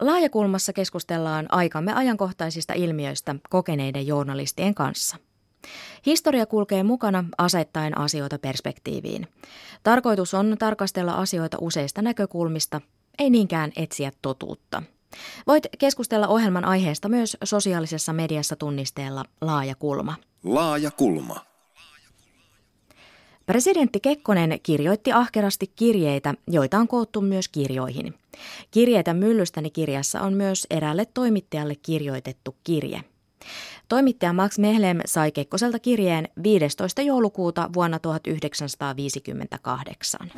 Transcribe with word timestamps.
Laajakulmassa 0.00 0.72
keskustellaan 0.72 1.46
aikamme 1.48 1.92
ajankohtaisista 1.92 2.74
ilmiöistä 2.74 3.34
kokeneiden 3.50 4.06
journalistien 4.06 4.74
kanssa. 4.74 5.16
Historia 6.06 6.46
kulkee 6.46 6.82
mukana 6.82 7.24
asettaen 7.38 7.98
asioita 7.98 8.38
perspektiiviin. 8.38 9.28
Tarkoitus 9.82 10.34
on 10.34 10.56
tarkastella 10.58 11.12
asioita 11.12 11.56
useista 11.60 12.02
näkökulmista, 12.02 12.80
ei 13.18 13.30
niinkään 13.30 13.72
etsiä 13.76 14.12
totuutta. 14.22 14.82
Voit 15.46 15.66
keskustella 15.78 16.28
ohjelman 16.28 16.64
aiheesta 16.64 17.08
myös 17.08 17.36
sosiaalisessa 17.44 18.12
mediassa 18.12 18.56
tunnisteella 18.56 19.24
Laaja 19.40 19.74
kulma. 19.74 20.14
Laaja 20.44 20.90
kulma. 20.90 21.53
Presidentti 23.46 24.00
Kekkonen 24.00 24.60
kirjoitti 24.62 25.12
ahkerasti 25.12 25.72
kirjeitä, 25.76 26.34
joita 26.50 26.78
on 26.78 26.88
koottu 26.88 27.20
myös 27.20 27.48
kirjoihin. 27.48 28.14
Kirjeitä 28.70 29.14
myllystäni 29.14 29.70
kirjassa 29.70 30.20
on 30.20 30.32
myös 30.32 30.66
eräälle 30.70 31.06
toimittajalle 31.14 31.74
kirjoitettu 31.82 32.56
kirje. 32.64 33.00
Toimittaja 33.88 34.32
Max 34.32 34.58
Mehlem 34.58 35.00
sai 35.06 35.32
Kekkoselta 35.32 35.78
kirjeen 35.78 36.28
15. 36.42 37.02
joulukuuta 37.02 37.70
vuonna 37.74 37.98
1958. 37.98 40.30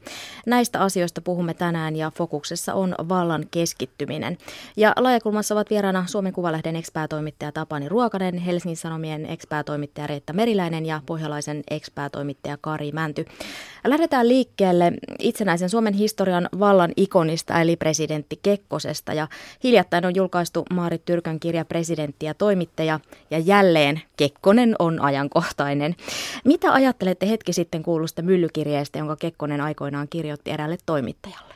Näistä 0.46 0.80
asioista 0.80 1.22
puhumme 1.22 1.54
tänään 1.54 1.96
ja 1.96 2.12
fokuksessa 2.16 2.74
on 2.74 2.96
vallan 3.10 3.46
keskittyminen. 3.52 4.38
Ja 4.78 4.94
laajakulmassa 4.98 5.56
ovat 5.56 5.70
vieraana 5.70 6.06
Suomen 6.08 6.34
Kuvalehden 6.34 6.76
ekspäätoimittaja 6.76 7.52
Tapani 7.52 7.90
Ruokanen, 7.90 8.38
Helsingin 8.38 8.78
Sanomien 8.78 9.26
ekspäätoimittaja 9.26 10.08
Reetta 10.08 10.34
Meriläinen 10.34 10.86
ja 10.86 11.02
pohjalaisen 11.06 11.64
ekspäätoimittaja 11.70 12.58
Kari 12.62 12.92
Mänty. 12.92 13.26
Lähdetään 13.84 14.28
liikkeelle 14.28 14.94
itsenäisen 15.20 15.70
Suomen 15.70 15.94
historian 15.94 16.50
vallan 16.60 16.92
ikonista 16.98 17.62
eli 17.62 17.76
presidentti 17.76 18.40
Kekkosesta. 18.44 19.14
Ja 19.14 19.28
hiljattain 19.64 20.06
on 20.06 20.16
julkaistu 20.16 20.66
Maarit 20.74 21.06
Tyrkön 21.06 21.40
kirja 21.40 21.66
presidentti 21.66 22.26
ja 22.26 22.34
toimittaja 22.34 23.00
ja 23.32 23.40
jälleen 23.40 24.02
Kekkonen 24.18 24.76
on 24.80 25.02
ajankohtainen. 25.02 25.96
Mitä 26.46 26.74
ajattelette 26.74 27.30
hetki 27.30 27.54
sitten 27.54 27.84
kuulusta 27.84 28.22
mylly 28.22 28.48
kirjeestä, 28.54 29.00
jonka 29.00 29.16
Kekkonen 29.16 29.62
aikoinaan 29.62 30.08
kirjoitti 30.10 30.52
eräälle 30.52 30.78
toimittajalle? 30.86 31.54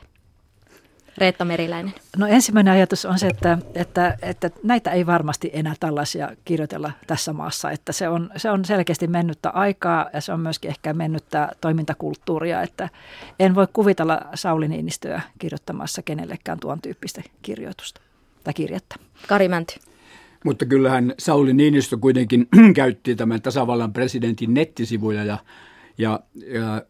Reetta 1.18 1.44
Meriläinen. 1.44 1.94
No 2.16 2.26
ensimmäinen 2.26 2.72
ajatus 2.74 3.04
on 3.04 3.18
se, 3.18 3.26
että, 3.26 3.58
että, 3.74 4.18
että 4.22 4.50
näitä 4.62 4.90
ei 4.90 5.06
varmasti 5.06 5.50
enää 5.52 5.74
tällaisia 5.80 6.30
kirjoitella 6.44 6.92
tässä 7.06 7.32
maassa. 7.32 7.70
Että 7.70 7.92
se, 7.92 8.08
on, 8.08 8.30
se 8.36 8.50
on 8.50 8.64
selkeästi 8.64 9.06
mennyttä 9.06 9.50
aikaa 9.50 10.10
ja 10.12 10.20
se 10.20 10.32
on 10.32 10.40
myöskin 10.40 10.68
ehkä 10.68 10.92
mennyttä 10.92 11.52
toimintakulttuuria. 11.60 12.62
Että 12.62 12.88
en 13.38 13.54
voi 13.54 13.66
kuvitella 13.72 14.20
Sauli 14.34 14.68
Niinistöä 14.68 15.20
kirjoittamassa 15.38 16.02
kenellekään 16.02 16.60
tuon 16.60 16.80
tyyppistä 16.80 17.22
kirjoitusta 17.42 18.00
tai 18.44 18.54
kirjettä. 18.54 18.96
Kari 19.28 19.48
Mänty. 19.48 19.74
Mutta 20.44 20.66
kyllähän 20.66 21.14
Sauli 21.18 21.52
Niinistö 21.52 21.96
kuitenkin 21.96 22.48
käytti 22.74 23.16
tämän 23.16 23.42
tasavallan 23.42 23.92
presidentin 23.92 24.54
nettisivuja 24.54 25.24
ja 25.24 25.38
ja, 25.98 26.20
ja 26.34 26.82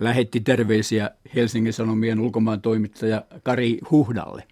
lähetti 0.00 0.40
terveisiä 0.40 1.10
Helsingin 1.34 1.72
Sanomien 1.72 2.20
ulkomaan 2.20 2.60
toimittaja 2.60 3.24
Kari 3.42 3.78
Huhdalle. 3.90 4.44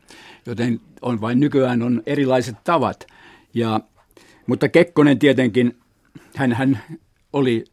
Joten 0.47 0.81
on 1.03 1.21
vain 1.21 1.41
nykyään 1.41 1.82
on 1.82 2.03
erilaiset 2.06 2.56
tavat. 2.65 3.06
Ja, 3.54 3.81
mutta 4.47 4.69
Kekkonen 4.69 5.19
tietenkin, 5.19 5.78
hän, 6.37 6.53
hän 6.53 6.81
oli 7.33 7.65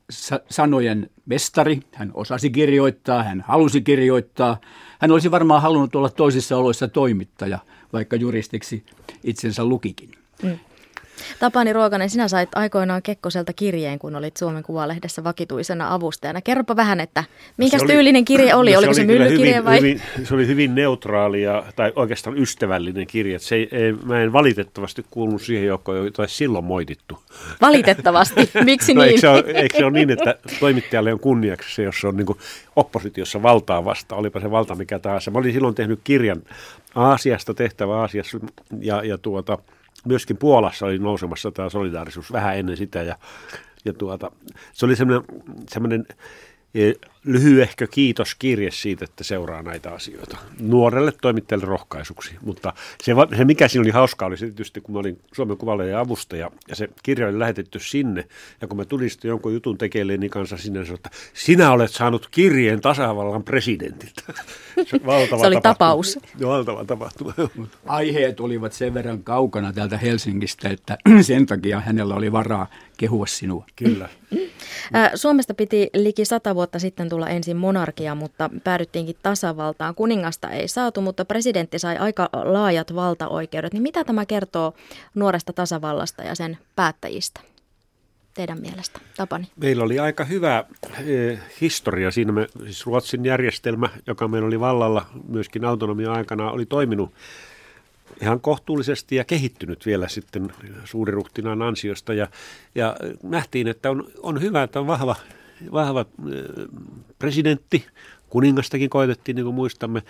sanojen 0.49 1.09
mestari, 1.25 1.79
hän 1.93 2.11
osasi 2.13 2.49
kirjoittaa, 2.49 3.23
hän 3.23 3.43
halusi 3.47 3.81
kirjoittaa. 3.81 4.57
Hän 4.99 5.11
olisi 5.11 5.31
varmaan 5.31 5.61
halunnut 5.61 5.95
olla 5.95 6.09
toisissa 6.09 6.57
oloissa 6.57 6.87
toimittaja, 6.87 7.59
vaikka 7.93 8.15
juristiksi 8.15 8.83
itsensä 9.23 9.65
lukikin. 9.65 10.11
Mm. 10.43 10.59
Tapani 11.39 11.73
Ruokanen, 11.73 12.09
sinä 12.09 12.27
sait 12.27 12.49
aikoinaan 12.55 13.01
Kekkoselta 13.01 13.53
kirjeen, 13.53 13.99
kun 13.99 14.15
olit 14.15 14.37
Suomen 14.37 14.63
Kuvalehdessä 14.63 15.23
vakituisena 15.23 15.93
avustajana. 15.93 16.41
Kerropa 16.41 16.75
vähän, 16.75 16.99
että 16.99 17.23
minkä 17.57 17.77
tyylinen 17.87 18.25
kirje 18.25 18.55
oli? 18.55 18.71
No, 18.71 18.77
Oliko 18.77 18.93
se, 18.93 19.01
se 19.01 19.05
myllykirje 19.05 19.51
hyvin, 19.51 19.65
vai? 19.65 19.77
Hyvin, 19.77 20.01
se 20.23 20.33
oli 20.33 20.47
hyvin 20.47 20.75
neutraali 20.75 21.41
ja, 21.41 21.63
tai 21.75 21.93
oikeastaan 21.95 22.37
ystävällinen 22.37 23.07
kirje. 23.07 23.39
Se 23.39 23.55
ei, 23.55 23.67
ei, 23.71 23.93
mä 23.93 24.21
en 24.21 24.33
valitettavasti 24.33 25.05
kuulunut 25.11 25.41
siihen 25.41 25.67
joukkoon, 25.67 26.05
jota 26.05 26.27
silloin 26.27 26.65
moitittu. 26.65 27.19
Valitettavasti? 27.61 28.49
Miksi 28.65 28.93
no, 28.93 29.01
niin? 29.01 29.09
Eikö 29.09 29.21
se, 29.21 29.29
ole, 29.29 29.43
eikö 29.47 29.77
se 29.77 29.85
ole 29.85 29.91
niin, 29.91 30.09
että 30.09 30.35
toimittajalle 30.59 31.13
on 31.13 31.19
kunniaksi 31.19 31.75
se, 31.75 31.83
jos 31.83 32.01
se 32.01 32.07
on 32.07 32.17
niin 32.17 32.28
oppositiossa 32.75 33.43
valtaa 33.43 33.85
vasta, 33.85 34.16
olipa 34.16 34.40
se 34.40 34.51
valta 34.51 34.75
mikä 34.75 34.99
tahansa. 34.99 35.31
Mä 35.31 35.40
olin 35.40 35.53
silloin 35.53 35.75
tehnyt 35.75 35.99
kirjan 36.03 36.41
Aasiasta, 36.96 37.53
tehtävä 37.53 37.96
Aasiassa 37.96 38.40
ja, 38.79 39.03
ja 39.03 39.17
tuota, 39.17 39.57
myöskin 40.05 40.37
Puolassa 40.37 40.85
oli 40.85 40.99
nousemassa 40.99 41.51
tämä 41.51 41.69
solidaarisuus 41.69 42.31
vähän 42.31 42.57
ennen 42.57 42.77
sitä 42.77 43.03
ja, 43.03 43.15
ja 43.85 43.93
tuota, 43.93 44.31
se 44.73 44.85
oli 44.85 44.95
semmoinen, 44.95 45.41
semmoinen 45.69 46.05
e, 46.76 46.94
lyhyehkö 47.26 47.88
kiitoskirje 47.88 48.72
siitä, 48.72 49.06
että 49.06 49.23
seuraa 49.23 49.62
näitä 49.62 49.91
asioita. 49.91 50.38
Nuorelle 50.59 51.14
toimittajalle 51.22 51.66
rohkaisuksi, 51.66 52.35
mutta 52.46 52.73
se, 53.03 53.14
se 53.38 53.46
mikä 53.46 53.68
siinä 53.68 53.82
oli 53.82 53.90
hauskaa 53.90 54.28
oli 54.28 54.38
se 54.38 54.46
tietysti, 54.46 54.82
kun 54.82 54.94
mä 54.94 55.00
olin 55.00 55.20
Suomen 55.34 55.58
kuvalle 55.58 55.96
avustaja 55.96 56.52
ja 56.68 56.76
se 56.76 56.90
kirja 57.03 57.28
oli 57.28 57.40
lähetetty 57.40 57.79
sinne 57.79 58.28
ja 58.62 58.68
kun 58.68 58.78
mä 58.78 58.85
tulin 58.85 59.09
sitten 59.09 59.29
jonkun 59.29 59.53
jutun 59.53 59.78
tekeleeni 59.78 60.29
kanssa 60.29 60.58
sinne, 60.58 60.79
että 60.94 61.09
sinä 61.34 61.72
olet 61.72 61.91
saanut 61.91 62.28
kirjeen 62.32 62.82
tasavallan 62.82 63.44
presidentiltä. 63.44 64.22
Se, 64.85 65.00
valtava 65.06 65.41
se 65.41 65.47
oli 65.47 65.56
tapahtuma. 65.56 65.73
tapaus. 65.73 66.20
Valtava 66.41 66.85
tapahtuma. 66.85 67.34
Aiheet 67.85 68.40
olivat 68.40 68.73
sen 68.73 68.94
verran 68.94 69.23
kaukana 69.23 69.73
täältä 69.73 69.97
Helsingistä, 69.97 70.70
että 70.70 70.97
sen 71.22 71.46
takia 71.46 71.79
hänellä 71.79 72.16
oli 72.16 72.32
varaa 72.32 72.68
kehua 73.01 73.25
sinua. 73.25 73.65
Kyllä. 73.75 74.09
Suomesta 75.15 75.53
piti 75.53 75.89
liki 75.93 76.25
sata 76.25 76.55
vuotta 76.55 76.79
sitten 76.79 77.09
tulla 77.09 77.29
ensin 77.29 77.57
monarkia, 77.57 78.15
mutta 78.15 78.49
päädyttiinkin 78.63 79.15
tasavaltaan. 79.23 79.95
Kuningasta 79.95 80.49
ei 80.49 80.67
saatu, 80.67 81.01
mutta 81.01 81.25
presidentti 81.25 81.79
sai 81.79 81.97
aika 81.97 82.29
laajat 82.33 82.95
valtaoikeudet. 82.95 83.73
Niin 83.73 83.83
mitä 83.83 84.03
tämä 84.03 84.25
kertoo 84.25 84.73
nuoresta 85.15 85.53
tasavallasta 85.53 86.23
ja 86.23 86.35
sen 86.35 86.57
päättäjistä? 86.75 87.41
teidän 88.33 88.61
mielestä, 88.61 88.99
Tapani? 89.17 89.47
Meillä 89.55 89.83
oli 89.83 89.99
aika 89.99 90.25
hyvä 90.25 90.63
eh, 91.05 91.39
historia 91.61 92.11
siinä. 92.11 92.31
Me, 92.31 92.47
siis 92.63 92.85
Ruotsin 92.85 93.25
järjestelmä, 93.25 93.89
joka 94.07 94.27
meillä 94.27 94.47
oli 94.47 94.59
vallalla 94.59 95.05
myöskin 95.27 95.65
autonomia 95.65 96.13
aikana, 96.13 96.51
oli 96.51 96.65
toiminut 96.65 97.13
ihan 98.22 98.41
kohtuullisesti 98.41 99.16
ja 99.16 99.23
kehittynyt 99.23 99.85
vielä 99.85 100.08
sitten 100.08 100.53
suuriruhtinaan 100.85 101.61
ansiosta. 101.61 102.13
Ja, 102.13 102.28
ja 102.75 102.96
nähtiin, 103.23 103.67
että 103.67 103.90
on, 103.90 104.08
on 104.23 104.41
hyvä, 104.41 104.63
että 104.63 104.79
on 104.79 104.87
vahva, 104.87 105.16
vahva 105.72 106.05
presidentti, 107.19 107.85
kuningastakin 108.29 108.90
koitettiin, 108.90 109.35
niin 109.35 109.46
kuin 109.46 109.55
muistamme, 109.55 110.03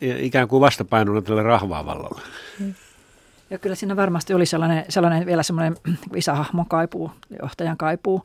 ikään 0.00 0.48
kuin 0.48 0.60
vastapainona 0.60 1.22
tälle 1.22 1.42
rahvaavallalle. 1.42 2.20
Hmm. 2.58 2.74
Ja 3.50 3.58
kyllä 3.58 3.76
siinä 3.76 3.96
varmasti 3.96 4.34
oli 4.34 4.46
sellainen, 4.46 4.84
sellainen 4.88 5.26
vielä 5.26 5.42
semmoinen 5.42 5.76
isähahmon 6.16 6.68
kaipuu, 6.68 7.10
johtajan 7.42 7.76
kaipuu, 7.76 8.22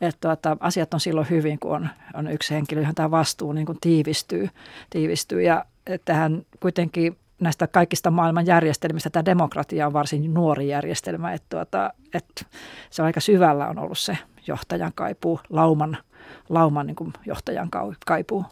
että 0.00 0.20
tuota, 0.20 0.56
asiat 0.60 0.94
on 0.94 1.00
silloin 1.00 1.30
hyvin, 1.30 1.58
kun 1.58 1.76
on, 1.76 1.88
on 2.14 2.28
yksi 2.28 2.54
henkilö, 2.54 2.80
johon 2.80 2.94
tämä 2.94 3.10
vastuu 3.10 3.52
niin 3.52 3.66
kuin 3.66 3.78
tiivistyy, 3.80 4.48
tiivistyy. 4.90 5.42
Ja 5.42 5.64
tähän 6.04 6.46
kuitenkin 6.60 7.16
näistä 7.44 7.66
kaikista 7.66 8.10
maailman 8.10 8.46
järjestelmistä 8.46 9.10
tämä 9.10 9.24
demokratia 9.24 9.86
on 9.86 9.92
varsin 9.92 10.34
nuori 10.34 10.68
järjestelmä, 10.68 11.32
että, 11.32 11.46
tuota, 11.48 11.92
että 12.14 12.44
se 12.90 13.02
on 13.02 13.06
aika 13.06 13.20
syvällä 13.20 13.68
on 13.68 13.78
ollut 13.78 13.98
se 13.98 14.18
johtajan 14.46 14.92
kaipuu, 14.94 15.40
lauman, 15.50 15.96
lauman 16.48 16.86
niin 16.86 17.12
johtajan 17.26 17.68
kaipuu. 18.06 18.44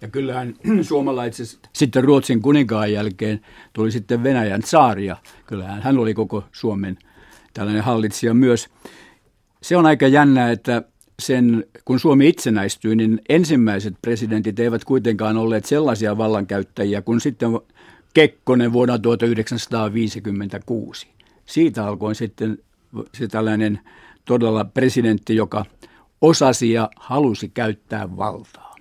Ja 0.00 0.08
kyllähän 0.08 0.54
suomalaiset 0.82 1.68
sitten 1.72 2.04
Ruotsin 2.04 2.42
kuninkaan 2.42 2.92
jälkeen 2.92 3.40
tuli 3.72 3.90
sitten 3.90 4.22
Venäjän 4.22 4.62
saaria. 4.62 5.16
Kyllähän 5.46 5.82
hän 5.82 5.98
oli 5.98 6.14
koko 6.14 6.44
Suomen 6.52 6.98
tällainen 7.54 7.82
hallitsija 7.82 8.34
myös. 8.34 8.68
Se 9.62 9.76
on 9.76 9.86
aika 9.86 10.06
jännä, 10.06 10.50
että 10.50 10.82
sen, 11.18 11.64
kun 11.84 12.00
Suomi 12.00 12.28
itsenäistyi, 12.28 12.96
niin 12.96 13.20
ensimmäiset 13.28 13.94
presidentit 14.02 14.60
eivät 14.60 14.84
kuitenkaan 14.84 15.36
olleet 15.36 15.64
sellaisia 15.64 16.18
vallankäyttäjiä 16.18 17.02
kuin 17.02 17.20
sitten 17.20 17.50
Kekkonen 18.14 18.72
vuonna 18.72 18.98
1956. 18.98 21.06
Siitä 21.46 21.86
alkoi 21.86 22.14
sitten 22.14 22.58
se 23.14 23.28
tällainen 23.28 23.80
todella 24.24 24.64
presidentti, 24.64 25.36
joka 25.36 25.64
osasi 26.20 26.72
ja 26.72 26.90
halusi 26.96 27.48
käyttää 27.48 28.16
valtaa. 28.16 28.74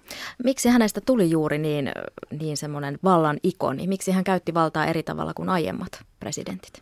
Miksi 0.44 0.70
hänestä 0.70 1.02
tuli 1.06 1.30
juuri 1.30 1.58
niin, 1.58 1.92
niin 2.40 2.58
semmoinen 2.58 3.00
vallan 3.04 3.38
ikoni? 3.44 3.88
Miksi 3.88 4.12
hän 4.12 4.24
käytti 4.24 4.54
valtaa 4.54 4.86
eri 4.86 5.04
tavalla 5.04 5.34
kuin 5.34 5.50
aiemmat 5.50 6.06
presidentit? 6.20 6.74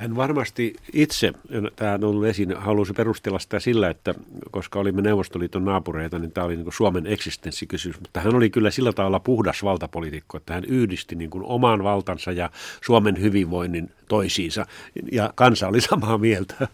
Hän 0.00 0.16
varmasti 0.16 0.74
itse, 0.92 1.32
tämä 1.76 1.94
on 1.94 2.04
ollut 2.04 2.24
esiin, 2.26 2.56
halusi 2.56 2.92
perustella 2.92 3.38
sitä 3.38 3.60
sillä, 3.60 3.90
että 3.90 4.14
koska 4.50 4.78
olimme 4.78 5.02
Neuvostoliiton 5.02 5.64
naapureita, 5.64 6.18
niin 6.18 6.32
tämä 6.32 6.44
oli 6.44 6.56
niin 6.56 6.72
Suomen 6.72 7.06
eksistenssikysymys. 7.06 8.00
Mutta 8.00 8.20
hän 8.20 8.34
oli 8.34 8.50
kyllä 8.50 8.70
sillä 8.70 8.92
tavalla 8.92 9.20
puhdas 9.20 9.62
valtapolitiikko, 9.62 10.36
että 10.36 10.54
hän 10.54 10.64
yhdisti 10.64 11.14
niin 11.14 11.30
kuin 11.30 11.44
oman 11.44 11.84
valtansa 11.84 12.32
ja 12.32 12.50
Suomen 12.84 13.20
hyvinvoinnin 13.20 13.90
toisiinsa. 14.08 14.66
Ja 15.12 15.32
kansa 15.34 15.68
oli 15.68 15.80
samaa 15.80 16.18
mieltä. 16.18 16.68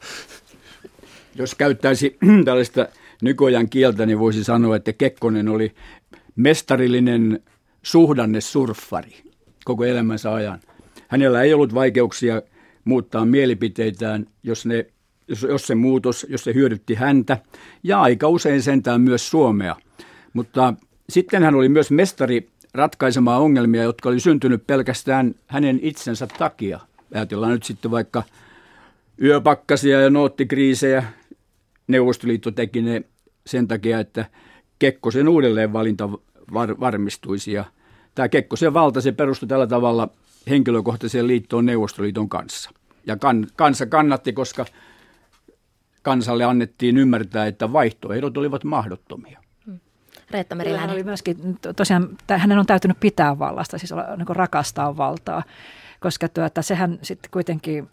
Jos 1.34 1.54
käyttäisi 1.54 2.18
tällaista 2.44 2.88
nykyajan 3.22 3.68
kieltä, 3.68 4.06
niin 4.06 4.18
voisi 4.18 4.44
sanoa, 4.44 4.76
että 4.76 4.92
Kekkonen 4.92 5.48
oli 5.48 5.74
mestarillinen 6.36 7.40
suhdannesurffari 7.82 9.22
koko 9.64 9.84
elämänsä 9.84 10.34
ajan. 10.34 10.60
Hänellä 11.08 11.42
ei 11.42 11.54
ollut 11.54 11.74
vaikeuksia 11.74 12.42
muuttaa 12.86 13.24
mielipiteitään, 13.24 14.26
jos, 14.42 14.66
ne, 14.66 14.86
jos, 15.28 15.42
jos 15.42 15.66
se 15.66 15.74
muutos, 15.74 16.26
jos 16.28 16.44
se 16.44 16.54
hyödytti 16.54 16.94
häntä, 16.94 17.38
ja 17.82 18.00
aika 18.00 18.28
usein 18.28 18.62
sentään 18.62 19.00
myös 19.00 19.30
Suomea. 19.30 19.76
Mutta 20.32 20.74
sitten 21.08 21.42
hän 21.42 21.54
oli 21.54 21.68
myös 21.68 21.90
mestari 21.90 22.48
ratkaisemaan 22.74 23.42
ongelmia, 23.42 23.82
jotka 23.82 24.08
oli 24.08 24.20
syntynyt 24.20 24.66
pelkästään 24.66 25.34
hänen 25.46 25.78
itsensä 25.82 26.26
takia. 26.26 26.80
Ajatellaan 27.14 27.52
nyt 27.52 27.62
sitten 27.62 27.90
vaikka 27.90 28.22
yöpakkasia 29.22 30.00
ja 30.00 30.10
noottikriisejä, 30.10 31.04
Neuvostoliitto 31.86 32.50
teki 32.50 32.82
ne 32.82 33.02
sen 33.46 33.68
takia, 33.68 34.00
että 34.00 34.24
Kekkosen 34.78 35.28
uudelleenvalinta 35.28 36.10
var, 36.52 36.80
varmistuisi. 36.80 37.52
Ja 37.52 37.64
tämä 38.14 38.28
Kekkosen 38.28 38.74
valta 38.74 39.00
se 39.00 39.12
perustui 39.12 39.48
tällä 39.48 39.66
tavalla 39.66 40.08
henkilökohtaiseen 40.50 41.26
liittoon 41.26 41.66
Neuvostoliiton 41.66 42.28
kanssa. 42.28 42.70
Ja 43.06 43.16
kan, 43.16 43.46
kansa 43.56 43.86
kannatti, 43.86 44.32
koska 44.32 44.66
kansalle 46.02 46.44
annettiin 46.44 46.96
ymmärtää, 46.96 47.46
että 47.46 47.72
vaihtoehdot 47.72 48.36
olivat 48.36 48.64
mahdottomia. 48.64 49.40
Hmm. 49.66 49.80
Reetta 50.30 50.54
Meriläinen. 50.54 50.90
oli 50.90 51.04
myöskin, 51.04 51.58
tosiaan, 51.76 52.08
hänen 52.28 52.58
on 52.58 52.66
täytynyt 52.66 53.00
pitää 53.00 53.38
vallasta, 53.38 53.78
siis 53.78 53.92
niin 54.16 54.36
rakastaa 54.36 54.96
valtaa, 54.96 55.42
koska 56.00 56.28
tuota, 56.28 56.62
sehän 56.62 56.98
sitten 57.02 57.30
kuitenkin 57.30 57.88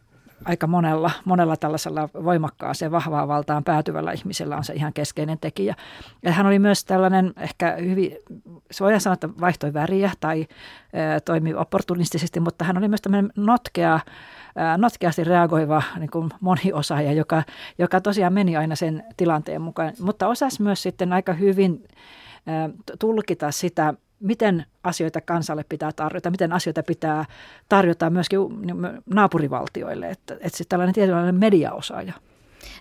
aika 0.45 0.67
monella, 0.67 1.11
monella 1.25 1.57
tällaisella 1.57 2.09
voimakkaaseen 2.23 2.91
vahvaan 2.91 3.27
valtaan 3.27 3.63
päätyvällä 3.63 4.11
ihmisellä 4.11 4.57
on 4.57 4.63
se 4.63 4.73
ihan 4.73 4.93
keskeinen 4.93 5.39
tekijä. 5.39 5.75
Ja 6.23 6.31
hän 6.31 6.45
oli 6.45 6.59
myös 6.59 6.85
tällainen 6.85 7.33
ehkä 7.37 7.75
hyvin, 7.81 8.11
se 8.71 8.83
voidaan 8.83 9.01
sanoa, 9.01 9.13
että 9.13 9.29
vaihtoi 9.41 9.73
väriä 9.73 10.11
tai 10.19 10.41
ä, 11.15 11.19
toimi 11.19 11.53
opportunistisesti, 11.53 12.39
mutta 12.39 12.65
hän 12.65 12.77
oli 12.77 12.87
myös 12.87 13.01
tämmöinen 13.01 13.31
notkea, 13.35 13.99
notkeasti 14.77 15.23
reagoiva 15.23 15.83
niin 15.99 16.09
kuin 16.11 16.29
moniosaaja, 16.41 17.13
joka, 17.13 17.43
joka 17.77 18.01
tosiaan 18.01 18.33
meni 18.33 18.57
aina 18.57 18.75
sen 18.75 19.03
tilanteen 19.17 19.61
mukaan, 19.61 19.93
mutta 19.99 20.27
osasi 20.27 20.61
myös 20.61 20.83
sitten 20.83 21.13
aika 21.13 21.33
hyvin 21.33 21.87
tulkita 22.99 23.51
sitä 23.51 23.93
miten 24.23 24.65
asioita 24.83 25.21
kansalle 25.21 25.65
pitää 25.69 25.91
tarjota, 25.91 26.31
miten 26.31 26.53
asioita 26.53 26.83
pitää 26.83 27.25
tarjota 27.69 28.09
myöskin 28.09 28.39
naapurivaltioille, 29.05 30.09
että, 30.09 30.33
että 30.33 30.49
sitten 30.49 30.67
tällainen 30.69 30.93
tietynlainen 30.95 31.35
mediaosaaja. 31.35 32.13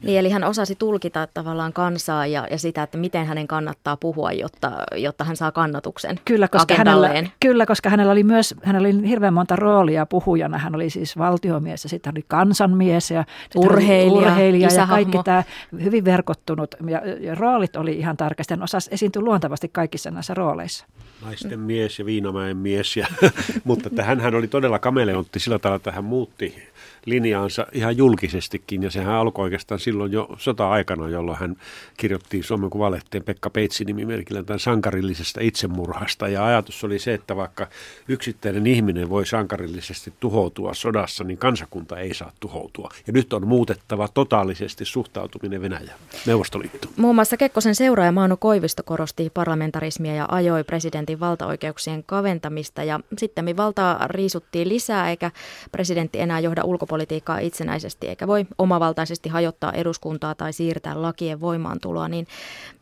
Niin, 0.02 0.18
eli 0.18 0.30
hän 0.30 0.44
osasi 0.44 0.74
tulkita 0.74 1.28
tavallaan 1.34 1.72
kansaa 1.72 2.26
ja, 2.26 2.46
ja 2.50 2.58
sitä, 2.58 2.82
että 2.82 2.98
miten 2.98 3.26
hänen 3.26 3.46
kannattaa 3.46 3.96
puhua, 3.96 4.32
jotta, 4.32 4.70
jotta 4.96 5.24
hän 5.24 5.36
saa 5.36 5.52
kannatuksen 5.52 6.20
kyllä, 6.24 6.48
koska 6.48 6.74
hänellä, 6.74 7.10
kyllä, 7.40 7.66
koska 7.66 7.90
hänellä 7.90 8.12
oli 8.12 8.24
myös 8.24 8.54
hänellä 8.62 8.88
oli 8.88 9.08
hirveän 9.08 9.34
monta 9.34 9.56
roolia 9.56 10.06
puhujana. 10.06 10.58
Hän 10.58 10.74
oli 10.74 10.90
siis 10.90 11.18
valtiomies 11.18 11.84
ja 11.84 11.90
sitten 11.90 12.10
hän 12.10 12.14
oli 12.16 12.24
kansanmies 12.28 13.10
ja 13.10 13.24
urheilija, 13.56 14.12
urheilija 14.12 14.68
ja 14.76 14.86
kaikki 14.86 15.18
tämä 15.24 15.44
hyvin 15.84 16.04
verkottunut. 16.04 16.74
Ja, 16.86 17.02
ja 17.20 17.34
roolit 17.34 17.76
oli 17.76 17.92
ihan 17.98 18.16
tarkasti. 18.16 18.54
Hän 18.54 18.62
osasi 18.62 18.90
esiintyä 18.92 19.22
luontavasti 19.22 19.68
kaikissa 19.68 20.10
näissä 20.10 20.34
rooleissa. 20.34 20.86
Naisten 21.24 21.60
mies 21.60 21.98
ja 21.98 22.06
Viinamäen 22.06 22.56
mies, 22.56 22.96
ja, 22.96 23.06
mutta 23.64 23.88
että 23.88 24.04
hän 24.04 24.34
oli 24.34 24.48
todella 24.48 24.78
kameleontti 24.78 25.40
sillä 25.40 25.58
tavalla, 25.58 25.76
että 25.76 25.92
hän 25.92 26.04
muutti 26.04 26.72
linjaansa 27.06 27.66
ihan 27.72 27.96
julkisestikin, 27.96 28.82
ja 28.82 28.90
sehän 28.90 29.14
alkoi 29.14 29.42
oikeastaan 29.42 29.80
silloin 29.80 30.12
jo 30.12 30.28
sota-aikana, 30.38 31.08
jolloin 31.08 31.38
hän 31.38 31.56
kirjoitti 31.96 32.42
Suomen 32.42 32.70
Kuvalehteen 32.70 33.24
Pekka 33.24 33.50
Peitsi 33.50 33.84
nimimerkillä 33.84 34.42
tämän 34.42 34.60
sankarillisesta 34.60 35.40
itsemurhasta, 35.40 36.28
ja 36.28 36.46
ajatus 36.46 36.84
oli 36.84 36.98
se, 36.98 37.14
että 37.14 37.36
vaikka 37.36 37.66
yksittäinen 38.08 38.66
ihminen 38.66 39.10
voi 39.10 39.26
sankarillisesti 39.26 40.12
tuhoutua 40.20 40.74
sodassa, 40.74 41.24
niin 41.24 41.38
kansakunta 41.38 41.98
ei 41.98 42.14
saa 42.14 42.32
tuhoutua. 42.40 42.88
Ja 43.06 43.12
nyt 43.12 43.32
on 43.32 43.46
muutettava 43.46 44.08
totaalisesti 44.08 44.84
suhtautuminen 44.84 45.62
Venäjään, 45.62 45.98
Neuvostoliittoon. 46.26 46.94
Muun 46.96 47.14
muassa 47.14 47.36
Kekkosen 47.36 47.74
seuraaja 47.74 48.12
Maano 48.12 48.36
Koivisto 48.36 48.82
korosti 48.82 49.30
parlamentarismia 49.34 50.14
ja 50.14 50.26
ajoi 50.30 50.64
presidentin 50.64 51.20
valtaoikeuksien 51.20 52.04
kaventamista, 52.04 52.84
ja 52.84 53.00
sitten 53.18 53.56
valtaa 53.56 54.06
riisuttiin 54.06 54.68
lisää, 54.68 55.10
eikä 55.10 55.30
presidentti 55.72 56.20
enää 56.20 56.40
johda 56.40 56.64
ulkopuolella 56.64 56.91
ulkopolitiikkaa 56.92 57.38
itsenäisesti 57.38 58.08
eikä 58.08 58.26
voi 58.26 58.46
omavaltaisesti 58.58 59.28
hajottaa 59.28 59.72
eduskuntaa 59.72 60.34
tai 60.34 60.52
siirtää 60.52 61.02
lakien 61.02 61.40
voimaantuloa, 61.40 62.08
niin 62.08 62.26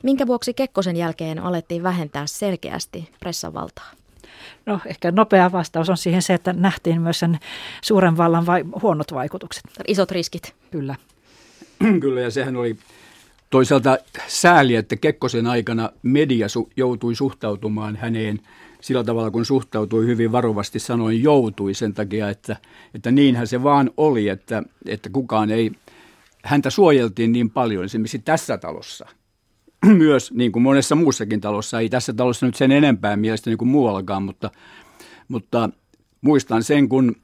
minkä 0.03 0.27
vuoksi 0.27 0.55
Kekkosen 0.55 0.97
jälkeen 0.97 1.39
alettiin 1.39 1.83
vähentää 1.83 2.27
selkeästi 2.27 3.09
pressan 3.21 3.55
valtaa? 3.55 3.91
No 4.67 4.81
ehkä 4.87 5.11
nopea 5.11 5.53
vastaus 5.53 5.91
on 5.91 5.97
siihen 5.97 6.23
se, 6.23 6.35
että 6.35 6.53
nähtiin 6.53 7.03
myös 7.03 7.19
sen 7.19 7.39
suuren 7.83 8.17
vallan 8.17 8.47
vai, 8.47 8.65
huonot 8.83 9.13
vaikutukset. 9.13 9.65
Isot 9.89 10.11
riskit. 10.11 10.55
Kyllä. 10.71 10.95
Kyllä 12.01 12.21
ja 12.21 12.31
sehän 12.31 12.57
oli 12.57 12.77
toisaalta 13.51 13.99
sääli, 14.27 14.75
että 14.75 14.97
Kekkosen 14.97 15.47
aikana 15.47 15.91
media 16.03 16.47
su- 16.47 16.71
joutui 16.77 17.15
suhtautumaan 17.15 17.97
häneen– 17.97 18.41
sillä 18.81 19.05
tavalla, 19.05 19.31
kun 19.31 19.45
suhtautui 19.45 20.07
hyvin 20.07 20.33
varovasti, 20.33 20.79
sanoin 20.79 21.23
joutui 21.23 21.75
sen 21.75 21.95
takia, 21.95 22.29
että, 22.29 22.57
että 22.95 23.11
niinhän 23.11 23.47
se 23.47 23.63
vaan 23.63 23.91
oli, 23.97 24.29
että, 24.29 24.63
että 24.87 25.11
kukaan 25.11 25.51
ei 25.51 25.71
häntä 26.45 26.71
suojeltiin 26.71 27.33
niin 27.33 27.51
paljon 27.51 27.85
esimerkiksi 27.85 28.19
tässä 28.19 28.59
talossa. 28.59 29.07
Myös 29.87 30.33
niin 30.33 30.53
kuin 30.53 30.63
monessa 30.63 30.95
muussakin 30.95 31.41
talossa, 31.41 31.81
ei 31.81 31.89
tässä 31.89 32.13
talossa 32.13 32.47
nyt 32.47 32.55
sen 32.55 32.73
enempää 32.73 33.17
mielestäni 33.17 33.57
kuin 33.57 33.69
muuallakaan, 33.69 34.23
mutta, 34.23 34.51
mutta 35.29 35.71
muistan 36.21 36.63
sen, 36.63 36.89
kun 36.89 37.17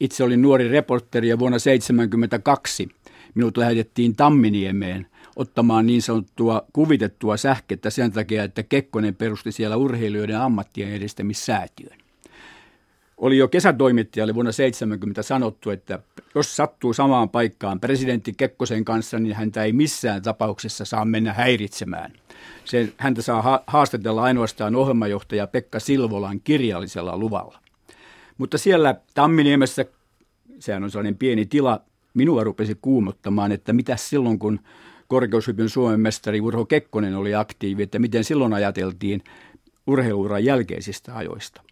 itse 0.00 0.24
olin 0.24 0.42
nuori 0.42 0.68
reporteri 0.68 1.28
ja 1.28 1.38
vuonna 1.38 1.58
1972 1.58 2.88
minut 3.34 3.56
lähetettiin 3.56 4.16
Tamminiemeen 4.16 5.06
ottamaan 5.36 5.86
niin 5.86 6.02
sanottua 6.02 6.66
kuvitettua 6.72 7.36
sähkettä 7.36 7.90
sen 7.90 8.12
takia, 8.12 8.44
että 8.44 8.62
Kekkonen 8.62 9.14
perusti 9.14 9.52
siellä 9.52 9.76
urheilijoiden 9.76 10.40
ammattien 10.40 10.92
edistämissäätiön. 10.92 11.98
Oli 13.16 13.38
jo 13.38 13.48
kesätoimittajalle 13.48 14.34
vuonna 14.34 14.52
70 14.52 15.22
sanottu, 15.22 15.70
että 15.70 15.98
jos 16.34 16.56
sattuu 16.56 16.92
samaan 16.92 17.28
paikkaan 17.28 17.80
presidentti 17.80 18.34
Kekkosen 18.36 18.84
kanssa, 18.84 19.18
niin 19.18 19.36
häntä 19.36 19.64
ei 19.64 19.72
missään 19.72 20.22
tapauksessa 20.22 20.84
saa 20.84 21.04
mennä 21.04 21.32
häiritsemään. 21.32 22.12
Se, 22.64 22.92
häntä 22.96 23.22
saa 23.22 23.64
haastatella 23.66 24.22
ainoastaan 24.22 24.76
ohjelmajohtaja 24.76 25.46
Pekka 25.46 25.80
Silvolan 25.80 26.40
kirjallisella 26.40 27.18
luvalla. 27.18 27.58
Mutta 28.38 28.58
siellä 28.58 28.94
Tamminiemessä, 29.14 29.84
sehän 30.58 30.84
on 30.84 30.90
sellainen 30.90 31.16
pieni 31.16 31.46
tila, 31.46 31.80
minua 32.14 32.44
rupesi 32.44 32.78
kuumottamaan, 32.82 33.52
että 33.52 33.72
mitä 33.72 33.96
silloin 33.96 34.38
kun 34.38 34.60
korkeushypyn 35.14 35.68
Suomen 35.68 36.00
mestari 36.00 36.40
Urho 36.40 36.64
Kekkonen 36.64 37.14
oli 37.14 37.34
aktiivi, 37.34 37.82
että 37.82 37.98
miten 37.98 38.24
silloin 38.24 38.52
ajateltiin 38.52 39.22
urheiluuran 39.86 40.44
jälkeisistä 40.44 41.16
ajoista. 41.16 41.62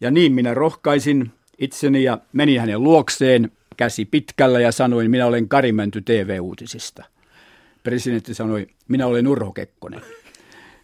Ja 0.00 0.10
niin 0.10 0.32
minä 0.32 0.54
rohkaisin 0.54 1.30
itseni 1.58 2.02
ja 2.02 2.18
menin 2.32 2.60
hänen 2.60 2.82
luokseen 2.82 3.52
käsi 3.76 4.04
pitkällä 4.04 4.60
ja 4.60 4.72
sanoin, 4.72 5.10
minä 5.10 5.26
olen 5.26 5.48
Karimänty 5.48 6.00
TV-uutisista. 6.00 7.04
Presidentti 7.82 8.34
sanoi, 8.34 8.66
minä 8.88 9.06
olen 9.06 9.28
Urho 9.28 9.52
Kekkonen. 9.52 10.00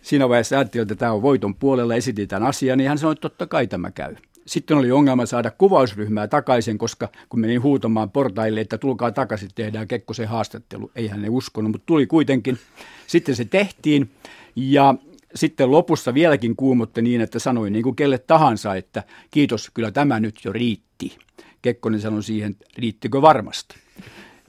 Siinä 0.03 0.29
vaiheessa 0.29 0.59
ajattelin, 0.59 0.83
että 0.83 0.95
tämä 0.95 1.13
on 1.13 1.23
voiton 1.23 1.55
puolella, 1.55 1.95
esitin 1.95 2.29
tämän 2.29 2.49
asian, 2.49 2.79
niin 2.79 2.89
hän 2.89 2.99
sanoi, 2.99 3.13
että 3.13 3.21
totta 3.23 3.47
kai 3.47 3.67
tämä 3.67 3.91
käy. 3.91 4.17
Sitten 4.51 4.77
oli 4.77 4.93
ongelma 4.93 5.27
saada 5.27 5.51
kuvausryhmää 5.51 6.29
takaisin, 6.29 6.79
koska 6.79 7.09
kun 7.29 7.41
menin 7.41 7.63
huutamaan 7.63 8.11
portaille, 8.11 8.61
että 8.61 8.79
tulkaa 8.79 9.13
takaisin, 9.13 9.51
tehdään 9.55 9.89
Kekkosen 9.89 10.29
haastattelu. 10.29 10.91
Ei 10.95 11.09
hän 11.09 11.23
ne 11.23 11.29
uskonut, 11.29 11.73
mutta 11.73 11.87
tuli 11.87 12.07
kuitenkin. 12.07 12.59
Sitten 13.07 13.37
se 13.37 13.45
tehtiin 13.45 14.11
ja 14.57 14.95
sitten 15.35 15.71
lopussa 15.71 16.15
vieläkin 16.15 16.57
kuumotti 16.57 17.03
niin, 17.03 17.21
että 17.21 17.39
sanoin 17.39 17.73
niin 17.73 17.83
kuin 17.83 17.97
kelle 17.97 18.19
tahansa, 18.19 18.75
että 18.75 19.03
kiitos, 19.31 19.71
kyllä 19.75 19.91
tämä 19.91 20.21
nyt 20.21 20.41
jo 20.45 20.53
riitti. 20.53 21.19
Kekkonen 21.63 22.01
sanoi 22.01 22.23
siihen, 22.23 22.57
riittikö 22.79 23.23
varmasti. 23.23 23.75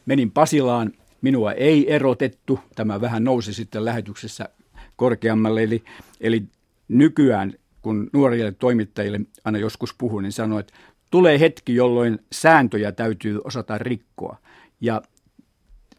Menin 0.05 0.31
Pasilaan, 0.31 0.91
minua 1.21 1.51
ei 1.51 1.93
erotettu, 1.93 2.59
tämä 2.75 3.01
vähän 3.01 3.23
nousi 3.23 3.53
sitten 3.53 3.85
lähetyksessä 3.85 4.49
korkeammalle, 4.95 5.63
eli, 5.63 5.83
eli 6.21 6.43
nykyään 6.87 7.53
kun 7.81 8.09
nuorille 8.13 8.51
toimittajille 8.51 9.19
aina 9.45 9.57
joskus 9.57 9.93
puhun, 9.97 10.23
niin 10.23 10.31
sanoo, 10.31 10.59
että 10.59 10.73
tulee 11.09 11.39
hetki, 11.39 11.75
jolloin 11.75 12.19
sääntöjä 12.31 12.91
täytyy 12.91 13.41
osata 13.43 13.77
rikkoa. 13.77 14.37
Ja 14.81 15.01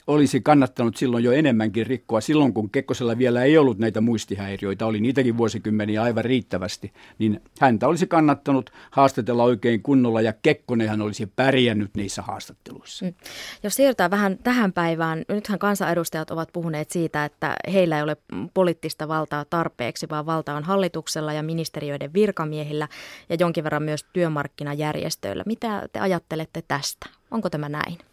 olisi 0.06 0.40
kannattanut 0.40 0.97
silloin 0.97 1.25
jo 1.25 1.32
enemmänkin 1.32 1.87
rikkoa. 1.87 2.21
Silloin 2.21 2.54
kun 2.54 2.71
Kekkosella 2.71 3.18
vielä 3.18 3.42
ei 3.42 3.59
ollut 3.59 3.78
näitä 3.78 4.00
muistihäiriöitä, 4.00 4.87
oli 4.87 5.00
niitäkin 5.00 5.37
vuosikymmeniä 5.37 6.02
aivan 6.02 6.25
riittävästi, 6.25 6.92
niin 7.18 7.40
häntä 7.61 7.88
olisi 7.88 8.06
kannattanut 8.06 8.71
haastatella 8.90 9.44
oikein 9.44 9.82
kunnolla 9.82 10.21
ja 10.21 10.32
Kekkonenhan 10.32 11.00
olisi 11.00 11.26
pärjännyt 11.26 11.90
niissä 11.97 12.23
haastatteluissa. 12.23 13.04
Mm. 13.04 13.14
Jos 13.62 13.75
siirrytään 13.75 14.11
vähän 14.11 14.38
tähän 14.38 14.73
päivään, 14.73 15.25
nythän 15.28 15.59
kansanedustajat 15.59 16.30
ovat 16.30 16.49
puhuneet 16.52 16.90
siitä, 16.90 17.25
että 17.25 17.56
heillä 17.73 17.97
ei 17.97 18.02
ole 18.02 18.16
poliittista 18.54 19.09
valtaa 19.09 19.44
tarpeeksi, 19.44 20.06
vaan 20.11 20.26
valta 20.26 20.54
on 20.54 20.64
hallituksella 20.64 21.32
ja 21.32 21.42
ministeriöiden 21.42 22.12
virkamiehillä 22.14 22.88
ja 23.28 23.37
jonkin 23.40 23.64
verran 23.64 23.82
myös 23.82 24.06
työmarkkinajärjestöillä. 24.12 25.42
Mitä 25.47 25.88
te 25.92 26.00
ajattelette 26.00 26.62
tästä? 26.68 27.06
Onko 27.30 27.50
tämä 27.50 27.68
näin? 27.68 28.12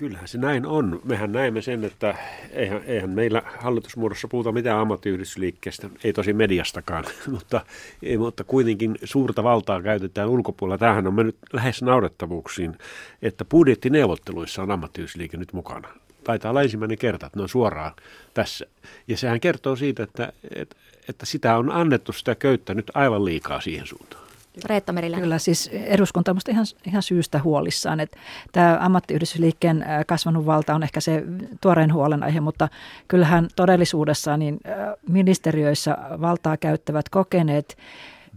Kyllähän 0.00 0.28
se 0.28 0.38
näin 0.38 0.66
on. 0.66 1.00
Mehän 1.04 1.32
näemme 1.32 1.62
sen, 1.62 1.84
että 1.84 2.14
eihän, 2.50 2.82
eihän 2.86 3.10
meillä 3.10 3.42
hallitusmuodossa 3.58 4.28
puhuta 4.28 4.52
mitään 4.52 4.78
ammattiyhdistysliikkeestä, 4.78 5.90
ei 6.04 6.12
tosi 6.12 6.32
mediastakaan, 6.32 7.04
mutta, 7.30 7.60
ei, 8.02 8.18
mutta 8.18 8.44
kuitenkin 8.44 8.98
suurta 9.04 9.42
valtaa 9.42 9.82
käytetään 9.82 10.28
ulkopuolella. 10.28 10.78
Tämähän 10.78 11.06
on 11.06 11.14
mennyt 11.14 11.36
lähes 11.52 11.82
naurettavuuksiin, 11.82 12.78
että 13.22 13.44
budjettineuvotteluissa 13.44 14.62
on 14.62 14.70
ammattiyhdistysliike 14.70 15.36
nyt 15.36 15.52
mukana. 15.52 15.88
Taitaa 16.24 16.50
olla 16.50 16.62
ensimmäinen 16.62 16.98
kerta, 16.98 17.26
että 17.26 17.38
ne 17.38 17.42
on 17.42 17.48
suoraan 17.48 17.92
tässä. 18.34 18.66
Ja 19.08 19.16
sehän 19.16 19.40
kertoo 19.40 19.76
siitä, 19.76 20.02
että, 20.02 20.32
että, 20.54 20.76
että 21.08 21.26
sitä 21.26 21.56
on 21.56 21.70
annettu 21.70 22.12
sitä 22.12 22.34
köyttä 22.34 22.74
nyt 22.74 22.90
aivan 22.94 23.24
liikaa 23.24 23.60
siihen 23.60 23.86
suuntaan. 23.86 24.29
Reetta 24.64 24.92
Merilä. 24.92 25.20
Kyllä, 25.20 25.38
siis 25.38 25.68
eduskunta 25.68 26.30
on 26.30 26.38
ihan, 26.48 26.66
ihan 26.86 27.02
syystä 27.02 27.40
huolissaan. 27.42 28.00
Että 28.00 28.18
tämä 28.52 28.78
ammattiyhdistysliikkeen 28.80 29.84
kasvanut 30.06 30.46
valta 30.46 30.74
on 30.74 30.82
ehkä 30.82 31.00
se 31.00 31.24
tuoreen 31.60 31.92
huolenaihe, 31.92 32.40
mutta 32.40 32.68
kyllähän 33.08 33.48
todellisuudessa 33.56 34.36
niin 34.36 34.60
ministeriöissä 35.08 35.98
valtaa 36.20 36.56
käyttävät 36.56 37.08
kokeneet 37.08 37.78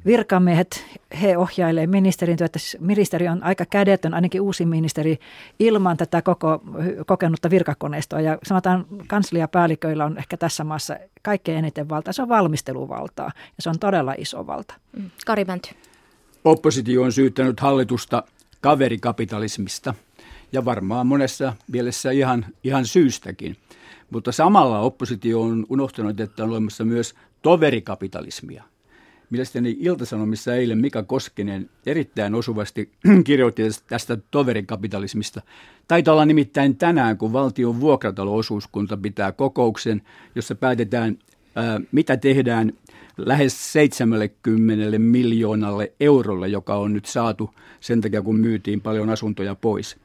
virkamiehet, 0.06 0.86
he 1.22 1.38
ohjailee 1.38 1.88
ministerin 1.88 2.38
työtä. 2.38 2.60
Siis 2.60 2.78
ministeri 2.82 3.28
on 3.28 3.44
aika 3.44 3.66
kädetön, 3.66 4.14
ainakin 4.14 4.42
uusi 4.42 4.66
ministeri, 4.66 5.20
ilman 5.60 5.98
tätä 5.98 6.22
koko 6.22 6.64
kokenutta 7.06 7.50
virkakoneistoa. 7.50 8.22
Ja 8.22 8.38
sanotaan, 8.44 8.86
kansliapäälliköillä 9.08 10.06
on 10.06 10.18
ehkä 10.18 10.38
tässä 10.38 10.64
maassa 10.64 10.98
kaikkein 11.22 11.58
eniten 11.58 11.90
valtaa. 11.90 12.14
Se 12.14 12.22
on 12.22 12.30
valmisteluvaltaa 12.30 13.32
ja 13.36 13.62
se 13.62 13.70
on 13.70 13.80
todella 13.80 14.14
iso 14.18 14.48
valta. 14.48 14.74
Mm. 14.98 15.10
Kari 15.26 15.46
Mänty. 15.46 15.70
Oppositio 16.46 17.02
on 17.02 17.12
syyttänyt 17.12 17.60
hallitusta 17.60 18.24
kaverikapitalismista 18.62 19.94
ja 20.52 20.66
varmaan 20.66 21.08
monessa 21.08 21.54
mielessä 21.72 22.12
ihan, 22.12 22.46
ihan 22.64 22.86
syystäkin. 22.86 23.58
Mutta 24.10 24.32
samalla 24.32 24.80
oppositio 24.80 25.42
on 25.42 25.66
unohtanut, 25.70 26.20
että 26.20 26.44
on 26.44 26.50
olemassa 26.50 26.86
myös 26.86 27.16
toverikapitalismia. 27.42 28.64
Mielestäni 29.30 29.78
Iltasanomissa 29.80 30.56
eilen 30.56 30.78
Mika 30.78 31.04
Koskinen 31.04 31.70
erittäin 31.86 32.36
osuvasti 32.36 32.92
kirjoitti 33.26 33.64
tästä 33.88 34.18
toverikapitalismista. 34.32 35.42
Taitaa 35.88 36.14
olla 36.14 36.26
nimittäin 36.26 36.78
tänään, 36.78 37.18
kun 37.18 37.34
valtion 37.34 37.80
vuokratalo-osuuskunta 37.80 38.98
pitää 38.98 39.32
kokouksen, 39.32 40.02
jossa 40.36 40.56
päätetään, 40.56 41.18
ää, 41.56 41.82
mitä 41.92 42.18
tehdään 42.18 42.74
lähes 43.18 43.74
70 43.74 45.00
miljoonalle 45.00 45.94
eurolle, 46.00 46.48
joka 46.48 46.76
on 46.76 46.94
nyt 46.94 47.06
saatu 47.06 47.50
sen 47.80 48.02
takia, 48.02 48.22
kun 48.22 48.40
myytiin 48.40 48.82
paljon 48.82 49.10
asuntoja 49.10 49.56
pois. 49.56 49.98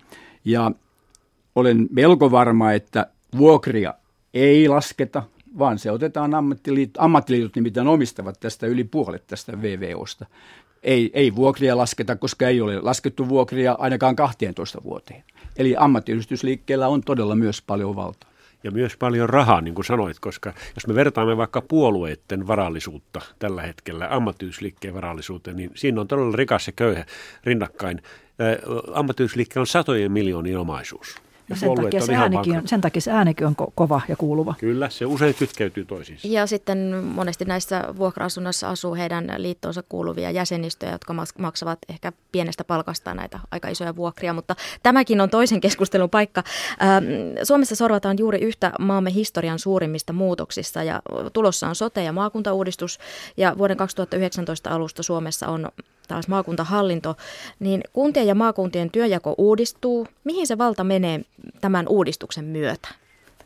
Ja 0.45 0.71
olen 1.55 1.89
melko 1.91 2.31
varma, 2.31 2.73
että 2.73 3.07
vuokria 3.37 3.95
ei 4.35 4.69
lasketa, 4.69 5.23
vaan 5.59 5.79
se 5.79 5.91
otetaan 5.91 6.35
ammattiliitot, 6.35 6.95
ammattiliitot 6.99 7.57
nimittäin 7.57 7.89
omistavat 7.89 8.41
tästä 8.41 8.67
yli 8.67 8.85
puolet 8.85 9.27
tästä 9.27 9.63
VVOsta. 9.63 10.27
Ei, 10.83 11.11
ei 11.15 11.35
vuokria 11.37 11.77
lasketa, 11.77 12.17
koska 12.17 12.49
ei 12.49 12.61
ole 12.61 12.81
laskettu 12.81 13.29
vuokria 13.29 13.77
ainakaan 13.79 14.17
12 14.17 14.83
vuoteen. 14.83 15.25
Eli 15.57 15.75
ammattiyhdistysliikkeellä 15.79 16.89
on 16.89 17.01
todella 17.01 17.35
myös 17.35 17.63
paljon 17.63 17.97
valtaa 17.97 18.31
ja 18.65 18.71
myös 18.71 18.97
paljon 18.97 19.29
rahaa, 19.29 19.61
niin 19.61 19.75
kuin 19.75 19.85
sanoit, 19.85 20.21
koska 20.21 20.53
jos 20.75 20.87
me 20.87 20.95
vertaamme 20.95 21.37
vaikka 21.37 21.61
puolueiden 21.61 22.47
varallisuutta 22.47 23.21
tällä 23.39 23.63
hetkellä 23.63 24.09
ammattiyysliikkeen 24.11 24.95
varallisuuteen, 24.95 25.57
niin 25.57 25.71
siinä 25.75 26.01
on 26.01 26.09
todella 26.09 26.37
rikas 26.37 26.67
ja 26.67 26.73
köyhä 26.77 27.05
rinnakkain. 27.45 28.03
Ammattiyysliikkeellä 28.95 29.63
on 29.63 29.67
satojen 29.67 30.13
miljoonien 30.13 30.59
omaisuus. 30.59 31.23
Ja 31.51 31.57
sen 31.57 31.75
takia, 31.75 32.01
se 32.01 32.15
äänikin 32.15 32.57
on, 32.57 32.69
sen 32.69 32.81
takia 32.81 33.03
se 33.03 33.11
äänikin 33.11 33.47
on 33.47 33.55
ko- 33.63 33.73
kova 33.75 34.01
ja 34.09 34.17
kuuluva. 34.17 34.55
Kyllä, 34.61 34.91
se 34.91 35.07
usein 35.07 35.35
kytkeytyy 35.35 35.85
toisiinsa. 35.85 36.29
Ja 36.29 36.47
sitten 36.47 36.79
monesti 37.05 37.45
näissä 37.45 37.85
vuokra-asunnoissa 37.99 38.69
asuu 38.69 38.95
heidän 38.95 39.35
liittoonsa 39.37 39.83
kuuluvia 39.89 40.31
jäsenistöjä, 40.31 40.93
jotka 40.93 41.15
maksavat 41.39 41.79
ehkä 41.89 42.13
pienestä 42.33 42.65
palkasta 42.65 43.15
näitä 43.15 43.41
aika 43.51 43.69
isoja 43.69 43.97
vuokria, 43.97 44.33
mutta 44.33 44.57
tämäkin 44.83 45.21
on 45.21 45.31
toisen 45.31 45.61
keskustelun 45.61 46.11
paikka. 46.11 46.43
Ähm, 46.83 47.05
Suomessa 47.43 47.77
sorvataan 47.77 48.19
juuri 48.19 48.39
yhtä 48.39 48.73
maamme 48.79 49.15
historian 49.15 49.59
suurimmista 49.59 50.13
muutoksista 50.13 50.83
ja 50.83 51.03
tulossa 51.33 51.69
on 51.69 51.75
sote- 51.75 52.05
ja 52.05 52.13
maakuntauudistus 52.13 52.99
ja 53.37 53.55
vuoden 53.59 53.77
2019 53.77 54.71
alusta 54.71 55.03
Suomessa 55.03 55.49
on 55.49 55.69
taas 56.09 56.29
maakuntahallinto, 56.29 57.17
niin 57.61 57.81
kuntien 57.93 58.27
ja 58.27 58.35
maakuntien 58.35 58.91
työjako 58.91 59.35
uudistuu. 59.39 60.07
Mihin 60.25 60.47
se 60.47 60.59
valta 60.59 60.85
menee 60.85 61.21
tämän 61.61 61.89
uudistuksen 61.89 62.45
myötä? 62.45 62.89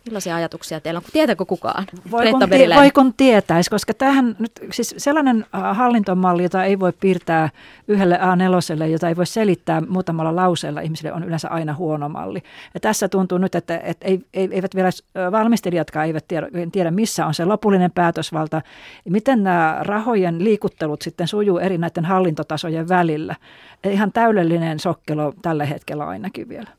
Millaisia 0.07 0.37
ajatuksia 0.37 0.81
teillä 0.81 0.99
on? 0.99 1.05
Tietääkö 1.13 1.45
kukaan? 1.45 1.87
Voi 2.11 2.31
kun, 2.31 2.49
tie, 2.51 2.77
voi 2.77 2.91
kun 2.91 3.15
tietäisi, 3.15 3.71
koska 3.71 3.95
tämähän 3.95 4.37
nyt, 4.39 4.53
siis 4.71 4.95
sellainen 4.99 5.47
hallintomalli, 5.73 6.43
jota 6.43 6.65
ei 6.65 6.79
voi 6.79 6.93
piirtää 7.01 7.49
yhdelle 7.89 8.17
A4, 8.17 8.85
jota 8.85 9.09
ei 9.09 9.17
voi 9.17 9.27
selittää 9.27 9.81
muutamalla 9.81 10.37
lauseella 10.37 10.81
ihmisille, 10.81 11.13
on 11.13 11.25
yleensä 11.25 11.49
aina 11.49 11.75
huono 11.75 12.09
malli. 12.09 12.43
Ja 12.75 12.81
tässä 12.81 13.09
tuntuu 13.09 13.39
nyt, 13.39 13.55
että, 13.55 13.79
että 13.79 14.07
eivät 14.35 14.75
vielä 14.75 14.91
valmistelijatkaan 15.33 16.07
eivät 16.07 16.29
tiedä, 16.29 16.49
tiedä, 16.73 16.91
missä 16.91 17.27
on 17.27 17.35
se 17.35 17.45
lopullinen 17.45 17.91
päätösvalta, 17.91 18.63
miten 19.09 19.43
nämä 19.43 19.79
rahojen 19.81 20.45
liikuttelut 20.45 21.03
sitten 21.03 21.29
sujuu 21.29 21.59
eri 21.59 21.79
näiden 21.79 22.05
hallintotasojen 22.05 22.89
välillä. 22.89 23.37
Ihan 23.85 24.13
täydellinen 24.13 24.81
sokkelo 24.81 25.35
tällä 25.43 25.65
hetkellä 25.65 26.07
ainakin 26.07 26.49
vielä. 26.49 26.71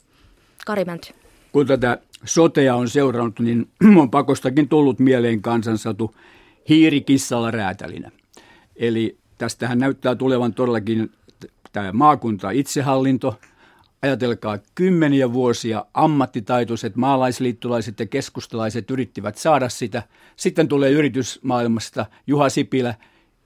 Kari 0.65 0.86
Mänty. 0.86 1.13
Kun 1.51 1.68
tätä 1.68 1.98
sotea 2.25 2.75
on 2.75 2.89
seurannut, 2.89 3.39
niin 3.39 3.70
on 4.01 4.10
pakostakin 4.10 4.70
tullut 4.70 5.00
mieleen 5.00 5.42
kansansatu 5.42 6.15
hiiri 6.70 7.01
kissalla 7.01 7.51
räätälinä. 7.51 8.12
Eli 8.75 9.18
tästähän 9.38 9.80
näyttää 9.80 10.15
tulevan 10.15 10.53
todellakin 10.53 11.12
tämä 11.72 11.92
maakunta 11.92 12.51
itsehallinto. 12.51 13.39
Ajatelkaa, 14.01 14.60
kymmeniä 14.75 15.34
vuosia 15.34 15.86
ammattitaitoiset 15.94 16.96
maalaisliittolaiset 16.96 18.00
ja 18.00 18.06
keskustalaiset 18.06 18.92
yrittivät 18.92 19.38
saada 19.38 19.70
sitä. 19.70 20.03
Sitten 20.36 20.68
tulee 20.68 20.92
yritysmaailmasta 20.92 22.06
Juha 22.27 22.50
Sipilä 22.50 22.96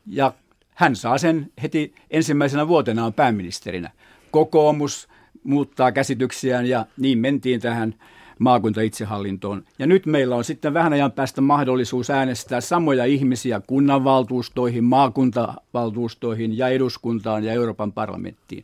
ja 0.06 0.34
hän 0.76 0.96
saa 0.96 1.18
sen 1.18 1.52
heti 1.62 1.94
ensimmäisenä 2.12 2.68
vuotenaan 2.68 3.14
pääministerinä. 3.14 3.92
Kokoomus 4.32 5.08
muuttaa 5.44 5.92
käsityksiään 5.92 6.66
ja 6.66 6.86
niin 6.98 7.20
mentiin 7.20 7.62
tähän 7.62 7.96
maakuntaitsehallintoon. 8.39 9.63
Ja 9.79 9.88
nyt 9.88 10.06
meillä 10.06 10.36
on 10.36 10.44
sitten 10.44 10.74
vähän 10.74 10.94
ajan 10.94 11.12
päästä 11.12 11.41
mahdollisuus 11.41 12.10
äänestää 12.10 12.62
samoja 12.62 13.06
ihmisiä 13.06 13.62
kunnanvaltuustoihin, 13.67 14.84
maakuntavaltuustoihin 14.84 16.58
ja 16.58 16.67
eduskuntaan 16.67 17.44
ja 17.44 17.53
Euroopan 17.53 17.91
parlamenttiin. 17.91 18.63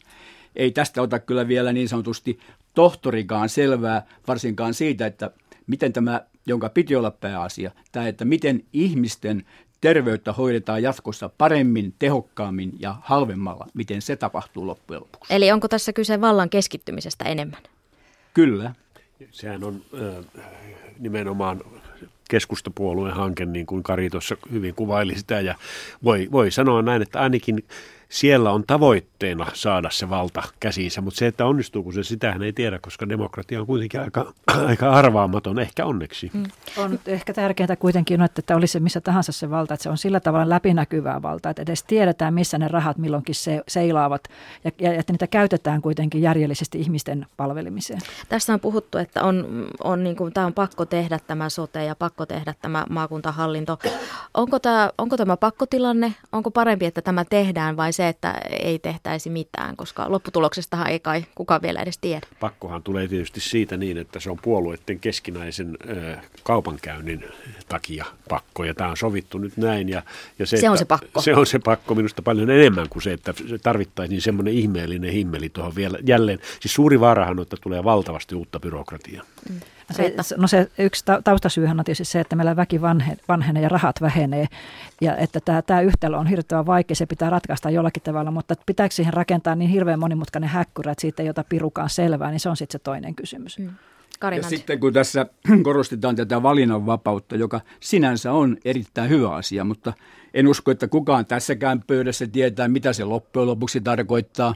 Ei 0.56 0.72
tästä 0.72 1.02
ota 1.02 1.20
kyllä 1.20 1.48
vielä 1.48 1.74
niin 1.74 1.90
sanotusti 1.90 2.40
tohtorikaan 2.74 3.50
selvää, 3.50 4.06
varsinkaan 4.28 4.74
siitä, 4.74 5.06
että 5.06 5.32
miten 5.68 5.94
tämä, 5.94 6.22
jonka 6.46 6.70
piti 6.70 6.96
olla 6.96 7.12
pääasia, 7.12 7.72
tämä, 7.92 8.08
että 8.08 8.26
miten 8.26 8.64
ihmisten 8.74 9.46
terveyttä 9.82 10.34
hoidetaan 10.34 10.84
jatkossa 10.84 11.30
paremmin, 11.38 11.94
tehokkaammin 12.00 12.74
ja 12.80 12.96
halvemmalla, 13.02 13.68
miten 13.74 14.02
se 14.02 14.16
tapahtuu 14.16 14.68
loppujen 14.68 15.02
lopuksi. 15.02 15.34
Eli 15.34 15.52
onko 15.52 15.68
tässä 15.68 15.94
kyse 15.94 16.22
vallan 16.22 16.50
keskittymisestä 16.50 17.26
enemmän? 17.26 17.62
Kyllä. 18.34 18.76
Sehän 19.32 19.64
on 19.64 19.82
nimenomaan 21.00 21.62
keskustapuolueen 22.30 23.16
hanke, 23.16 23.46
niin 23.46 23.66
kuin 23.66 23.84
Kari 23.84 24.10
tuossa 24.10 24.38
hyvin 24.52 24.76
kuvaili 24.76 25.16
sitä, 25.18 25.40
ja 25.40 25.56
voi, 26.04 26.28
voi 26.32 26.52
sanoa 26.52 26.82
näin, 26.82 27.02
että 27.02 27.22
ainakin 27.22 27.64
siellä 28.14 28.52
on 28.52 28.64
tavoitteena 28.68 29.48
saada 29.54 29.90
se 29.90 30.10
valta 30.10 30.44
käsiinsä, 30.60 31.02
mutta 31.02 31.18
se, 31.18 31.28
että 31.28 31.46
onnistuuko 31.46 31.92
se, 31.92 32.04
sitähän 32.04 32.44
ei 32.44 32.54
tiedä, 32.54 32.80
koska 32.80 33.10
demokratia 33.10 33.62
on 33.62 33.68
kuitenkin 33.68 34.00
aika, 34.02 34.34
aika 34.68 34.92
arvaamaton, 34.92 35.60
ehkä 35.60 35.86
onneksi. 35.86 36.32
Mm. 36.34 36.44
On 36.78 37.00
ehkä 37.06 37.34
tärkeää 37.34 37.76
kuitenkin, 37.76 38.22
että, 38.22 38.40
että 38.40 38.56
olisi 38.56 38.72
se 38.72 38.80
missä 38.80 39.02
tahansa 39.02 39.32
se 39.32 39.50
valta, 39.50 39.74
että 39.74 39.84
se 39.84 39.90
on 39.90 39.98
sillä 39.98 40.20
tavalla 40.20 40.50
läpinäkyvää 40.50 41.22
valtaa, 41.22 41.50
että 41.50 41.62
edes 41.62 41.84
tiedetään, 41.84 42.34
missä 42.34 42.58
ne 42.58 42.68
rahat 42.68 42.98
milloinkin 42.98 43.36
se, 43.36 43.62
seilaavat 43.68 44.24
ja, 44.64 44.72
ja 44.80 44.94
että 44.94 45.14
niitä 45.14 45.28
käytetään 45.28 45.82
kuitenkin 45.82 46.22
järjellisesti 46.22 46.80
ihmisten 46.80 47.26
palvelemiseen. 47.38 48.00
Tässä 48.30 48.54
on 48.54 48.60
puhuttu, 48.60 48.98
että 48.98 49.24
on, 49.24 49.68
on 49.84 50.04
niin 50.04 50.16
kuin, 50.16 50.34
tämä 50.34 50.46
on 50.46 50.54
pakko 50.54 50.86
tehdä 50.86 51.20
tämä 51.28 51.50
sote 51.50 51.86
ja 51.86 51.96
pakko 51.96 52.26
tehdä 52.26 52.54
tämä 52.62 52.86
maakuntahallinto. 52.90 53.80
Onko 54.34 54.60
tämä, 54.60 54.90
onko 54.98 55.18
tämä 55.18 55.38
pakkotilanne? 55.38 56.14
Onko 56.32 56.52
parempi, 56.52 56.86
että 56.86 57.02
tämä 57.02 57.26
tehdään 57.26 57.78
vai 57.78 57.94
se, 57.94 58.03
se, 58.04 58.10
että 58.10 58.42
ei 58.50 58.80
tehtäisi 58.80 59.30
mitään, 59.30 59.76
koska 59.76 60.12
lopputuloksestahan 60.12 60.88
ei 60.88 61.00
kai 61.00 61.26
kukaan 61.36 61.62
vielä 61.62 61.80
edes 61.80 61.98
tiedä. 61.98 62.28
Pakkohan 62.40 62.84
tulee 62.84 63.08
tietysti 63.08 63.40
siitä 63.40 63.78
niin, 63.78 63.98
että 63.98 64.20
se 64.20 64.30
on 64.30 64.38
puolueiden 64.42 65.00
keskinäisen 65.00 65.78
ö, 65.90 66.18
kaupankäynnin 66.44 67.26
takia 67.70 68.06
pakko, 68.30 68.64
ja 68.64 68.74
tämä 68.74 68.90
on 68.90 68.98
sovittu 68.98 69.38
nyt 69.38 69.58
näin. 69.58 69.90
Ja, 69.90 70.04
ja 70.40 70.46
se, 70.46 70.58
se 70.58 70.70
on 70.70 70.78
se 70.78 70.86
pakko. 70.86 71.22
Se 71.22 71.36
on 71.36 71.46
se 71.46 71.60
pakko 71.60 71.96
minusta 71.96 72.22
paljon 72.22 72.50
enemmän 72.50 72.90
kuin 72.90 73.04
se, 73.04 73.14
että 73.14 73.34
tarvittaisiin 73.64 74.22
semmoinen 74.22 74.54
ihmeellinen 74.54 75.12
himmeli 75.12 75.50
tuohon 75.50 75.76
vielä 75.76 75.98
jälleen. 76.06 76.40
Siis 76.60 76.74
suuri 76.74 77.00
vaarahan 77.00 77.40
on, 77.40 77.44
että 77.44 77.58
tulee 77.62 77.84
valtavasti 77.84 78.36
uutta 78.36 78.60
byrokratiaa. 78.60 79.24
Mm. 79.50 79.60
Se, 79.94 80.36
no 80.38 80.48
se 80.48 80.72
yksi 80.78 81.06
taustasyyhän 81.24 81.80
on 81.80 81.86
tietysti 81.86 82.06
se, 82.06 82.20
että 82.20 82.36
meillä 82.36 82.56
väki 82.56 82.82
vanhe, 82.82 83.18
vanhenee 83.28 83.64
ja 83.64 83.70
rahat 83.70 84.02
vähenee. 84.02 84.48
Ja 85.02 85.18
että 85.18 85.40
tämä, 85.40 85.62
tämä 85.62 85.82
yhtälö 85.82 86.18
on 86.18 86.28
hirvittävän 86.28 86.66
vaikea, 86.66 86.96
se 86.96 87.06
pitää 87.06 87.30
ratkaista 87.30 87.70
jollakin 87.70 88.04
tavalla, 88.04 88.32
mutta 88.32 88.56
pitääkö 88.66 88.96
siihen 88.96 89.14
rakentaa 89.14 89.56
niin 89.56 89.70
hirveän 89.70 90.00
monimutkainen 90.00 90.50
häkkyrä, 90.50 90.92
että 90.92 91.02
siitä 91.02 91.24
ei 91.24 91.30
ota 91.30 91.44
pirukaan 91.50 91.90
selvää, 91.90 92.32
niin 92.32 92.40
se 92.40 92.50
on 92.50 92.58
sitten 92.58 92.80
se 92.80 92.84
toinen 92.84 93.16
kysymys. 93.16 93.60
Mm. 93.60 93.70
Ja 94.36 94.44
sitten 94.44 94.80
kun 94.80 94.94
tässä 94.94 95.26
korostetaan 95.64 96.16
tätä 96.16 96.44
valinnanvapautta, 96.44 97.36
joka 97.36 97.62
sinänsä 97.80 98.32
on 98.32 98.58
erittäin 98.66 99.10
hyvä 99.10 99.36
asia, 99.36 99.64
mutta 99.64 99.94
en 100.34 100.48
usko, 100.48 100.72
että 100.72 100.88
kukaan 100.88 101.26
tässäkään 101.26 101.84
pöydässä 101.88 102.28
tietää, 102.28 102.68
mitä 102.68 102.94
se 102.94 103.04
loppujen 103.04 103.48
lopuksi 103.48 103.82
tarkoittaa. 103.82 104.56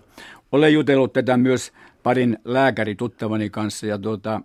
Olen 0.52 0.74
jutellut 0.74 1.14
tätä 1.14 1.38
myös 1.38 1.72
parin 2.04 2.38
lääkärituttavani 2.46 3.50
kanssa 3.50 3.86
ja 3.86 3.98
tuota, 3.98 4.42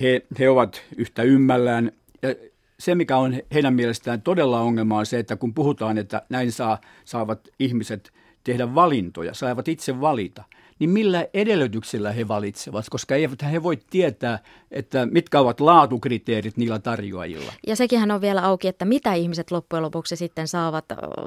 he, 0.00 0.26
he 0.38 0.48
ovat 0.50 0.82
yhtä 0.96 1.22
ymmällään. 1.22 1.92
Ja 2.22 2.34
se, 2.78 2.94
mikä 2.94 3.16
on 3.16 3.40
heidän 3.54 3.74
mielestään 3.74 4.22
todella 4.22 4.60
ongelma 4.60 4.98
on 4.98 5.06
se, 5.06 5.18
että 5.18 5.36
kun 5.36 5.54
puhutaan, 5.54 5.98
että 5.98 6.22
näin 6.28 6.52
saa, 6.52 6.80
saavat 7.04 7.48
ihmiset 7.58 8.12
tehdä 8.44 8.74
valintoja, 8.74 9.34
saavat 9.34 9.68
itse 9.68 10.00
valita– 10.00 10.44
niin 10.78 10.90
millä 10.90 11.26
edellytyksillä 11.34 12.12
he 12.12 12.28
valitsevat, 12.28 12.86
koska 12.90 13.14
eivät 13.14 13.42
he 13.52 13.62
voi 13.62 13.76
tietää, 13.90 14.38
että 14.70 15.06
mitkä 15.06 15.40
ovat 15.40 15.60
laatukriteerit 15.60 16.56
niillä 16.56 16.78
tarjoajilla. 16.78 17.52
Ja 17.66 17.76
sekin 17.76 18.12
on 18.12 18.20
vielä 18.20 18.42
auki, 18.44 18.68
että 18.68 18.84
mitä 18.84 19.14
ihmiset 19.14 19.50
loppujen 19.50 19.82
lopuksi 19.82 20.16
sitten 20.16 20.48
saavat 20.48 20.84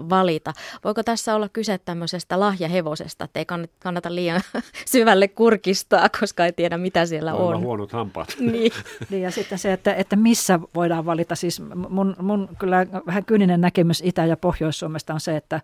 valita. 0.10 0.54
Voiko 0.84 1.04
tässä 1.04 1.36
olla 1.36 1.50
kyse 1.50 1.78
tämmöisestä 1.78 2.40
lahjahevosesta, 2.40 3.26
että 3.26 3.40
ei 3.40 3.46
kannata 3.80 4.16
liian 4.16 4.42
syvälle 4.86 5.28
kurkistaa, 5.28 6.10
koska 6.20 6.46
ei 6.46 6.54
tiedä 6.54 6.78
mitä 6.78 7.06
siellä 7.06 7.34
Voi 7.34 7.56
on. 7.56 7.62
huonot 7.62 7.92
hampaat. 7.92 8.36
Niin. 8.52 8.72
niin 9.10 9.24
ja 9.24 9.32
sitten 9.32 9.60
se, 9.60 9.74
että, 9.74 9.94
että 9.94 10.16
missä 10.16 10.60
voidaan 10.76 11.06
valita. 11.06 11.36
Siis 11.36 11.62
mun, 11.90 12.16
mun 12.22 12.50
kyllä 12.60 12.86
vähän 13.08 13.26
kyyninen 13.26 13.62
näkemys 13.62 14.02
Itä- 14.06 14.26
ja 14.26 14.38
Pohjois-Suomesta 14.38 15.14
on 15.14 15.20
se, 15.20 15.36
että 15.38 15.62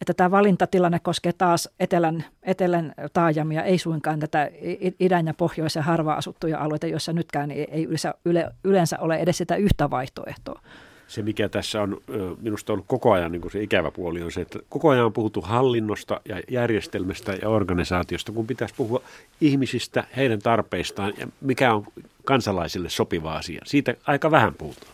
että 0.00 0.14
tämä 0.14 0.30
valintatilanne 0.30 0.98
koskee 0.98 1.32
taas 1.32 1.68
etelän, 1.80 2.24
etelän 2.42 2.94
taajamia, 3.12 3.62
ei 3.62 3.78
suinkaan 3.78 4.20
tätä 4.20 4.50
idän 5.00 5.26
ja 5.26 5.34
pohjoisen 5.34 5.82
harvaa 5.82 6.16
asuttuja 6.16 6.58
alueita, 6.58 6.86
joissa 6.86 7.12
nytkään 7.12 7.50
ei 7.50 7.88
yleensä 8.64 8.98
ole 8.98 9.16
edes 9.16 9.38
sitä 9.38 9.56
yhtä 9.56 9.90
vaihtoehtoa. 9.90 10.60
Se, 11.06 11.22
mikä 11.22 11.48
tässä 11.48 11.82
on 11.82 12.00
minusta 12.40 12.72
ollut 12.72 12.86
koko 12.88 13.12
ajan 13.12 13.32
niin 13.32 13.50
se 13.52 13.62
ikävä 13.62 13.90
puoli, 13.90 14.22
on 14.22 14.32
se, 14.32 14.40
että 14.40 14.58
koko 14.68 14.88
ajan 14.88 15.04
on 15.04 15.12
puhuttu 15.12 15.40
hallinnosta 15.40 16.20
ja 16.28 16.40
järjestelmästä 16.50 17.32
ja 17.42 17.48
organisaatiosta, 17.48 18.32
kun 18.32 18.46
pitäisi 18.46 18.74
puhua 18.74 19.02
ihmisistä, 19.40 20.04
heidän 20.16 20.38
tarpeistaan 20.38 21.12
ja 21.18 21.26
mikä 21.40 21.74
on 21.74 21.84
kansalaisille 22.24 22.88
sopiva 22.88 23.36
asia. 23.36 23.62
Siitä 23.64 23.94
aika 24.06 24.30
vähän 24.30 24.54
puhutaan. 24.54 24.92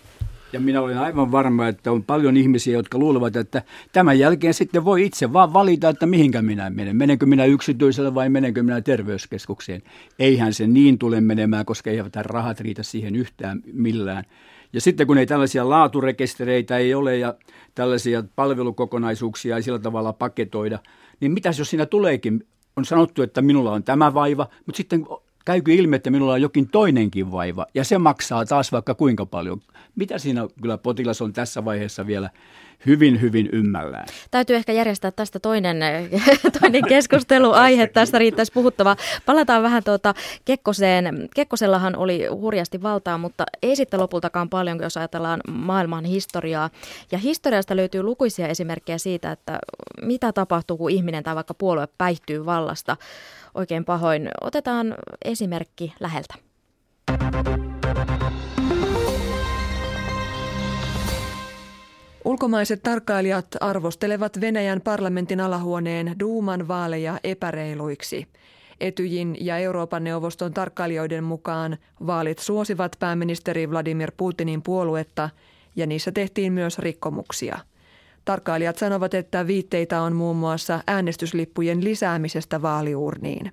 Ja 0.52 0.60
minä 0.60 0.80
olen 0.80 0.98
aivan 0.98 1.32
varma, 1.32 1.68
että 1.68 1.92
on 1.92 2.04
paljon 2.04 2.36
ihmisiä, 2.36 2.72
jotka 2.72 2.98
luulevat, 2.98 3.36
että 3.36 3.62
tämän 3.92 4.18
jälkeen 4.18 4.54
sitten 4.54 4.84
voi 4.84 5.06
itse 5.06 5.32
vaan 5.32 5.52
valita, 5.52 5.88
että 5.88 6.06
mihinkä 6.06 6.42
minä 6.42 6.70
menen. 6.70 6.96
Menenkö 6.96 7.26
minä 7.26 7.44
yksityiselle 7.44 8.14
vai 8.14 8.28
menenkö 8.28 8.62
minä 8.62 8.80
terveyskeskukseen. 8.80 9.82
Eihän 10.18 10.54
se 10.54 10.66
niin 10.66 10.98
tule 10.98 11.20
menemään, 11.20 11.64
koska 11.64 11.90
eivät 11.90 12.16
rahat 12.16 12.60
riitä 12.60 12.82
siihen 12.82 13.16
yhtään 13.16 13.62
millään. 13.72 14.24
Ja 14.72 14.80
sitten 14.80 15.06
kun 15.06 15.18
ei 15.18 15.26
tällaisia 15.26 15.68
laaturekistereitä 15.68 16.76
ei 16.76 16.94
ole 16.94 17.16
ja 17.16 17.34
tällaisia 17.74 18.24
palvelukokonaisuuksia 18.36 19.56
ei 19.56 19.62
sillä 19.62 19.78
tavalla 19.78 20.12
paketoida, 20.12 20.78
niin 21.20 21.32
mitäs 21.32 21.58
jos 21.58 21.70
siinä 21.70 21.86
tuleekin 21.86 22.46
on 22.76 22.84
sanottu, 22.84 23.22
että 23.22 23.42
minulla 23.42 23.72
on 23.72 23.82
tämä 23.82 24.14
vaiva, 24.14 24.46
mutta 24.66 24.76
sitten 24.76 25.06
käykö 25.48 25.72
ilmi, 25.72 25.96
että 25.96 26.10
minulla 26.10 26.32
on 26.32 26.42
jokin 26.42 26.68
toinenkin 26.68 27.32
vaiva, 27.32 27.66
ja 27.74 27.84
se 27.84 27.98
maksaa 27.98 28.44
taas 28.44 28.72
vaikka 28.72 28.94
kuinka 28.94 29.26
paljon. 29.26 29.60
Mitä 29.96 30.18
siinä 30.18 30.48
kyllä 30.62 30.78
potilas 30.78 31.22
on 31.22 31.32
tässä 31.32 31.64
vaiheessa 31.64 32.06
vielä 32.06 32.30
hyvin, 32.86 33.20
hyvin 33.20 33.48
ymmällään. 33.52 34.06
Täytyy 34.30 34.56
ehkä 34.56 34.72
järjestää 34.72 35.10
tästä 35.10 35.38
toinen, 35.38 35.76
toinen 36.60 36.82
keskusteluaihe. 36.88 37.86
Tästä 37.86 38.18
riittäisi 38.18 38.52
puhuttavaa. 38.52 38.96
Palataan 39.26 39.62
vähän 39.62 39.84
tuota 39.84 40.14
Kekkoseen. 40.44 41.28
Kekkosellahan 41.34 41.96
oli 41.96 42.26
hurjasti 42.26 42.82
valtaa, 42.82 43.18
mutta 43.18 43.44
ei 43.62 43.76
sitten 43.76 44.00
lopultakaan 44.00 44.48
paljon, 44.48 44.78
jos 44.82 44.96
ajatellaan 44.96 45.40
maailman 45.48 46.04
historiaa. 46.04 46.70
Ja 47.12 47.18
historiasta 47.18 47.76
löytyy 47.76 48.02
lukuisia 48.02 48.48
esimerkkejä 48.48 48.98
siitä, 48.98 49.32
että 49.32 49.58
mitä 50.02 50.32
tapahtuu, 50.32 50.76
kun 50.76 50.90
ihminen 50.90 51.24
tai 51.24 51.34
vaikka 51.34 51.54
puolue 51.54 51.88
päihtyy 51.98 52.46
vallasta 52.46 52.96
oikein 53.54 53.84
pahoin. 53.84 54.28
Otetaan 54.40 54.94
esimerkki 55.24 55.92
läheltä. 56.00 56.34
Ulkomaiset 62.28 62.82
tarkkailijat 62.82 63.46
arvostelevat 63.60 64.40
Venäjän 64.40 64.80
parlamentin 64.80 65.40
alahuoneen 65.40 66.14
Duuman 66.20 66.68
vaaleja 66.68 67.20
epäreiluiksi. 67.24 68.26
Etyjin 68.80 69.36
ja 69.40 69.58
Euroopan 69.58 70.04
neuvoston 70.04 70.54
tarkkailijoiden 70.54 71.24
mukaan 71.24 71.78
vaalit 72.06 72.38
suosivat 72.38 72.96
pääministeri 72.98 73.70
Vladimir 73.70 74.12
Putinin 74.16 74.62
puoluetta 74.62 75.30
ja 75.76 75.86
niissä 75.86 76.12
tehtiin 76.12 76.52
myös 76.52 76.78
rikkomuksia. 76.78 77.58
Tarkkailijat 78.24 78.78
sanovat, 78.78 79.14
että 79.14 79.46
viitteitä 79.46 80.02
on 80.02 80.16
muun 80.16 80.36
muassa 80.36 80.80
äänestyslippujen 80.86 81.84
lisäämisestä 81.84 82.62
vaaliurniin. 82.62 83.52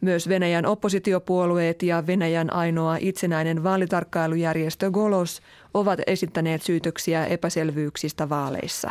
Myös 0.00 0.28
Venäjän 0.28 0.66
oppositiopuolueet 0.66 1.82
ja 1.82 2.06
Venäjän 2.06 2.52
ainoa 2.52 2.96
itsenäinen 3.00 3.62
vaalitarkkailujärjestö 3.62 4.90
Golos 4.90 5.40
ovat 5.74 6.00
esittäneet 6.06 6.62
syytöksiä 6.62 7.26
epäselvyyksistä 7.26 8.28
vaaleissa. 8.28 8.90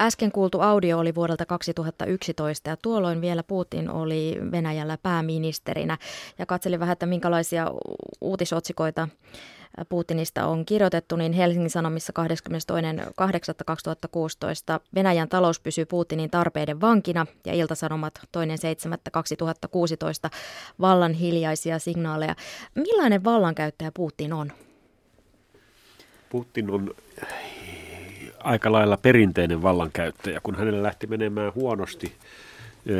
Äsken 0.00 0.32
kuultu 0.32 0.60
audio 0.60 0.98
oli 0.98 1.14
vuodelta 1.14 1.46
2011 1.46 2.70
ja 2.70 2.76
tuolloin 2.76 3.20
vielä 3.20 3.42
Putin 3.42 3.90
oli 3.90 4.38
Venäjällä 4.50 4.98
pääministerinä 4.98 5.98
ja 6.38 6.46
katselin 6.46 6.80
vähän, 6.80 6.92
että 6.92 7.06
minkälaisia 7.06 7.66
uutisotsikoita 8.20 9.08
Putinista 9.88 10.46
on 10.46 10.64
kirjoitettu, 10.64 11.16
niin 11.16 11.32
Helsingin 11.32 11.70
Sanomissa 11.70 12.12
22.8.2016 14.76 14.80
Venäjän 14.94 15.28
talous 15.28 15.60
pysyy 15.60 15.84
Putinin 15.84 16.30
tarpeiden 16.30 16.80
vankina 16.80 17.26
ja 17.46 17.54
Iltasanomat 17.54 18.18
2.7.2016 18.18 18.22
vallan 20.80 21.12
hiljaisia 21.12 21.78
signaaleja. 21.78 22.34
Millainen 22.74 23.24
vallankäyttäjä 23.24 23.92
Putin 23.94 24.32
on? 24.32 24.52
Putin 26.30 26.70
on 26.70 26.94
aika 28.38 28.72
lailla 28.72 28.96
perinteinen 28.96 29.62
vallankäyttäjä. 29.62 30.40
Kun 30.42 30.54
hänelle 30.54 30.82
lähti 30.82 31.06
menemään 31.06 31.54
huonosti 31.54 32.12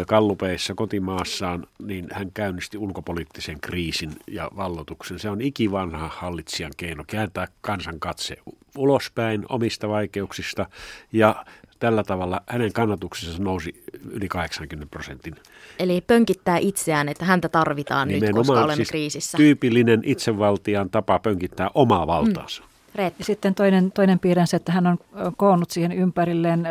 kallupeissa 0.06 0.74
kotimaassaan, 0.74 1.66
niin 1.82 2.06
hän 2.12 2.30
käynnisti 2.34 2.78
ulkopoliittisen 2.78 3.60
kriisin 3.60 4.12
ja 4.26 4.50
vallotuksen. 4.56 5.18
Se 5.18 5.30
on 5.30 5.40
ikivanha 5.40 6.10
hallitsijan 6.12 6.72
keino 6.76 7.04
kääntää 7.06 7.48
kansan 7.60 8.00
katse 8.00 8.36
ulospäin 8.76 9.44
omista 9.48 9.88
vaikeuksista 9.88 10.66
ja 11.12 11.44
tällä 11.78 12.04
tavalla 12.04 12.40
hänen 12.46 12.72
kannatuksensa 12.72 13.42
nousi 13.42 13.84
yli 14.10 14.28
80 14.28 14.90
prosentin. 14.90 15.34
Eli 15.78 16.00
pönkittää 16.00 16.58
itseään, 16.58 17.08
että 17.08 17.24
häntä 17.24 17.48
tarvitaan 17.48 18.08
Nimenomaan, 18.08 18.34
nyt, 18.34 18.46
koska 18.46 18.60
olemme 18.60 18.76
siis 18.76 18.88
kriisissä. 18.88 19.38
tyypillinen 19.38 20.00
itsevaltian 20.04 20.90
tapa 20.90 21.18
pönkittää 21.18 21.70
omaa 21.74 22.06
valtaansa. 22.06 22.62
Mm. 22.62 22.68
Ja 22.94 23.10
sitten 23.20 23.54
toinen, 23.54 23.92
toinen 23.92 24.18
piirre 24.18 24.40
on 24.40 24.46
se, 24.46 24.56
että 24.56 24.72
hän 24.72 24.86
on 24.86 24.98
koonnut 25.36 25.70
siihen 25.70 25.92
ympärilleen 25.92 26.66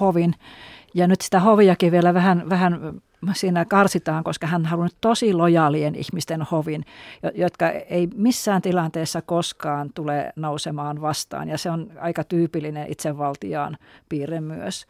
hovin. 0.00 0.34
Ja 0.94 1.06
nyt 1.06 1.20
sitä 1.20 1.40
hoviakin 1.40 1.92
vielä 1.92 2.14
vähän, 2.14 2.48
vähän 2.48 3.00
siinä 3.32 3.64
karsitaan, 3.64 4.24
koska 4.24 4.46
hän 4.46 4.64
haluaa 4.64 4.88
tosi 5.00 5.34
lojaalien 5.34 5.94
ihmisten 5.94 6.42
hovin, 6.42 6.84
jotka 7.34 7.70
ei 7.70 8.08
missään 8.14 8.62
tilanteessa 8.62 9.22
koskaan 9.22 9.90
tule 9.94 10.32
nousemaan 10.36 11.00
vastaan. 11.00 11.48
Ja 11.48 11.58
se 11.58 11.70
on 11.70 11.90
aika 12.00 12.24
tyypillinen 12.24 12.92
itsevaltiaan 12.92 13.76
piirre 14.08 14.40
myös. 14.40 14.86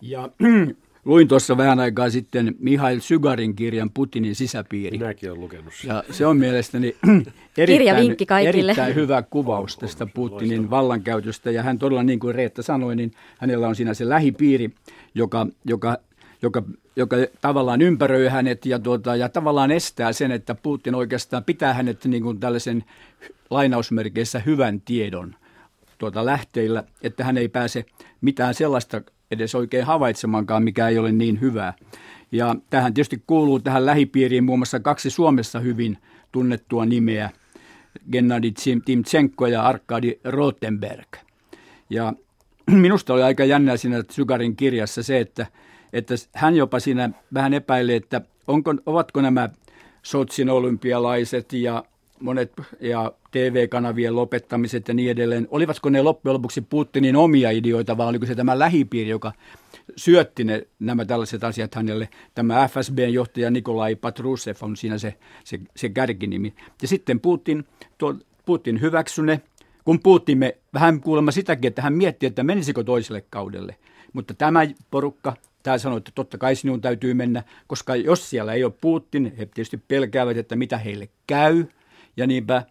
Ja 0.00 0.28
Luin 1.04 1.28
tuossa 1.28 1.56
vähän 1.56 1.80
aikaa 1.80 2.10
sitten 2.10 2.54
Mihail 2.58 3.00
Sygarin 3.00 3.56
kirjan 3.56 3.90
Putinin 3.90 4.34
sisäpiiri. 4.34 4.98
Minäkin 4.98 5.30
olen 5.30 5.40
lukenut 5.40 5.74
sen. 5.74 5.88
Ja 5.88 6.04
se 6.10 6.26
on 6.26 6.36
mielestäni 6.36 6.96
erittäin, 7.58 8.46
erittäin 8.46 8.94
hyvä 8.94 9.22
kuvaus 9.22 9.76
tästä 9.76 10.06
Putinin 10.06 10.70
vallankäytöstä. 10.70 11.50
Ja 11.50 11.62
hän 11.62 11.78
todella, 11.78 12.02
niin 12.02 12.20
kuin 12.20 12.34
Reetta 12.34 12.62
sanoi, 12.62 12.96
niin 12.96 13.12
hänellä 13.38 13.68
on 13.68 13.76
siinä 13.76 13.94
se 13.94 14.08
lähipiiri, 14.08 14.70
joka, 15.14 15.46
joka, 15.64 15.98
joka, 16.42 16.62
joka 16.96 17.16
tavallaan 17.40 17.82
ympäröi 17.82 18.28
hänet 18.28 18.66
ja, 18.66 18.78
tuota, 18.78 19.16
ja 19.16 19.28
tavallaan 19.28 19.70
estää 19.70 20.12
sen, 20.12 20.32
että 20.32 20.54
Putin 20.54 20.94
oikeastaan 20.94 21.44
pitää 21.44 21.74
hänet 21.74 22.04
niin 22.04 22.22
kuin 22.22 22.40
tällaisen 22.40 22.84
lainausmerkeissä 23.50 24.38
hyvän 24.38 24.80
tiedon 24.80 25.34
tuota 25.98 26.24
lähteillä, 26.24 26.84
että 27.02 27.24
hän 27.24 27.38
ei 27.38 27.48
pääse 27.48 27.84
mitään 28.20 28.54
sellaista 28.54 29.02
edes 29.30 29.54
oikein 29.54 29.84
havaitsemankaan, 29.84 30.62
mikä 30.62 30.88
ei 30.88 30.98
ole 30.98 31.12
niin 31.12 31.40
hyvää. 31.40 31.74
Ja 32.32 32.56
tähän 32.70 32.94
tietysti 32.94 33.22
kuuluu 33.26 33.60
tähän 33.60 33.86
lähipiiriin 33.86 34.44
muun 34.44 34.58
muassa 34.58 34.80
kaksi 34.80 35.10
Suomessa 35.10 35.60
hyvin 35.60 35.98
tunnettua 36.32 36.86
nimeä, 36.86 37.30
Gennady 38.12 38.52
Timtsenko 38.84 39.46
ja 39.46 39.62
Arkadi 39.62 40.18
Rotenberg. 40.24 41.16
Ja 41.90 42.12
minusta 42.70 43.14
oli 43.14 43.22
aika 43.22 43.44
jännää 43.44 43.76
siinä 43.76 44.04
Sygarin 44.10 44.56
kirjassa 44.56 45.02
se, 45.02 45.20
että, 45.20 45.46
että 45.92 46.14
hän 46.34 46.56
jopa 46.56 46.80
siinä 46.80 47.10
vähän 47.34 47.54
epäilee, 47.54 47.96
että 47.96 48.20
onko, 48.46 48.74
ovatko 48.86 49.20
nämä 49.20 49.48
Sotsin 50.02 50.50
olympialaiset 50.50 51.52
ja 51.52 51.84
monet 52.24 52.52
ja 52.80 53.12
TV-kanavien 53.30 54.16
lopettamiset 54.16 54.88
ja 54.88 54.94
niin 54.94 55.10
edelleen, 55.10 55.48
olivatko 55.50 55.90
ne 55.90 56.02
loppujen 56.02 56.34
lopuksi 56.34 56.60
Putinin 56.60 57.16
omia 57.16 57.50
ideoita 57.50 57.96
vai 57.96 58.06
oliko 58.06 58.26
se 58.26 58.34
tämä 58.34 58.58
lähipiiri, 58.58 59.10
joka 59.10 59.32
syötti 59.96 60.44
ne, 60.44 60.66
nämä 60.78 61.04
tällaiset 61.04 61.44
asiat 61.44 61.74
hänelle. 61.74 62.08
Tämä 62.34 62.68
FSBn 62.68 63.12
johtaja 63.12 63.50
Nikolai 63.50 63.96
Patrushev 63.96 64.56
on 64.60 64.76
siinä 64.76 64.98
se, 64.98 65.14
se, 65.44 65.60
se 65.76 65.88
kärkinimi. 65.88 66.54
Ja 66.82 66.88
sitten 66.88 67.20
Putin, 67.20 67.64
tuo, 67.98 68.14
Putin 68.46 68.80
hyväksyi 68.80 69.24
ne, 69.24 69.40
kun 69.84 70.00
me 70.34 70.56
vähän 70.74 71.00
kuulemma 71.00 71.30
sitäkin, 71.30 71.68
että 71.68 71.82
hän 71.82 71.92
mietti, 71.92 72.26
että 72.26 72.42
menisikö 72.42 72.84
toiselle 72.84 73.24
kaudelle. 73.30 73.76
Mutta 74.12 74.34
tämä 74.34 74.60
porukka, 74.90 75.36
tämä 75.62 75.78
sanoi, 75.78 75.98
että 75.98 76.12
totta 76.14 76.38
kai 76.38 76.56
sinun 76.56 76.80
täytyy 76.80 77.14
mennä, 77.14 77.42
koska 77.66 77.96
jos 77.96 78.30
siellä 78.30 78.52
ei 78.52 78.64
ole 78.64 78.72
Putin, 78.80 79.34
he 79.38 79.46
tietysti 79.46 79.76
pelkäävät, 79.76 80.36
että 80.36 80.56
mitä 80.56 80.78
heille 80.78 81.08
käy– 81.26 81.64
ja 82.16 82.26
niinpä 82.26 82.62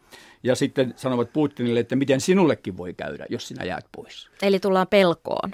ja 0.44 0.56
sitten 0.56 0.94
sanovat 0.96 1.34
Putinille, 1.34 1.80
että 1.80 1.96
miten 1.96 2.22
sinullekin 2.22 2.78
voi 2.78 2.94
käydä, 2.94 3.26
jos 3.30 3.48
sinä 3.48 3.66
jäät 3.66 3.86
pois. 3.96 4.30
Eli 4.42 4.60
tullaan 4.60 4.88
pelkoon. 4.88 5.52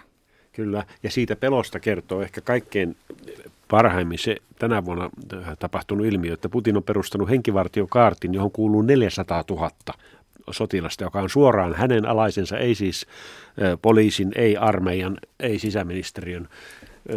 Kyllä, 0.52 0.86
ja 1.04 1.12
siitä 1.12 1.36
pelosta 1.36 1.80
kertoo 1.80 2.22
ehkä 2.22 2.42
kaikkein 2.42 2.96
parhaimmin 3.68 4.20
se 4.20 4.36
tänä 4.60 4.86
vuonna 4.86 5.10
tapahtunut 5.60 6.06
ilmiö, 6.08 6.34
että 6.34 6.50
Putin 6.50 6.78
on 6.78 6.84
perustanut 6.84 7.30
henkivartiokaartin, 7.30 8.34
johon 8.34 8.52
kuuluu 8.52 8.82
400 8.82 9.44
000 9.50 9.72
sotilasta, 10.52 11.04
joka 11.04 11.22
on 11.22 11.30
suoraan 11.30 11.74
hänen 11.74 12.06
alaisensa, 12.06 12.58
ei 12.58 12.76
siis 12.76 13.06
poliisin, 13.82 14.32
ei 14.36 14.58
armeijan, 14.58 15.18
ei 15.40 15.60
sisäministeriön, 15.60 16.48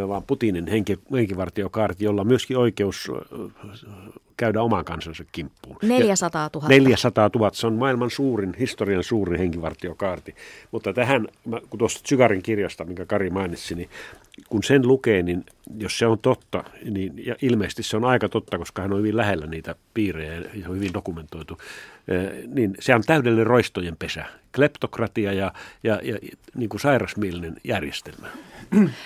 vaan 0.08 0.22
Putinin 0.22 0.66
henki, 0.66 0.98
henkivartiokaarti, 1.12 2.04
jolla 2.04 2.20
on 2.20 2.26
myöskin 2.26 2.56
oikeus 2.56 3.11
käydä 4.42 4.62
oman 4.62 4.85
kansansa 4.85 5.24
kimppuun. 5.33 5.76
400 5.83 6.50
000. 6.55 6.68
400 6.68 7.31
000, 7.35 7.50
se 7.55 7.66
on 7.66 7.74
maailman 7.74 8.11
suurin, 8.11 8.55
historian 8.59 9.05
suurin 9.05 9.38
henkivartiokaarti. 9.38 10.35
Mutta 10.70 10.92
tähän, 10.92 11.28
kun 11.70 11.78
tuosta 11.78 12.09
Zygarin 12.09 12.42
kirjasta, 12.42 12.85
minkä 12.85 13.07
Kari 13.07 13.31
mainitsi, 13.31 13.74
niin 13.74 13.88
kun 14.48 14.62
sen 14.62 14.88
lukee, 14.88 15.22
niin 15.22 15.44
jos 15.78 15.98
se 15.98 16.07
on 16.07 16.18
totta, 16.18 16.64
niin 16.90 17.26
ja 17.26 17.37
ilmeisesti 17.42 17.83
se 17.83 17.96
on 17.96 18.05
aika 18.05 18.28
totta, 18.28 18.59
koska 18.59 18.83
hän 18.83 18.92
on 18.92 18.98
hyvin 18.98 19.16
lähellä 19.16 19.46
niitä 19.46 19.74
piirejä 19.94 20.33
ja 20.55 20.68
on 20.68 20.76
hyvin 20.76 20.94
dokumentoitu, 20.94 21.59
niin 22.55 22.74
se 22.81 22.94
on 22.94 23.02
täydellinen 23.07 23.46
roistojen 23.46 23.96
pesä. 23.96 24.24
Kleptokratia 24.54 25.32
ja, 25.32 25.52
ja, 25.82 26.00
ja 26.02 26.18
niin 26.54 26.68
kuin 26.68 26.80
sairasmielinen 26.80 27.56
järjestelmä. 27.64 28.28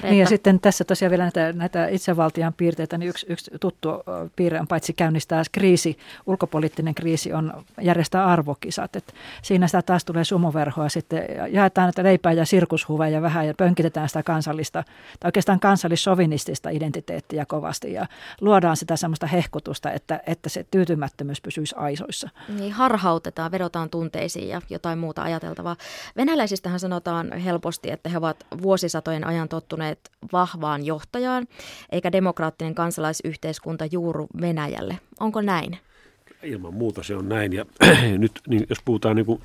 Niin 0.02 0.18
ja 0.18 0.26
sitten 0.26 0.60
tässä 0.60 0.84
tosiaan 0.84 1.10
vielä 1.10 1.24
näitä, 1.24 1.52
näitä 1.52 1.88
itsevaltian 1.88 2.54
piirteitä, 2.54 2.98
niin 2.98 3.08
yksi, 3.08 3.26
yksi 3.28 3.50
tuttu 3.60 3.88
piirre 4.36 4.60
on 4.60 4.66
paitsi 4.66 4.92
käynnistää 4.92 5.42
kriisi, 5.52 5.98
ulkopoliittinen 6.26 6.94
kriisi 6.94 7.32
on 7.32 7.64
järjestää 7.80 8.26
arvokisat. 8.26 8.96
Et 8.96 9.14
siinä 9.42 9.66
sitä 9.66 9.82
taas 9.82 10.04
tulee 10.04 10.24
sumuverhoa 10.24 10.88
sitten 10.88 11.24
jaetaan 11.50 11.86
näitä 11.86 12.02
leipää 12.02 12.32
ja 12.32 12.44
sirkushuveja 12.44 13.22
vähän 13.22 13.46
ja 13.46 13.54
pönkitetään 13.54 14.08
sitä 14.08 14.22
kansallista, 14.22 14.84
tai 15.20 15.28
oikeastaan 15.28 15.60
kansallissovinistista 15.60 16.70
identiteettiä 16.70 17.46
kovasti 17.46 17.92
ja 17.92 18.06
luodaan 18.40 18.76
sitä 18.76 18.96
semmoista 18.96 19.26
hehkutusta, 19.26 19.92
että, 19.92 20.20
että 20.26 20.48
se 20.48 20.66
tyytymättömyys 20.70 21.40
pysyisi 21.40 21.74
aisoissa. 21.78 22.28
Niin 22.58 22.72
harhautetaan, 22.72 23.52
vedotaan 23.52 23.90
tunteisiin 23.90 24.48
ja 24.48 24.60
jotain 24.70 24.98
muuta 24.98 25.22
ajateltavaa. 25.36 25.76
Venäläisistähän 26.16 26.80
sanotaan 26.80 27.38
helposti, 27.38 27.90
että 27.90 28.08
he 28.08 28.18
ovat 28.18 28.46
vuosisatojen 28.62 29.26
ajan 29.26 29.48
tottuneet 29.48 30.10
vahvaan 30.32 30.86
johtajaan, 30.86 31.46
eikä 31.92 32.12
demokraattinen 32.12 32.74
kansalaisyhteiskunta 32.74 33.84
juuru 33.90 34.26
Venäjälle. 34.40 34.98
Onko 35.20 35.40
näin? 35.40 35.78
Ilman 36.42 36.74
muuta 36.74 37.02
se 37.02 37.16
on 37.16 37.28
näin. 37.28 37.52
Ja 37.52 37.66
nyt 38.18 38.40
niin 38.48 38.66
jos 38.68 38.78
puhutaan 38.84 39.16
niin 39.16 39.26
kuin 39.26 39.40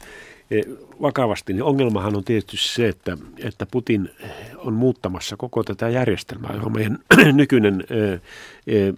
e, 0.52 0.62
vakavasti, 1.02 1.54
niin 1.54 1.64
ongelmahan 1.64 2.16
on 2.16 2.24
tietysti 2.24 2.58
se, 2.58 2.88
että, 2.88 3.18
että 3.38 3.66
Putin 3.72 4.10
on 4.58 4.74
muuttamassa 4.74 5.38
koko 5.38 5.64
tätä 5.64 5.90
järjestelmää, 5.90 6.54
johon 6.54 6.74
meidän 6.74 7.00
nykyinen 7.34 7.84
e, 7.90 8.14
e, 8.76 8.94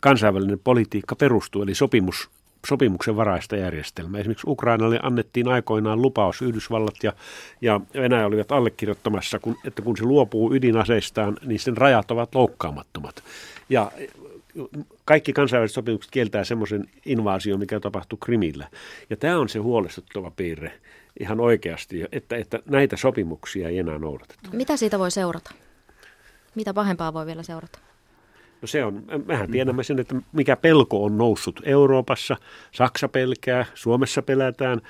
kansainvälinen 0.00 0.58
politiikka 0.58 1.16
perustuu, 1.16 1.62
eli 1.62 1.74
sopimus 1.74 2.30
sopimuksen 2.68 3.16
varaista 3.16 3.56
järjestelmää. 3.56 4.20
Esimerkiksi 4.20 4.50
Ukrainalle 4.50 5.00
annettiin 5.02 5.48
aikoinaan 5.48 6.02
lupaus, 6.02 6.42
Yhdysvallat 6.42 6.94
ja, 7.02 7.12
ja 7.60 7.80
Venäjä 7.94 8.26
olivat 8.26 8.52
allekirjoittamassa, 8.52 9.38
kun, 9.38 9.56
että 9.64 9.82
kun 9.82 9.96
se 9.96 10.04
luopuu 10.04 10.54
ydinaseistaan, 10.54 11.36
niin 11.44 11.60
sen 11.60 11.76
rajat 11.76 12.10
ovat 12.10 12.34
loukkaamattomat. 12.34 13.22
Ja 13.68 13.92
kaikki 15.04 15.32
kansainväliset 15.32 15.74
sopimukset 15.74 16.10
kieltää 16.10 16.44
semmoisen 16.44 16.88
invaasion, 17.06 17.58
mikä 17.58 17.80
tapahtui 17.80 18.18
Krimillä. 18.24 18.68
Ja 19.10 19.16
tämä 19.16 19.38
on 19.38 19.48
se 19.48 19.58
huolestuttava 19.58 20.30
piirre 20.30 20.80
ihan 21.20 21.40
oikeasti, 21.40 22.04
että, 22.12 22.36
että 22.36 22.58
näitä 22.66 22.96
sopimuksia 22.96 23.68
ei 23.68 23.78
enää 23.78 23.98
noudateta. 23.98 24.48
Mitä 24.52 24.76
siitä 24.76 24.98
voi 24.98 25.10
seurata? 25.10 25.54
Mitä 26.54 26.74
pahempaa 26.74 27.14
voi 27.14 27.26
vielä 27.26 27.42
seurata? 27.42 27.78
No 28.62 28.68
se 28.68 28.84
on, 28.84 29.02
mehän 29.26 29.50
tiedämme 29.50 29.84
sen, 29.84 29.98
että 29.98 30.14
mikä 30.32 30.56
pelko 30.56 31.04
on 31.04 31.18
noussut 31.18 31.60
Euroopassa. 31.64 32.36
Saksa 32.72 33.08
pelkää, 33.08 33.66
Suomessa 33.74 34.22
pelätään. 34.22 34.80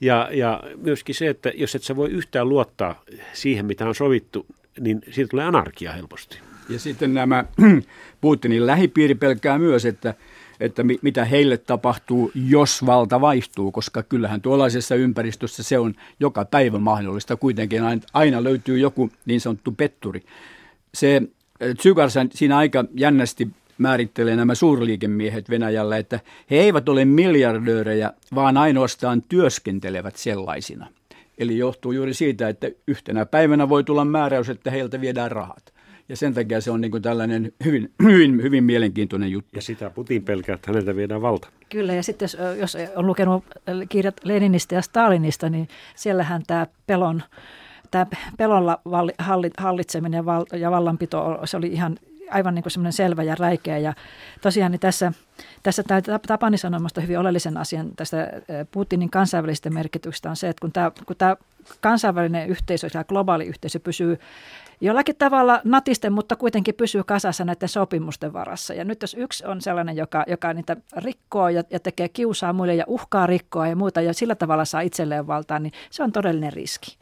Ja, 0.00 0.28
ja 0.32 0.62
myöskin 0.76 1.14
se, 1.14 1.28
että 1.28 1.52
jos 1.54 1.74
et 1.74 1.82
sä 1.82 1.96
voi 1.96 2.10
yhtään 2.10 2.48
luottaa 2.48 3.02
siihen, 3.32 3.66
mitä 3.66 3.86
on 3.86 3.94
sovittu, 3.94 4.46
niin 4.80 5.00
siitä 5.10 5.30
tulee 5.30 5.44
anarkia 5.44 5.92
helposti. 5.92 6.38
Ja 6.68 6.78
sitten 6.78 7.14
nämä 7.14 7.44
Putinin 8.20 8.66
lähipiiri 8.66 9.14
pelkää 9.14 9.58
myös, 9.58 9.84
että, 9.84 10.14
että 10.60 10.82
mitä 11.02 11.24
heille 11.24 11.56
tapahtuu, 11.56 12.30
jos 12.34 12.86
valta 12.86 13.20
vaihtuu, 13.20 13.72
koska 13.72 14.02
kyllähän 14.02 14.40
tuollaisessa 14.40 14.94
ympäristössä 14.94 15.62
se 15.62 15.78
on 15.78 15.94
joka 16.20 16.44
päivä 16.44 16.78
mahdollista. 16.78 17.36
Kuitenkin 17.36 17.82
aina 18.12 18.44
löytyy 18.44 18.78
joku 18.78 19.10
niin 19.26 19.40
sanottu 19.40 19.72
petturi. 19.72 20.22
Se 20.94 21.22
Zygarsan 21.82 22.28
siinä 22.34 22.56
aika 22.56 22.84
jännästi 22.94 23.48
määrittelee 23.78 24.36
nämä 24.36 24.54
suurliikemiehet 24.54 25.50
Venäjällä, 25.50 25.96
että 25.96 26.20
he 26.50 26.56
eivät 26.56 26.88
ole 26.88 27.04
miljardöörejä, 27.04 28.12
vaan 28.34 28.56
ainoastaan 28.56 29.22
työskentelevät 29.22 30.16
sellaisina. 30.16 30.86
Eli 31.38 31.58
johtuu 31.58 31.92
juuri 31.92 32.14
siitä, 32.14 32.48
että 32.48 32.70
yhtenä 32.86 33.26
päivänä 33.26 33.68
voi 33.68 33.84
tulla 33.84 34.04
määräys, 34.04 34.48
että 34.48 34.70
heiltä 34.70 35.00
viedään 35.00 35.30
rahat. 35.30 35.72
Ja 36.08 36.16
sen 36.16 36.34
takia 36.34 36.60
se 36.60 36.70
on 36.70 36.80
niin 36.80 36.90
kuin 36.90 37.02
tällainen 37.02 37.52
hyvin, 37.64 37.90
hyvin, 38.02 38.42
hyvin 38.42 38.64
mielenkiintoinen 38.64 39.32
juttu. 39.32 39.50
Ja 39.54 39.62
sitä 39.62 39.90
Putin 39.90 40.22
pelkää, 40.22 40.54
että 40.54 40.70
häneltä 40.70 40.96
viedään 40.96 41.22
valta. 41.22 41.48
Kyllä, 41.68 41.94
ja 41.94 42.02
sitten 42.02 42.24
jos, 42.24 42.36
jos 42.58 42.76
on 42.96 43.06
lukenut 43.06 43.44
kirjat 43.88 44.20
Leninistä 44.24 44.74
ja 44.74 44.82
Stalinista, 44.82 45.48
niin 45.48 45.68
siellähän 45.94 46.42
tämä 46.46 46.66
pelon 46.86 47.22
tämä 47.92 48.06
pelolla 48.38 48.80
hallitseminen 49.58 50.24
ja 50.58 50.70
vallanpito, 50.70 51.40
se 51.44 51.56
oli 51.56 51.66
ihan 51.66 51.98
aivan 52.30 52.54
niin 52.54 52.62
kuin 52.62 52.92
selvä 52.92 53.22
ja 53.22 53.34
räikeä. 53.34 53.78
Ja 53.78 53.94
tosiaan 54.40 54.72
niin 54.72 54.80
tässä, 54.80 55.12
tässä 55.62 55.82
tämä 55.82 56.18
Tapani 56.26 56.58
sanomasta 56.58 57.00
hyvin 57.00 57.18
oleellisen 57.18 57.56
asian 57.56 57.90
tästä 57.96 58.28
Putinin 58.70 59.10
kansainvälistä 59.10 59.70
merkityksestä 59.70 60.30
on 60.30 60.36
se, 60.36 60.48
että 60.48 60.60
kun 60.60 60.72
tämä, 60.72 60.92
kun 61.06 61.16
tämä 61.16 61.36
kansainvälinen 61.80 62.48
yhteisö 62.48 62.88
ja 62.94 63.04
globaali 63.04 63.46
yhteisö 63.46 63.80
pysyy 63.80 64.18
jollakin 64.82 65.16
tavalla 65.16 65.60
natisten, 65.64 66.12
mutta 66.12 66.36
kuitenkin 66.36 66.74
pysyy 66.74 67.04
kasassa 67.04 67.44
näiden 67.44 67.68
sopimusten 67.68 68.32
varassa. 68.32 68.74
Ja 68.74 68.84
nyt 68.84 69.02
jos 69.02 69.14
yksi 69.14 69.46
on 69.46 69.60
sellainen, 69.60 69.96
joka, 69.96 70.24
joka 70.26 70.52
niitä 70.52 70.76
rikkoo 70.96 71.48
ja, 71.48 71.62
ja 71.70 71.80
tekee 71.80 72.08
kiusaa 72.08 72.52
muille 72.52 72.74
ja 72.74 72.84
uhkaa 72.86 73.26
rikkoa 73.26 73.68
ja 73.68 73.76
muuta 73.76 74.00
ja 74.00 74.14
sillä 74.14 74.34
tavalla 74.34 74.64
saa 74.64 74.80
itselleen 74.80 75.26
valtaa, 75.26 75.58
niin 75.58 75.72
se 75.90 76.02
on 76.02 76.12
todellinen 76.12 76.52
riski. 76.52 76.96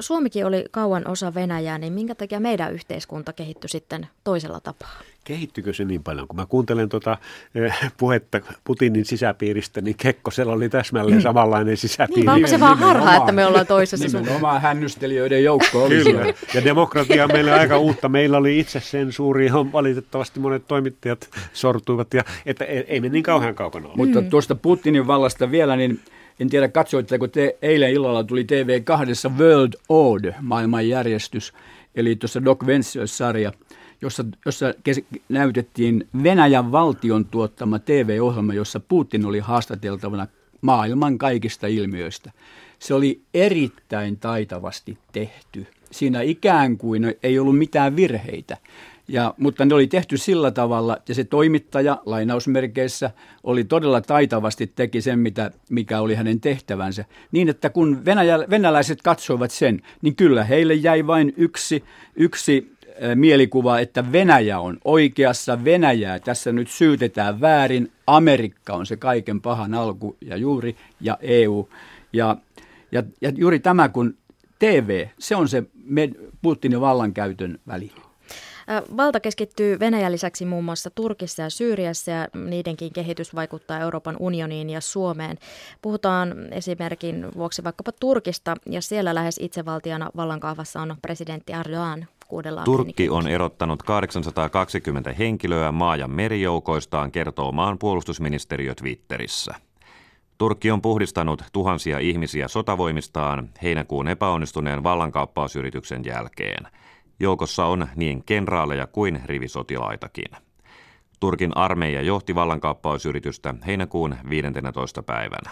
Suomikin 0.00 0.46
oli 0.46 0.64
kauan 0.70 1.08
osa 1.08 1.34
Venäjää, 1.34 1.78
niin 1.78 1.92
minkä 1.92 2.14
takia 2.14 2.40
meidän 2.40 2.72
yhteiskunta 2.72 3.32
kehittyi 3.32 3.68
sitten 3.68 4.08
toisella 4.24 4.60
tapaa? 4.60 5.00
Kehittykö 5.30 5.72
se 5.72 5.84
niin 5.84 6.02
paljon? 6.02 6.28
Kun 6.28 6.36
mä 6.36 6.46
kuuntelen 6.46 6.88
tuota 6.88 7.18
eh, 7.54 7.92
puhetta 7.96 8.40
Putinin 8.64 9.04
sisäpiiristä, 9.04 9.80
niin 9.80 9.96
Kekkosella 9.96 10.52
oli 10.52 10.68
täsmälleen 10.68 11.18
mm. 11.18 11.22
samanlainen 11.22 11.76
sisäpiiri. 11.76 12.20
Niin, 12.20 12.30
onko 12.30 12.46
se 12.46 12.60
vaan 12.60 12.78
harha, 12.78 13.16
että 13.16 13.32
me 13.32 13.46
ollaan 13.46 13.66
toisessa? 13.66 14.18
Nimenomaan 14.18 14.60
hännystelijöiden 14.60 15.44
joukko 15.44 15.84
oli 15.84 16.04
Kyllä. 16.04 16.26
Ja 16.54 16.64
demokratia 16.64 17.24
on 17.24 17.32
meille 17.32 17.52
aika 17.52 17.78
uutta. 17.78 18.08
Meillä 18.08 18.38
oli 18.38 18.58
itse 18.58 18.80
sen 18.80 19.12
suuri, 19.12 19.46
johon 19.46 19.72
valitettavasti 19.72 20.40
monet 20.40 20.66
toimittajat 20.68 21.28
sortuivat. 21.52 22.14
Ja, 22.14 22.24
että 22.46 22.64
ei 22.64 23.00
me 23.00 23.08
niin 23.08 23.22
kauhean 23.24 23.54
kaukana 23.54 23.86
ole. 23.86 23.96
Mutta 23.96 24.20
mm. 24.20 24.30
tuosta 24.30 24.54
Putinin 24.54 25.06
vallasta 25.06 25.50
vielä, 25.50 25.76
niin 25.76 26.00
en 26.40 26.48
tiedä 26.48 26.68
katsoitteko 26.68 27.28
te, 27.28 27.56
eilen 27.62 27.90
illalla 27.90 28.24
tuli 28.24 28.42
TV2 28.42 29.38
World 29.38 29.72
Order, 29.88 30.32
maailmanjärjestys, 30.40 31.52
eli 31.94 32.16
tuossa 32.16 32.44
Doc 32.44 32.66
Ventures-sarja– 32.66 33.52
jossa, 34.02 34.24
jossa 34.46 34.74
kes- 34.84 35.04
näytettiin 35.28 36.08
Venäjän 36.22 36.72
valtion 36.72 37.24
tuottama 37.24 37.78
TV-ohjelma, 37.78 38.54
jossa 38.54 38.80
Putin 38.80 39.26
oli 39.26 39.38
haastateltavana 39.38 40.26
maailman 40.60 41.18
kaikista 41.18 41.66
ilmiöistä. 41.66 42.32
Se 42.78 42.94
oli 42.94 43.20
erittäin 43.34 44.16
taitavasti 44.16 44.98
tehty. 45.12 45.66
Siinä 45.90 46.20
ikään 46.22 46.78
kuin 46.78 47.14
ei 47.22 47.38
ollut 47.38 47.58
mitään 47.58 47.96
virheitä. 47.96 48.56
Ja, 49.08 49.34
mutta 49.38 49.64
ne 49.64 49.74
oli 49.74 49.86
tehty 49.86 50.16
sillä 50.16 50.50
tavalla, 50.50 50.96
että 50.96 51.14
se 51.14 51.24
toimittaja 51.24 51.98
lainausmerkeissä 52.06 53.10
oli 53.42 53.64
todella 53.64 54.00
taitavasti 54.00 54.66
teki 54.66 55.00
sen, 55.00 55.18
mitä, 55.18 55.50
mikä 55.70 56.00
oli 56.00 56.14
hänen 56.14 56.40
tehtävänsä. 56.40 57.04
Niin, 57.32 57.48
että 57.48 57.70
kun 57.70 58.04
venäjä, 58.04 58.38
venäläiset 58.50 59.02
katsoivat 59.02 59.50
sen, 59.50 59.82
niin 60.02 60.16
kyllä 60.16 60.44
heille 60.44 60.74
jäi 60.74 61.06
vain 61.06 61.32
yksi, 61.36 61.84
yksi 62.16 62.72
mielikuva, 63.14 63.78
että 63.78 64.12
Venäjä 64.12 64.60
on 64.60 64.78
oikeassa, 64.84 65.64
Venäjää 65.64 66.18
tässä 66.18 66.52
nyt 66.52 66.68
syytetään 66.70 67.40
väärin, 67.40 67.92
Amerikka 68.06 68.72
on 68.72 68.86
se 68.86 68.96
kaiken 68.96 69.40
pahan 69.40 69.74
alku 69.74 70.16
ja 70.20 70.36
juuri, 70.36 70.76
ja 71.00 71.18
EU. 71.20 71.68
Ja, 72.12 72.36
ja, 72.92 73.02
ja 73.20 73.32
juuri 73.36 73.58
tämä, 73.58 73.88
kun 73.88 74.14
TV, 74.58 75.06
se 75.18 75.36
on 75.36 75.48
se 75.48 75.62
Putinin 76.42 76.80
vallankäytön 76.80 77.58
väli. 77.66 77.92
Valta 78.96 79.20
keskittyy 79.20 79.80
Venäjän 79.80 80.12
lisäksi 80.12 80.44
muun 80.44 80.64
muassa 80.64 80.90
Turkissa 80.90 81.42
ja 81.42 81.50
Syyriassa 81.50 82.10
ja 82.10 82.28
niidenkin 82.34 82.92
kehitys 82.92 83.34
vaikuttaa 83.34 83.80
Euroopan 83.80 84.16
unioniin 84.18 84.70
ja 84.70 84.80
Suomeen. 84.80 85.38
Puhutaan 85.82 86.52
esimerkin 86.52 87.26
vuoksi 87.36 87.64
vaikkapa 87.64 87.92
Turkista 88.00 88.56
ja 88.66 88.82
siellä 88.82 89.14
lähes 89.14 89.38
itsevaltiana 89.42 90.10
vallankahvassa 90.16 90.80
on 90.80 90.96
presidentti 91.02 91.52
Erdogan 91.52 92.06
Turkki 92.64 93.08
on 93.10 93.28
erottanut 93.28 93.82
820 93.82 95.12
henkilöä 95.12 95.72
maa- 95.72 95.96
ja 95.96 96.08
merijoukoistaan, 96.08 97.12
kertoo 97.12 97.52
maan 97.52 97.78
puolustusministeriö 97.78 98.74
Twitterissä. 98.74 99.54
Turkki 100.38 100.70
on 100.70 100.82
puhdistanut 100.82 101.42
tuhansia 101.52 101.98
ihmisiä 101.98 102.48
sotavoimistaan 102.48 103.48
heinäkuun 103.62 104.08
epäonnistuneen 104.08 104.82
vallankaappausyrityksen 104.82 106.04
jälkeen. 106.04 106.66
Joukossa 107.20 107.66
on 107.66 107.88
niin 107.96 108.24
kenraaleja 108.24 108.86
kuin 108.86 109.20
rivisotilaitakin. 109.24 110.30
Turkin 111.20 111.56
armeija 111.56 112.02
johti 112.02 112.34
vallankaappausyritystä 112.34 113.54
heinäkuun 113.66 114.16
15. 114.30 115.02
päivänä. 115.02 115.50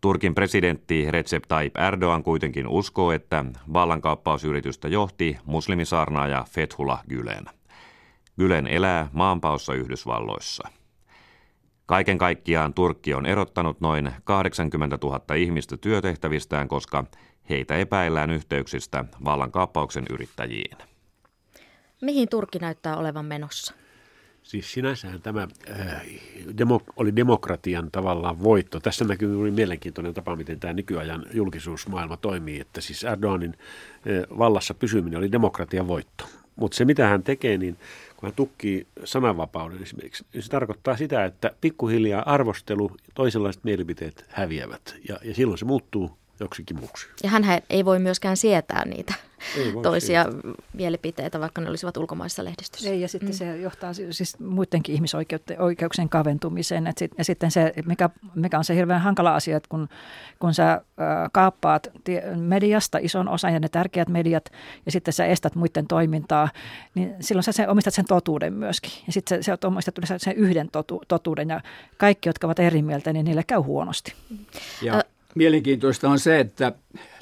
Turkin 0.00 0.34
presidentti 0.34 1.10
Recep 1.10 1.44
Tayyip 1.48 1.76
Erdogan 1.76 2.22
kuitenkin 2.22 2.68
uskoo, 2.68 3.12
että 3.12 3.44
vallankaappausyritystä 3.72 4.88
johti 4.88 5.38
muslimisaarnaaja 5.44 6.44
Fethullah 6.50 7.04
Gülen. 7.08 7.44
Gülen 8.40 8.66
elää 8.66 9.08
maanpaossa 9.12 9.74
Yhdysvalloissa. 9.74 10.68
Kaiken 11.86 12.18
kaikkiaan 12.18 12.74
Turkki 12.74 13.14
on 13.14 13.26
erottanut 13.26 13.80
noin 13.80 14.12
80 14.24 14.98
000 15.02 15.34
ihmistä 15.34 15.76
työtehtävistään, 15.76 16.68
koska 16.68 17.04
heitä 17.48 17.76
epäillään 17.76 18.30
yhteyksistä 18.30 19.04
vallankaappauksen 19.24 20.04
yrittäjiin. 20.10 20.76
Mihin 22.02 22.28
Turkki 22.28 22.58
näyttää 22.58 22.96
olevan 22.96 23.24
menossa? 23.24 23.79
Siis 24.50 24.72
sinänsähän 24.72 25.22
tämä 25.22 25.48
äh, 25.70 26.02
demo, 26.58 26.80
oli 26.96 27.16
demokratian 27.16 27.90
tavallaan 27.90 28.42
voitto. 28.42 28.80
Tässä 28.80 29.04
näkyy 29.04 29.32
juuri 29.32 29.50
mielenkiintoinen 29.50 30.14
tapa, 30.14 30.36
miten 30.36 30.60
tämä 30.60 30.72
nykyajan 30.72 31.26
julkisuusmaailma 31.32 32.16
toimii, 32.16 32.60
että 32.60 32.80
siis 32.80 33.04
Erdoganin 33.04 33.54
äh, 33.54 34.38
vallassa 34.38 34.74
pysyminen 34.74 35.18
oli 35.18 35.32
demokratian 35.32 35.88
voitto. 35.88 36.24
Mutta 36.56 36.76
se, 36.76 36.84
mitä 36.84 37.08
hän 37.08 37.22
tekee, 37.22 37.58
niin 37.58 37.76
kun 38.16 38.26
hän 38.26 38.34
tukkii 38.36 38.86
sananvapauden 39.04 39.82
esimerkiksi, 39.82 40.24
niin 40.32 40.42
se 40.42 40.50
tarkoittaa 40.50 40.96
sitä, 40.96 41.24
että 41.24 41.50
pikkuhiljaa 41.60 42.22
arvostelu, 42.22 42.96
toisenlaiset 43.14 43.64
mielipiteet 43.64 44.24
häviävät. 44.28 44.96
Ja, 45.08 45.18
ja 45.24 45.34
silloin 45.34 45.58
se 45.58 45.64
muuttuu 45.64 46.19
joksikin 46.40 46.80
muuksi. 46.80 47.06
Ja 47.22 47.30
hän 47.30 47.44
ei 47.70 47.84
voi 47.84 47.98
myöskään 47.98 48.36
sietää 48.36 48.84
niitä 48.84 49.14
toisia 49.82 50.24
sietää. 50.24 50.52
mielipiteitä, 50.72 51.40
vaikka 51.40 51.60
ne 51.60 51.68
olisivat 51.68 51.96
ulkomaissa 51.96 52.44
lehdistössä. 52.44 52.90
Ei, 52.90 53.00
ja 53.00 53.08
sitten 53.08 53.28
mm. 53.28 53.34
se 53.34 53.56
johtaa 53.56 53.92
siis 54.10 54.38
muidenkin 54.38 54.94
ihmisoikeuksien 54.94 56.08
kaventumiseen. 56.08 56.86
Et 56.86 56.98
sit, 56.98 57.12
ja 57.18 57.24
sitten 57.24 57.50
se, 57.50 57.72
mikä, 57.86 58.10
mikä 58.34 58.58
on 58.58 58.64
se 58.64 58.74
hirveän 58.74 59.00
hankala 59.00 59.34
asia, 59.34 59.56
että 59.56 59.68
kun, 59.68 59.88
kun 60.38 60.54
sä 60.54 60.72
äh, 60.72 60.80
kaappaat 61.32 61.90
mediasta 62.36 62.98
ison 62.98 63.28
osan 63.28 63.52
ja 63.52 63.60
ne 63.60 63.68
tärkeät 63.68 64.08
mediat, 64.08 64.44
ja 64.86 64.92
sitten 64.92 65.14
sä 65.14 65.26
estät 65.26 65.54
muiden 65.54 65.86
toimintaa, 65.86 66.48
niin 66.94 67.14
silloin 67.20 67.44
sä 67.44 67.52
sen, 67.52 67.68
omistat 67.68 67.94
sen 67.94 68.04
totuuden 68.04 68.52
myöskin. 68.52 68.92
Ja 69.06 69.12
sitten 69.12 69.42
sä, 69.42 69.56
sä 69.58 69.66
omistat 69.66 69.94
sen 70.16 70.36
yhden 70.36 70.68
totu, 70.72 71.02
totuuden, 71.08 71.48
ja 71.48 71.60
kaikki, 71.96 72.28
jotka 72.28 72.46
ovat 72.46 72.58
eri 72.58 72.82
mieltä, 72.82 73.12
niin 73.12 73.24
niille 73.24 73.42
käy 73.42 73.58
huonosti. 73.58 74.14
Ja 74.82 74.94
äh, 74.94 75.02
mielenkiintoista 75.34 76.08
on 76.08 76.18
se, 76.18 76.40
että 76.40 76.72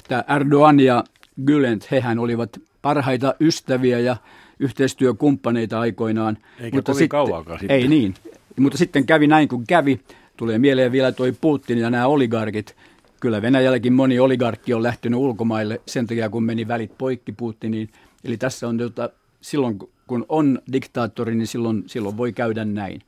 tämä 0.07 0.23
Erdogan 0.35 0.79
ja 0.79 1.03
Gülent, 1.41 1.87
hehän 1.91 2.19
olivat 2.19 2.59
parhaita 2.81 3.35
ystäviä 3.39 3.99
ja 3.99 4.17
yhteistyökumppaneita 4.59 5.79
aikoinaan. 5.79 6.37
Eikä 6.59 6.77
mutta 6.77 6.91
kovin 6.91 7.09
kauankaan 7.09 7.59
sitten. 7.59 7.77
Ei 7.77 7.87
niin, 7.87 8.13
mutta 8.59 8.77
sitten 8.77 9.05
kävi 9.05 9.27
näin 9.27 9.47
kuin 9.47 9.63
kävi. 9.67 9.99
Tulee 10.37 10.59
mieleen 10.59 10.91
vielä 10.91 11.11
toi 11.11 11.31
Putin 11.41 11.77
ja 11.77 11.89
nämä 11.89 12.07
oligarkit. 12.07 12.75
Kyllä 13.19 13.41
Venäjälläkin 13.41 13.93
moni 13.93 14.19
oligarkki 14.19 14.73
on 14.73 14.83
lähtenyt 14.83 15.19
ulkomaille 15.19 15.81
sen 15.85 16.07
takia, 16.07 16.29
kun 16.29 16.43
meni 16.43 16.67
välit 16.67 16.97
poikki 16.97 17.31
Putiniin. 17.31 17.89
Eli 18.23 18.37
tässä 18.37 18.67
on, 18.67 18.79
jota, 18.79 19.09
silloin 19.41 19.79
kun 20.07 20.25
on 20.29 20.61
diktaattori, 20.73 21.35
niin 21.35 21.47
silloin, 21.47 21.83
silloin 21.87 22.17
voi 22.17 22.33
käydä 22.33 22.65
näin. 22.65 23.01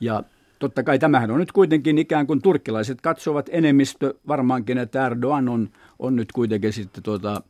Ja 0.00 0.22
totta 0.64 0.82
kai 0.82 0.98
tämähän 0.98 1.30
on 1.30 1.40
nyt 1.40 1.52
kuitenkin 1.52 1.98
ikään 1.98 2.26
kuin 2.26 2.42
turkkilaiset 2.42 3.00
katsovat 3.00 3.50
enemmistö 3.52 4.14
varmaankin, 4.28 4.78
että 4.78 5.06
Erdogan 5.06 5.48
on, 5.48 5.68
on 5.98 6.16
nyt 6.16 6.32
kuitenkin 6.32 6.72
sitten 6.72 7.02
tuota, 7.02 7.42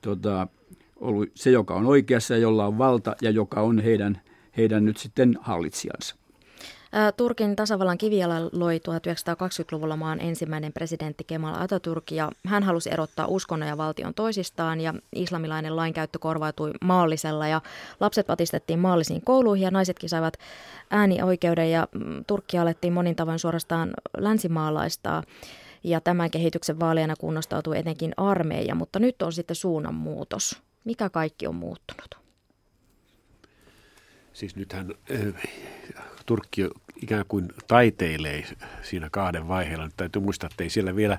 tuota, 0.00 0.48
ollut 0.96 1.28
se, 1.34 1.50
joka 1.50 1.74
on 1.74 1.86
oikeassa 1.86 2.34
ja 2.34 2.40
jolla 2.40 2.66
on 2.66 2.78
valta 2.78 3.16
ja 3.22 3.30
joka 3.30 3.60
on 3.60 3.78
heidän, 3.78 4.20
heidän 4.56 4.84
nyt 4.84 4.96
sitten 4.96 5.38
hallitsijansa. 5.40 6.16
Turkin 7.16 7.56
tasavallan 7.56 7.98
kivijala 7.98 8.34
loi 8.52 8.78
1920-luvulla 8.78 9.96
maan 9.96 10.20
ensimmäinen 10.20 10.72
presidentti 10.72 11.24
Kemal 11.24 11.54
Atatürk 11.54 12.10
ja 12.10 12.30
hän 12.46 12.62
halusi 12.62 12.92
erottaa 12.92 13.26
uskonnon 13.26 13.68
ja 13.68 13.76
valtion 13.76 14.14
toisistaan 14.14 14.80
ja 14.80 14.94
islamilainen 15.14 15.76
lainkäyttö 15.76 16.18
korvautui 16.18 16.72
maallisella 16.84 17.48
ja 17.48 17.60
lapset 18.00 18.26
patistettiin 18.26 18.78
maallisiin 18.78 19.22
kouluihin 19.24 19.64
ja 19.64 19.70
naisetkin 19.70 20.08
saivat 20.08 20.34
äänioikeuden 20.90 21.70
ja 21.70 21.88
mm, 21.92 22.24
Turkki 22.26 22.58
alettiin 22.58 22.92
monin 22.92 23.16
tavoin 23.16 23.38
suorastaan 23.38 23.90
länsimaalaistaa 24.18 25.22
ja 25.84 26.00
tämän 26.00 26.30
kehityksen 26.30 26.80
vaaliana 26.80 27.16
kunnostautui 27.16 27.78
etenkin 27.78 28.12
armeija, 28.16 28.74
mutta 28.74 28.98
nyt 28.98 29.22
on 29.22 29.32
sitten 29.32 29.56
suunnanmuutos. 29.56 30.62
Mikä 30.84 31.10
kaikki 31.10 31.46
on 31.46 31.54
muuttunut? 31.54 32.14
Siis 34.32 34.56
nythän 34.56 34.94
äh, 35.10 35.42
Turkki 36.26 36.62
ikään 37.02 37.24
kuin 37.28 37.48
taiteilee 37.66 38.44
siinä 38.82 39.08
kahden 39.10 39.48
vaiheella. 39.48 39.84
Nyt 39.84 39.96
täytyy 39.96 40.22
muistaa, 40.22 40.48
että 40.52 40.64
ei 40.64 40.70
siellä 40.70 40.96
vielä 40.96 41.18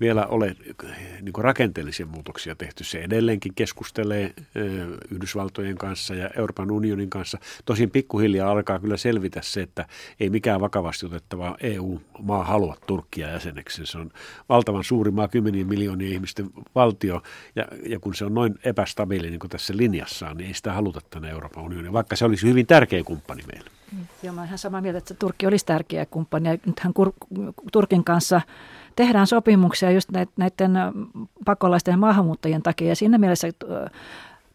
vielä 0.00 0.26
ole 0.26 0.56
niin 1.20 1.34
rakenteellisia 1.38 2.06
muutoksia 2.06 2.54
tehty. 2.54 2.84
Se 2.84 2.98
edelleenkin 2.98 3.54
keskustelee 3.54 4.34
Yhdysvaltojen 5.10 5.78
kanssa 5.78 6.14
ja 6.14 6.30
Euroopan 6.36 6.70
unionin 6.70 7.10
kanssa. 7.10 7.38
Tosin 7.64 7.90
pikkuhiljaa 7.90 8.50
alkaa 8.50 8.78
kyllä 8.78 8.96
selvitä 8.96 9.40
se, 9.42 9.62
että 9.62 9.86
ei 10.20 10.30
mikään 10.30 10.60
vakavasti 10.60 11.06
otettava 11.06 11.56
EU-maa 11.60 12.44
halua 12.44 12.76
Turkkia 12.86 13.30
jäseneksi. 13.30 13.86
Se 13.86 13.98
on 13.98 14.10
valtavan 14.48 14.84
suuri 14.84 15.10
maa, 15.10 15.28
kymmenien 15.28 15.66
miljoonien 15.66 16.12
ihmisten 16.12 16.50
valtio, 16.74 17.22
ja, 17.56 17.68
ja 17.86 18.00
kun 18.00 18.14
se 18.14 18.24
on 18.24 18.34
noin 18.34 18.54
epästabiili 18.64 19.30
niin 19.30 19.40
kuin 19.40 19.50
tässä 19.50 19.76
linjassaan, 19.76 20.36
niin 20.36 20.48
ei 20.48 20.54
sitä 20.54 20.72
haluta 20.72 21.00
tänne 21.10 21.30
Euroopan 21.30 21.64
unioniin, 21.64 21.92
vaikka 21.92 22.16
se 22.16 22.24
olisi 22.24 22.48
hyvin 22.48 22.66
tärkeä 22.66 23.04
kumppani 23.04 23.42
meille. 23.52 23.70
Joo, 24.22 24.34
mä 24.34 24.40
olen 24.40 24.48
ihan 24.48 24.58
samaa 24.58 24.80
mieltä, 24.80 24.98
että 24.98 25.14
Turkki 25.14 25.46
olisi 25.46 25.66
tärkeä 25.66 26.06
kumppani. 26.06 26.48
Ja 26.48 26.58
nythän 26.66 26.92
Turkin 27.72 28.04
kanssa 28.04 28.40
tehdään 28.96 29.26
sopimuksia 29.26 29.90
just 29.90 30.10
näiden 30.36 30.72
pakolaisten 31.44 31.92
ja 31.92 31.98
maahanmuuttajien 31.98 32.62
takia. 32.62 32.88
Ja 32.88 32.96
siinä 32.96 33.18
mielessä 33.18 33.48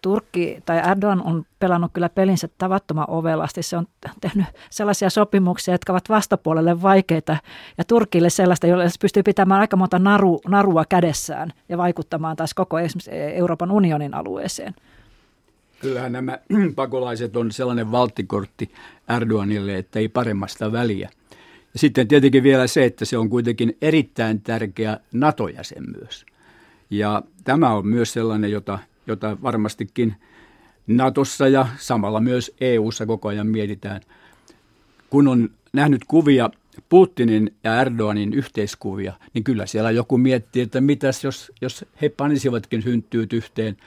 Turkki 0.01 0.61
tai 0.65 0.77
Erdogan 0.91 1.21
on 1.21 1.45
pelannut 1.59 1.91
kyllä 1.93 2.09
pelinsä 2.09 2.49
tavattoman 2.57 3.09
ovelasti. 3.09 3.63
Se 3.63 3.77
on 3.77 3.87
tehnyt 4.21 4.45
sellaisia 4.69 5.09
sopimuksia, 5.09 5.73
jotka 5.73 5.93
ovat 5.93 6.09
vastapuolelle 6.09 6.81
vaikeita 6.81 7.37
ja 7.77 7.83
Turkille 7.83 8.29
sellaista, 8.29 8.67
jolla 8.67 8.89
se 8.89 8.99
pystyy 9.01 9.23
pitämään 9.23 9.61
aika 9.61 9.77
monta 9.77 9.99
naru, 9.99 10.41
narua 10.47 10.85
kädessään 10.85 11.53
ja 11.69 11.77
vaikuttamaan 11.77 12.35
taas 12.35 12.53
koko 12.53 12.77
Euroopan 13.33 13.71
unionin 13.71 14.13
alueeseen. 14.13 14.75
Kyllähän 15.81 16.11
nämä 16.11 16.39
pakolaiset 16.75 17.37
on 17.37 17.51
sellainen 17.51 17.91
valttikortti 17.91 18.71
Erdoganille, 19.15 19.77
että 19.77 19.99
ei 19.99 20.09
paremmasta 20.09 20.71
väliä. 20.71 21.09
Sitten 21.79 22.07
tietenkin 22.07 22.43
vielä 22.43 22.67
se, 22.67 22.85
että 22.85 23.05
se 23.05 23.17
on 23.17 23.29
kuitenkin 23.29 23.77
erittäin 23.81 24.41
tärkeä 24.41 24.99
NATO-jäsen 25.13 25.83
myös. 25.99 26.25
Ja 26.89 27.21
tämä 27.43 27.73
on 27.73 27.87
myös 27.87 28.13
sellainen, 28.13 28.51
jota, 28.51 28.79
jota 29.07 29.37
varmastikin 29.43 30.15
Natossa 30.87 31.47
ja 31.47 31.67
samalla 31.77 32.19
myös 32.19 32.51
EU:ssa 32.61 33.05
koko 33.05 33.27
ajan 33.27 33.47
mietitään. 33.47 34.01
Kun 35.09 35.27
on 35.27 35.49
nähnyt 35.73 36.01
kuvia 36.07 36.49
Putinin 36.89 37.53
ja 37.63 37.81
Erdoganin 37.81 38.33
yhteiskuvia, 38.33 39.13
niin 39.33 39.43
kyllä 39.43 39.65
siellä 39.65 39.91
joku 39.91 40.17
miettii, 40.17 40.61
että 40.61 40.81
mitäs 40.81 41.23
jos, 41.23 41.51
jos 41.61 41.85
he 42.01 42.09
panisivatkin 42.09 42.85
hynttyyt 42.85 43.33
yhteen, 43.33 43.77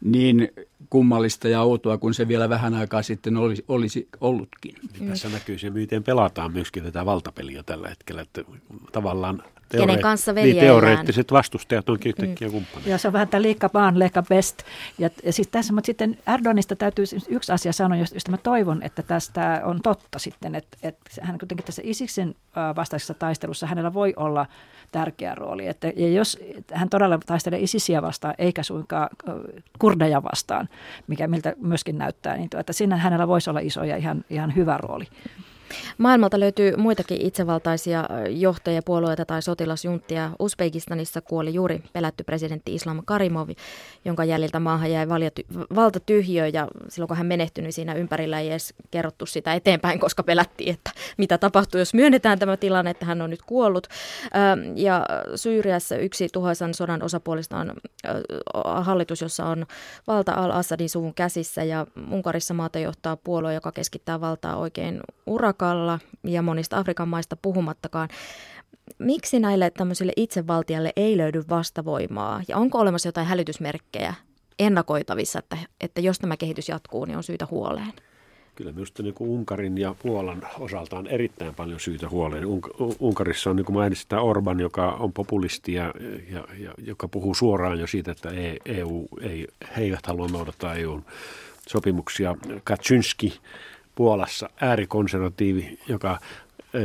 niin 0.00 0.48
kummallista 0.90 1.48
ja 1.48 1.62
outoa, 1.62 1.98
kun 1.98 2.14
se 2.14 2.28
vielä 2.28 2.48
vähän 2.48 2.74
aikaa 2.74 3.02
sitten 3.02 3.36
olisi, 3.36 3.64
olisi 3.68 4.08
ollutkin. 4.20 4.74
Niin 4.92 5.08
tässä 5.08 5.28
näkyy 5.28 5.58
se, 5.58 5.70
miten 5.70 6.04
pelataan 6.04 6.52
myöskin 6.52 6.82
tätä 6.82 7.06
valtapeliä 7.06 7.62
tällä 7.62 7.88
hetkellä, 7.88 8.22
että 8.22 8.44
tavallaan 8.92 9.42
teore- 9.74 9.86
Kenen 9.86 10.00
kanssa 10.00 10.32
niin, 10.32 10.56
teoreettiset 10.56 11.32
vastustajat 11.32 11.88
on 11.88 11.98
yhtäkkiä 12.04 12.48
mm. 12.48 12.52
kumppaneita. 12.52 12.90
Ja 12.90 12.98
se 12.98 13.08
on 13.08 13.12
vähän 13.12 13.28
tämä 13.28 13.42
liikka 13.42 13.70
vaan, 13.74 13.98
leikka 13.98 14.22
best. 14.22 14.62
Ja, 14.98 15.10
ja 15.24 15.32
siis 15.32 15.48
tässä, 15.48 15.72
mutta 15.72 15.86
sitten 15.86 16.18
Erdoganista 16.34 16.76
täytyy 16.76 17.06
siis 17.06 17.26
yksi 17.28 17.52
asia 17.52 17.72
sanoa, 17.72 17.96
josta 17.96 18.30
mä 18.30 18.36
toivon, 18.36 18.82
että 18.82 19.02
tästä 19.02 19.60
on 19.64 19.80
totta 19.82 20.18
sitten, 20.18 20.54
että, 20.54 20.76
että 20.82 21.10
hän 21.20 21.38
kuitenkin 21.38 21.66
tässä 21.66 21.82
Isiksen 21.84 22.34
vastaisessa 22.76 23.14
taistelussa 23.14 23.66
hänellä 23.66 23.94
voi 23.94 24.14
olla 24.16 24.46
tärkeä 24.92 25.34
rooli. 25.34 25.66
Että, 25.66 25.92
ja 25.96 26.08
jos 26.08 26.38
hän 26.72 26.88
todella 26.88 27.18
taistelee 27.26 27.60
ISISiä 27.60 28.02
vastaan, 28.02 28.34
eikä 28.38 28.62
suinkaan 28.62 29.08
kurdeja 29.78 30.22
vastaan, 30.22 30.68
mikä 31.06 31.28
miltä 31.28 31.54
myöskin 31.60 31.98
näyttää, 31.98 32.36
niin 32.36 32.50
tuota, 32.50 32.72
siinä 32.72 32.96
hänellä 32.96 33.28
voisi 33.28 33.50
olla 33.50 33.60
iso 33.60 33.84
ja 33.84 33.96
ihan, 33.96 34.24
ihan 34.30 34.56
hyvä 34.56 34.78
rooli. 34.78 35.06
Maailmalta 35.98 36.40
löytyy 36.40 36.76
muitakin 36.76 37.20
itsevaltaisia 37.20 38.08
johtajia, 38.30 38.82
puolueita 38.82 39.24
tai 39.24 39.42
sotilasjunttia. 39.42 40.30
Uzbekistanissa 40.38 41.20
kuoli 41.20 41.54
juuri 41.54 41.82
pelätty 41.92 42.24
presidentti 42.24 42.74
Islam 42.74 43.02
Karimov, 43.04 43.48
jonka 44.04 44.24
jäljiltä 44.24 44.60
maahan 44.60 44.92
jäi 44.92 45.08
valtatyhjöö 45.74 46.46
ja 46.46 46.68
silloin 46.88 47.08
kun 47.08 47.16
hän 47.16 47.26
menehtyi, 47.26 47.62
niin 47.62 47.72
siinä 47.72 47.94
ympärillä 47.94 48.40
ei 48.40 48.50
edes 48.50 48.74
kerrottu 48.90 49.26
sitä 49.26 49.54
eteenpäin, 49.54 50.00
koska 50.00 50.22
pelättiin, 50.22 50.74
että 50.74 50.90
mitä 51.18 51.38
tapahtuu, 51.38 51.78
jos 51.78 51.94
myönnetään 51.94 52.38
tämä 52.38 52.56
tilanne, 52.56 52.90
että 52.90 53.06
hän 53.06 53.22
on 53.22 53.30
nyt 53.30 53.42
kuollut. 53.42 53.86
Ja 54.76 55.06
Syyriassa 55.34 55.96
yksi 55.96 56.28
tuhoisan 56.32 56.74
sodan 56.74 57.02
osapuolista 57.02 57.56
on 57.56 57.72
hallitus, 58.64 59.20
jossa 59.20 59.46
on 59.46 59.66
valta 60.06 60.32
al-Assadin 60.32 60.88
suvun 60.90 61.14
käsissä 61.14 61.64
ja 61.64 61.86
Unkarissa 62.10 62.54
maata 62.54 62.78
johtaa 62.78 63.16
puolue, 63.16 63.54
joka 63.54 63.72
keskittää 63.72 64.20
valtaa 64.20 64.56
oikein 64.56 65.00
urak 65.26 65.59
Sakalla 65.60 65.98
ja 66.24 66.42
monista 66.42 66.78
Afrikan 66.78 67.08
maista 67.08 67.36
puhumattakaan. 67.42 68.08
Miksi 68.98 69.40
näille 69.40 69.70
tämmöisille 69.70 70.12
itsevaltialle 70.16 70.92
ei 70.96 71.16
löydy 71.16 71.42
vastavoimaa 71.50 72.42
ja 72.48 72.56
onko 72.56 72.78
olemassa 72.78 73.08
jotain 73.08 73.26
hälytysmerkkejä 73.26 74.14
ennakoitavissa, 74.58 75.38
että, 75.38 75.56
että 75.80 76.00
jos 76.00 76.18
tämä 76.18 76.36
kehitys 76.36 76.68
jatkuu, 76.68 77.04
niin 77.04 77.16
on 77.16 77.22
syytä 77.22 77.46
huoleen? 77.50 77.92
Kyllä 78.54 78.72
minusta 78.72 79.02
niin 79.02 79.14
Unkarin 79.20 79.78
ja 79.78 79.94
Puolan 80.02 80.42
osalta 80.58 80.98
on 80.98 81.06
erittäin 81.06 81.54
paljon 81.54 81.80
syytä 81.80 82.08
huoleen. 82.08 82.44
Unkarissa 83.00 83.50
on, 83.50 83.56
niin 83.56 83.64
kuin 83.66 83.76
mainitsin, 83.76 84.18
Orban, 84.18 84.60
joka 84.60 84.92
on 84.92 85.12
populisti 85.12 85.72
ja, 85.72 85.94
ja, 86.30 86.44
ja 86.58 86.74
joka 86.78 87.08
puhuu 87.08 87.34
suoraan 87.34 87.80
jo 87.80 87.86
siitä, 87.86 88.12
että 88.12 88.28
EU 88.64 89.08
e 89.20 89.28
ei, 89.28 89.46
he 89.76 89.82
eivät 89.82 90.06
halua 90.06 90.28
noudattaa 90.28 90.74
EUn 90.74 91.04
sopimuksia. 91.68 92.36
Kaczynski, 92.64 93.40
Puolassa 94.00 94.50
äärikonservatiivi, 94.60 95.78
joka 95.88 96.18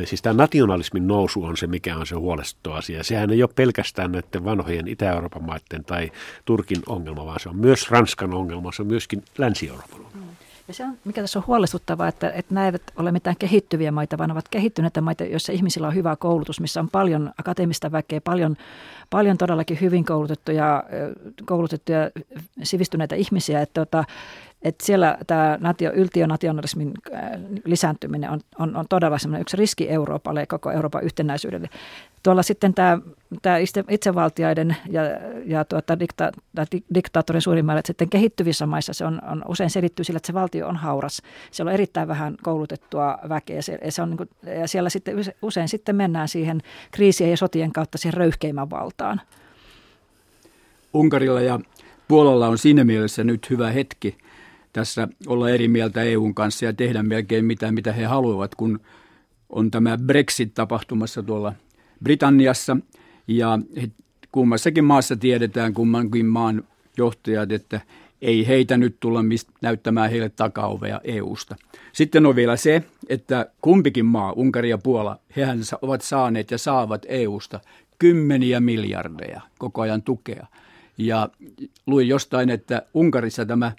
siis 0.05 0.21
tämä 0.21 0.33
nationalismin 0.33 1.07
nousu 1.07 1.43
on 1.43 1.57
se, 1.57 1.67
mikä 1.67 1.97
on 1.97 2.07
se 2.07 2.15
huolestuttava 2.15 2.77
asia. 2.77 3.03
Sehän 3.03 3.31
ei 3.31 3.43
ole 3.43 3.49
pelkästään 3.55 4.11
näiden 4.11 4.45
vanhojen 4.45 4.87
Itä-Euroopan 4.87 5.43
maiden 5.43 5.85
tai 5.85 6.11
Turkin 6.45 6.81
ongelma, 6.87 7.25
vaan 7.25 7.39
se 7.39 7.49
on 7.49 7.55
myös 7.55 7.91
Ranskan 7.91 8.33
ongelma, 8.33 8.71
se 8.71 8.81
on 8.81 8.87
myöskin 8.87 9.23
Länsi-Euroopan 9.37 9.99
ongelma. 10.05 10.31
Ja 10.67 10.73
se 10.73 10.83
on, 10.83 10.97
mikä 11.05 11.21
tässä 11.21 11.39
on 11.39 11.47
huolestuttavaa, 11.47 12.07
että, 12.07 12.29
että 12.29 12.53
nämä 12.53 12.65
eivät 12.65 12.81
ole 12.95 13.11
mitään 13.11 13.35
kehittyviä 13.39 13.91
maita, 13.91 14.17
vaan 14.17 14.31
ovat 14.31 14.49
kehittyneitä 14.49 15.01
maita, 15.01 15.23
joissa 15.23 15.51
ihmisillä 15.51 15.87
on 15.87 15.95
hyvä 15.95 16.15
koulutus, 16.15 16.59
missä 16.59 16.79
on 16.79 16.89
paljon 16.89 17.31
akateemista 17.37 17.91
väkeä, 17.91 18.21
paljon, 18.21 18.57
paljon 19.09 19.37
todellakin 19.37 19.81
hyvin 19.81 20.05
koulutettuja, 20.05 20.83
koulutettuja 21.45 22.11
sivistyneitä 22.63 23.15
ihmisiä. 23.15 23.61
Että, 23.61 23.81
että, 23.81 24.03
että 24.65 24.85
siellä 24.85 25.17
tämä 25.27 25.57
natio, 25.61 25.91
yltiönationalismin 25.93 26.93
lisääntyminen 27.65 28.29
on, 28.29 28.39
on, 28.59 28.75
on 28.75 28.85
todella 28.89 29.39
yksi 29.39 29.57
riski 29.57 29.89
Euroopalle 29.89 30.39
ja 30.39 30.47
koko 30.47 30.71
Euroopan 30.71 31.03
yhtenäisyydelle. 31.03 31.69
Tuolla 32.23 32.43
sitten 32.43 32.73
tämä, 32.73 32.99
tämä 33.41 33.57
itsevaltiaiden 33.89 34.77
ja, 34.89 35.01
ja 35.45 35.65
tuota, 35.65 35.99
dikta, 35.99 36.31
diktaattorin 36.93 37.41
suurimmat 37.41 37.85
sitten 37.85 38.09
kehittyvissä 38.09 38.65
maissa 38.65 38.93
se 38.93 39.05
on, 39.05 39.21
on 39.31 39.43
usein 39.47 39.69
selittyy 39.69 40.05
sillä, 40.05 40.17
että 40.17 40.27
se 40.27 40.33
valtio 40.33 40.67
on 40.67 40.75
hauras. 40.75 41.21
Siellä 41.51 41.69
on 41.69 41.73
erittäin 41.73 42.07
vähän 42.07 42.35
koulutettua 42.43 43.17
väkeä 43.29 43.61
se, 43.61 43.79
se 43.89 44.01
on 44.01 44.09
niin 44.09 44.17
kuin, 44.17 44.29
ja 44.61 44.67
siellä 44.67 44.89
sitten 44.89 45.15
usein 45.41 45.69
sitten 45.69 45.95
mennään 45.95 46.27
siihen 46.27 46.61
kriisien 46.91 47.29
ja 47.29 47.37
sotien 47.37 47.73
kautta 47.73 47.97
siihen 47.97 48.13
röyhkeimmän 48.13 48.69
valtaan. 48.69 49.21
Unkarilla 50.93 51.41
ja 51.41 51.59
Puolalla 52.07 52.47
on 52.47 52.57
siinä 52.57 52.83
mielessä 52.83 53.23
nyt 53.23 53.49
hyvä 53.49 53.71
hetki 53.71 54.17
tässä 54.75 55.07
olla 55.27 55.49
eri 55.49 55.67
mieltä 55.67 56.03
EUn 56.03 56.35
kanssa 56.35 56.65
ja 56.65 56.73
tehdä 56.73 57.03
melkein 57.03 57.45
mitä, 57.45 57.71
mitä 57.71 57.93
he 57.93 58.05
haluavat, 58.05 58.55
kun 58.55 58.79
on 59.49 59.71
tämä 59.71 59.97
Brexit 59.97 60.53
tapahtumassa 60.53 61.23
tuolla– 61.23 61.53
Britanniassa 62.03 62.77
ja 63.27 63.59
kummassakin 64.31 64.83
maassa 64.83 65.15
tiedetään 65.15 65.73
kummankin 65.73 66.25
maan 66.25 66.63
johtajat, 66.97 67.51
että 67.51 67.81
ei 68.21 68.47
heitä 68.47 68.77
nyt 68.77 68.95
tulla 68.99 69.19
näyttämään 69.61 70.11
heille 70.11 70.29
takaovea 70.29 71.01
EUsta. 71.03 71.55
Sitten 71.93 72.25
on 72.25 72.35
vielä 72.35 72.55
se, 72.55 72.83
että 73.09 73.45
kumpikin 73.61 74.05
maa, 74.05 74.31
Unkari 74.31 74.69
ja 74.69 74.77
Puola, 74.77 75.19
hehän 75.35 75.59
ovat 75.81 76.01
saaneet 76.01 76.51
ja 76.51 76.57
saavat 76.57 77.05
EUsta 77.09 77.59
kymmeniä 77.99 78.59
miljardeja 78.59 79.41
koko 79.57 79.81
ajan 79.81 80.01
tukea. 80.01 80.47
Ja 80.97 81.29
luin 81.85 82.07
jostain, 82.07 82.49
että 82.49 82.81
Unkarissa 82.93 83.45
tämä 83.45 83.71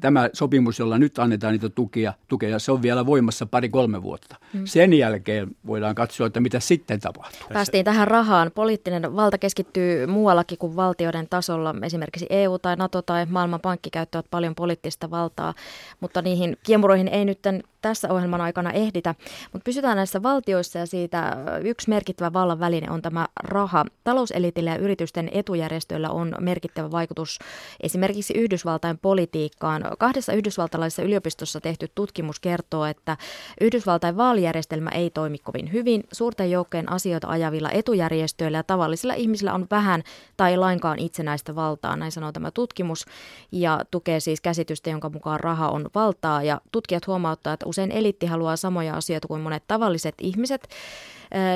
tämä 0.00 0.30
sopimus, 0.32 0.78
jolla 0.78 0.98
nyt 0.98 1.18
annetaan 1.18 1.52
niitä 1.52 1.68
tukia, 1.68 2.12
tukea, 2.28 2.58
se 2.58 2.72
on 2.72 2.82
vielä 2.82 3.06
voimassa 3.06 3.46
pari-kolme 3.46 4.02
vuotta. 4.02 4.36
Mm. 4.52 4.64
Sen 4.64 4.92
jälkeen 4.92 5.48
voidaan 5.66 5.94
katsoa, 5.94 6.26
että 6.26 6.40
mitä 6.40 6.60
sitten 6.60 7.00
tapahtuu. 7.00 7.48
Päästiin 7.52 7.84
tähän 7.84 8.08
rahaan. 8.08 8.50
Poliittinen 8.54 9.16
valta 9.16 9.38
keskittyy 9.38 10.06
muuallakin 10.06 10.58
kuin 10.58 10.76
valtioiden 10.76 11.26
tasolla. 11.30 11.74
Esimerkiksi 11.82 12.26
EU 12.30 12.58
tai 12.58 12.76
NATO 12.76 13.02
tai 13.02 13.26
Maailmanpankki 13.26 13.90
käyttävät 13.90 14.26
paljon 14.30 14.54
poliittista 14.54 15.10
valtaa, 15.10 15.54
mutta 16.00 16.22
niihin 16.22 16.56
kiemuroihin 16.62 17.08
ei 17.08 17.24
nyt 17.24 17.38
tässä 17.84 18.12
ohjelman 18.12 18.40
aikana 18.40 18.70
ehditä. 18.70 19.14
Mutta 19.52 19.64
pysytään 19.64 19.96
näissä 19.96 20.22
valtioissa 20.22 20.78
ja 20.78 20.86
siitä 20.86 21.36
yksi 21.64 21.88
merkittävä 21.88 22.32
vallan 22.32 22.60
väline 22.60 22.90
on 22.90 23.02
tämä 23.02 23.26
raha. 23.44 23.84
Talouselitillä 24.04 24.70
ja 24.70 24.76
yritysten 24.76 25.28
etujärjestöillä 25.32 26.10
on 26.10 26.34
merkittävä 26.40 26.90
vaikutus 26.90 27.38
esimerkiksi 27.80 28.34
Yhdysvaltain 28.36 28.98
politiikkaan. 28.98 29.84
Kahdessa 29.98 30.32
yhdysvaltalaisessa 30.32 31.02
yliopistossa 31.02 31.60
tehty 31.60 31.88
tutkimus 31.94 32.40
kertoo, 32.40 32.84
että 32.84 33.16
Yhdysvaltain 33.60 34.16
vaalijärjestelmä 34.16 34.90
ei 34.90 35.10
toimi 35.10 35.38
kovin 35.38 35.72
hyvin. 35.72 36.04
Suurten 36.12 36.50
joukkojen 36.50 36.92
asioita 36.92 37.28
ajavilla 37.28 37.70
etujärjestöillä 37.70 38.58
ja 38.58 38.62
tavallisilla 38.62 39.14
ihmisillä 39.14 39.54
on 39.54 39.66
vähän 39.70 40.02
tai 40.36 40.56
lainkaan 40.56 40.98
itsenäistä 40.98 41.54
valtaa, 41.54 41.96
näin 41.96 42.12
sanoo 42.12 42.32
tämä 42.32 42.50
tutkimus, 42.50 43.04
ja 43.52 43.80
tukee 43.90 44.20
siis 44.20 44.40
käsitystä, 44.40 44.90
jonka 44.90 45.10
mukaan 45.10 45.40
raha 45.40 45.68
on 45.68 45.90
valtaa. 45.94 46.42
Ja 46.42 46.60
tutkijat 46.72 47.06
huomauttaa, 47.06 47.52
että 47.52 47.66
usein 47.74 47.92
eliitti 47.92 48.26
haluaa 48.26 48.56
samoja 48.56 48.94
asioita 48.94 49.28
kuin 49.28 49.40
monet 49.40 49.64
tavalliset 49.68 50.14
ihmiset. 50.20 50.68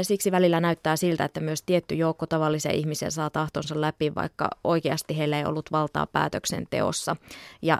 Siksi 0.02 0.32
välillä 0.32 0.60
näyttää 0.60 0.96
siltä, 0.96 1.24
että 1.24 1.40
myös 1.40 1.62
tietty 1.62 1.94
joukko 1.94 2.26
tavallisia 2.26 2.72
ihmisiä 2.72 3.10
saa 3.10 3.30
tahtonsa 3.30 3.80
läpi, 3.80 4.14
vaikka 4.14 4.50
oikeasti 4.64 5.18
heillä 5.18 5.38
ei 5.38 5.44
ollut 5.44 5.72
valtaa 5.72 6.06
päätöksenteossa. 6.06 7.16
Ja 7.62 7.78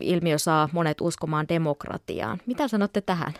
ilmiö 0.00 0.38
saa 0.38 0.68
monet 0.72 1.00
uskomaan 1.00 1.48
demokratiaan. 1.48 2.40
Mitä 2.46 2.68
sanotte 2.68 3.00
tähän? 3.00 3.32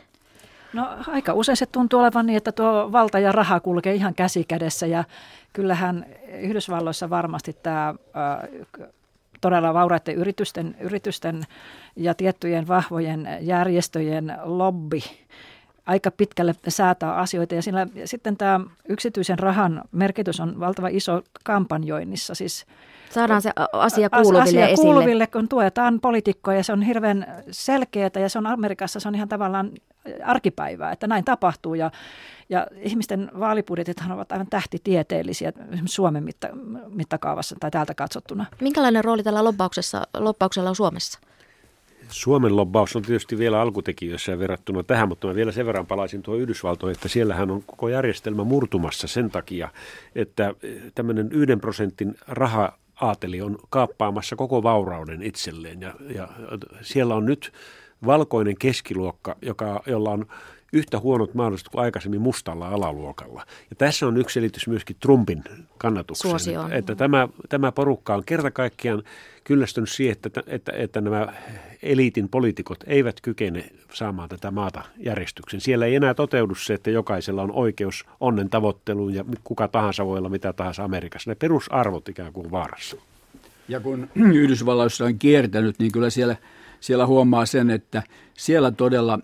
No 0.72 0.88
aika 1.06 1.32
usein 1.32 1.56
se 1.56 1.66
tuntuu 1.66 2.00
olevan 2.00 2.26
niin, 2.26 2.36
että 2.36 2.52
tuo 2.52 2.92
valta 2.92 3.18
ja 3.18 3.32
raha 3.32 3.60
kulkee 3.60 3.94
ihan 3.94 4.14
käsi 4.14 4.44
kädessä 4.44 4.86
ja 4.86 5.04
kyllähän 5.52 6.06
Yhdysvalloissa 6.40 7.10
varmasti 7.10 7.52
tämä 7.62 7.94
todella 9.40 9.74
vauraiden 9.74 10.14
yritysten, 10.14 10.76
yritysten 10.80 11.42
ja 11.96 12.14
tiettyjen 12.14 12.68
vahvojen 12.68 13.28
järjestöjen 13.40 14.38
lobby 14.42 15.00
aika 15.86 16.10
pitkälle 16.10 16.54
säätää 16.68 17.14
asioita. 17.14 17.54
Ja 17.54 17.62
sillä, 17.62 17.86
sitten 18.04 18.36
tämä 18.36 18.60
yksityisen 18.88 19.38
rahan 19.38 19.82
merkitys 19.92 20.40
on 20.40 20.60
valtava 20.60 20.88
iso 20.88 21.22
kampanjoinnissa. 21.44 22.34
Siis 22.34 22.66
Saadaan 23.14 23.42
se 23.42 23.50
asia 23.72 24.10
kuuluville 24.10 24.42
asia 24.42 24.68
esille. 24.68 24.92
kuuluville, 24.92 25.26
kun 25.26 25.48
tuetaan 25.48 26.00
poliitikkoja. 26.00 26.62
Se 26.62 26.72
on 26.72 26.82
hirveän 26.82 27.26
selkeää 27.50 28.10
ja 28.20 28.28
se 28.28 28.38
on 28.38 28.46
Amerikassa 28.46 29.00
se 29.00 29.08
on 29.08 29.14
ihan 29.14 29.28
tavallaan 29.28 29.70
arkipäivää, 30.24 30.92
että 30.92 31.06
näin 31.06 31.24
tapahtuu. 31.24 31.74
Ja, 31.74 31.90
ja 32.48 32.66
ihmisten 32.76 33.30
vaalibudjetithan 33.40 34.12
ovat 34.12 34.32
aivan 34.32 34.46
tähtitieteellisiä 34.50 35.52
Suomen 35.84 36.24
mitta, 36.24 36.48
mittakaavassa 36.88 37.56
tai 37.60 37.70
täältä 37.70 37.94
katsottuna. 37.94 38.46
Minkälainen 38.60 39.04
rooli 39.04 39.22
tällä 39.22 39.44
lobbauksessa, 39.44 40.06
lobbauksella 40.18 40.68
on 40.68 40.76
Suomessa? 40.76 41.18
Suomen 42.08 42.56
lobbaus 42.56 42.96
on 42.96 43.02
tietysti 43.02 43.38
vielä 43.38 43.60
alkutekijöissä 43.60 44.38
verrattuna 44.38 44.82
tähän, 44.82 45.08
mutta 45.08 45.26
mä 45.26 45.34
vielä 45.34 45.52
sen 45.52 45.66
verran 45.66 45.86
palaisin 45.86 46.22
tuo 46.22 46.34
Yhdysvaltoihin, 46.34 46.96
että 46.96 47.08
siellähän 47.08 47.50
on 47.50 47.62
koko 47.66 47.88
järjestelmä 47.88 48.44
murtumassa 48.44 49.08
sen 49.08 49.30
takia, 49.30 49.68
että 50.14 50.54
tämmöinen 50.94 51.32
yhden 51.32 51.60
prosentin 51.60 52.14
raha 52.28 52.78
aateli 53.00 53.42
on 53.42 53.58
kaappaamassa 53.70 54.36
koko 54.36 54.62
vaurauden 54.62 55.22
itselleen. 55.22 55.80
Ja, 55.80 55.94
ja 56.14 56.28
siellä 56.82 57.14
on 57.14 57.24
nyt 57.26 57.52
valkoinen 58.06 58.58
keskiluokka, 58.58 59.36
joka, 59.42 59.82
jolla 59.86 60.10
on 60.10 60.26
yhtä 60.74 60.98
huonot 60.98 61.34
mahdollisuudet 61.34 61.72
kuin 61.72 61.84
aikaisemmin 61.84 62.20
mustalla 62.20 62.68
alaluokalla. 62.68 63.46
Ja 63.70 63.76
tässä 63.76 64.06
on 64.06 64.16
yksi 64.16 64.34
selitys 64.34 64.68
myöskin 64.68 64.96
Trumpin 65.00 65.44
kannatukseen, 65.78 66.36
että, 66.36 66.76
että 66.76 66.94
tämä, 66.94 67.28
tämä 67.48 67.72
porukka 67.72 68.14
on 68.14 68.22
kerta 68.26 68.50
kaikkiaan 68.50 69.02
kyllästynyt 69.44 69.90
siihen, 69.90 70.16
että, 70.24 70.42
että, 70.46 70.72
että 70.72 71.00
nämä 71.00 71.28
eliitin 71.82 72.28
poliitikot 72.28 72.84
eivät 72.86 73.20
kykene 73.20 73.70
saamaan 73.92 74.28
tätä 74.28 74.50
maata 74.50 74.82
järjestyksen. 74.96 75.60
Siellä 75.60 75.86
ei 75.86 75.94
enää 75.94 76.14
toteudu 76.14 76.54
se, 76.54 76.74
että 76.74 76.90
jokaisella 76.90 77.42
on 77.42 77.52
oikeus 77.52 78.04
onnen 78.20 78.50
tavoitteluun 78.50 79.14
ja 79.14 79.24
kuka 79.44 79.68
tahansa 79.68 80.06
voi 80.06 80.18
olla 80.18 80.28
mitä 80.28 80.52
tahansa 80.52 80.84
Amerikassa. 80.84 81.30
Ne 81.30 81.34
perusarvot 81.34 82.08
ikään 82.08 82.32
kuin 82.32 82.50
vaarassa. 82.50 82.96
Ja 83.68 83.80
kun 83.80 84.08
Yhdysvalloissa 84.34 85.04
on 85.04 85.18
kiertänyt, 85.18 85.78
niin 85.78 85.92
kyllä 85.92 86.10
siellä, 86.10 86.36
siellä 86.80 87.06
huomaa 87.06 87.46
sen, 87.46 87.70
että 87.70 88.02
siellä 88.34 88.70
todella 88.70 89.18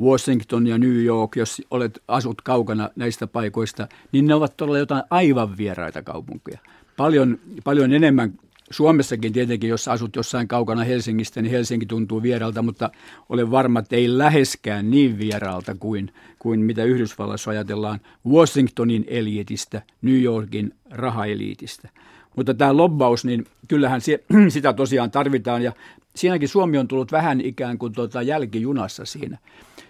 Washington 0.00 0.66
ja 0.66 0.78
New 0.78 1.04
York, 1.04 1.36
jos 1.36 1.62
olet, 1.70 2.02
asut 2.08 2.42
kaukana 2.42 2.90
näistä 2.96 3.26
paikoista, 3.26 3.88
niin 4.12 4.26
ne 4.26 4.34
ovat 4.34 4.56
todella 4.56 4.78
jotain 4.78 5.02
aivan 5.10 5.56
vieraita 5.56 6.02
kaupunkeja. 6.02 6.58
Paljon, 6.96 7.38
paljon 7.64 7.92
enemmän 7.92 8.32
Suomessakin 8.70 9.32
tietenkin, 9.32 9.70
jos 9.70 9.88
asut 9.88 10.16
jossain 10.16 10.48
kaukana 10.48 10.84
Helsingistä, 10.84 11.42
niin 11.42 11.50
Helsinki 11.50 11.86
tuntuu 11.86 12.22
vieralta, 12.22 12.62
mutta 12.62 12.90
olen 13.28 13.50
varma, 13.50 13.78
että 13.78 13.96
ei 13.96 14.18
läheskään 14.18 14.90
niin 14.90 15.18
vieraalta 15.18 15.74
kuin, 15.74 16.12
kuin 16.38 16.60
mitä 16.60 16.84
Yhdysvalloissa 16.84 17.50
ajatellaan 17.50 18.00
Washingtonin 18.28 19.04
eliitistä, 19.08 19.82
New 20.02 20.22
Yorkin 20.22 20.74
rahaeliitistä. 20.90 21.88
Mutta 22.36 22.54
tämä 22.54 22.76
lobbaus, 22.76 23.24
niin 23.24 23.46
kyllähän 23.68 24.00
se, 24.00 24.24
sitä 24.48 24.72
tosiaan 24.72 25.10
tarvitaan 25.10 25.62
ja 25.62 25.72
siinäkin 26.16 26.48
Suomi 26.48 26.78
on 26.78 26.88
tullut 26.88 27.12
vähän 27.12 27.40
ikään 27.40 27.78
kuin 27.78 27.92
tuota 27.92 28.22
jälkijunassa 28.22 29.04
siinä. 29.04 29.38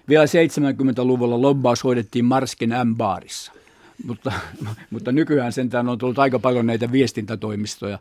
Vielä 0.08 0.24
70-luvulla 0.24 1.42
lobbaus 1.42 1.84
hoidettiin 1.84 2.24
Marskin 2.24 2.70
M-baarissa, 2.84 3.52
mutta, 4.06 4.32
mutta 4.90 5.12
nykyään 5.12 5.52
sentään 5.52 5.88
on 5.88 5.98
tullut 5.98 6.18
aika 6.18 6.38
paljon 6.38 6.66
näitä 6.66 6.92
viestintätoimistoja, 6.92 7.98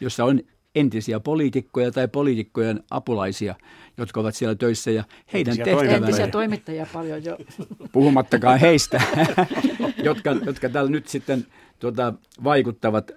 jossa 0.00 0.24
on 0.24 0.40
entisiä 0.74 1.20
poliitikkoja 1.20 1.90
tai 1.90 2.08
poliitikkojen 2.08 2.82
apulaisia, 2.90 3.54
jotka 3.98 4.20
ovat 4.20 4.34
siellä 4.34 4.54
töissä 4.54 4.90
ja 4.90 5.04
heidän 5.32 5.56
tehtävänsä. 5.56 5.96
Entisiä 5.96 6.26
toimittajia 6.26 6.86
paljon 6.92 7.24
jo. 7.24 7.38
Puhumattakaan 7.92 8.60
heistä, 8.60 9.02
jotka, 10.04 10.30
jotka 10.46 10.68
täällä 10.68 10.90
nyt 10.90 11.08
sitten 11.08 11.46
tuota, 11.78 12.14
vaikuttavat 12.44 13.10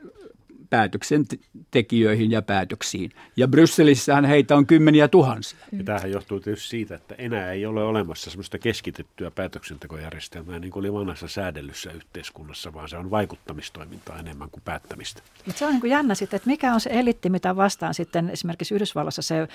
päätöksentekijöihin 0.73 2.31
ja 2.31 2.41
päätöksiin. 2.41 3.11
Ja 3.37 3.47
Brysselissähän 3.47 4.25
heitä 4.25 4.55
on 4.55 4.65
kymmeniä 4.65 5.07
tuhansia. 5.07 5.59
Ja 5.71 5.83
tämähän 5.83 6.11
johtuu 6.11 6.39
tietysti 6.39 6.69
siitä, 6.69 6.95
että 6.95 7.15
enää 7.17 7.51
ei 7.51 7.65
ole 7.65 7.83
olemassa 7.83 8.31
semmoista 8.31 8.59
keskitettyä 8.59 9.31
päätöksentekojärjestelmää 9.31 10.59
niin 10.59 10.71
kuin 10.71 10.81
oli 10.81 10.93
vanhassa 10.93 11.27
säädellyssä 11.27 11.91
yhteiskunnassa, 11.91 12.73
vaan 12.73 12.89
se 12.89 12.97
on 12.97 13.11
vaikuttamistoimintaa 13.11 14.19
enemmän 14.19 14.49
kuin 14.49 14.61
päättämistä. 14.65 15.21
Mutta 15.45 15.59
se 15.59 15.65
on 15.65 15.71
niin 15.71 15.81
kuin 15.81 15.91
jännä 15.91 16.15
sitten, 16.15 16.37
että 16.37 16.49
mikä 16.49 16.73
on 16.73 16.81
se 16.81 16.89
elitti, 16.93 17.29
mitä 17.29 17.55
vastaan 17.55 17.93
sitten 17.93 18.29
esimerkiksi 18.29 18.75
Yhdysvallassa 18.75 19.21
se 19.21 19.41
äh, 19.41 19.47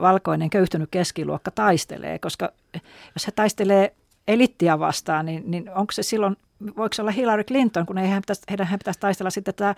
valkoinen 0.00 0.50
köyhtynyt 0.50 0.90
keskiluokka 0.90 1.50
taistelee, 1.50 2.18
koska 2.18 2.52
jos 3.14 3.26
he 3.26 3.32
taistelee 3.32 3.94
elittiä 4.28 4.78
vastaan, 4.78 5.26
niin, 5.26 5.42
niin 5.46 5.70
onko 5.74 5.92
se 5.92 6.02
silloin, 6.02 6.36
voiko 6.76 6.94
se 6.94 7.02
olla 7.02 7.10
Hillary 7.10 7.44
Clinton, 7.44 7.86
kun 7.86 7.96
heidän 7.96 8.22
pitäisi, 8.22 8.42
heidän 8.50 8.78
pitäisi 8.78 9.00
taistella 9.00 9.30
sitten 9.30 9.54
tätä 9.54 9.74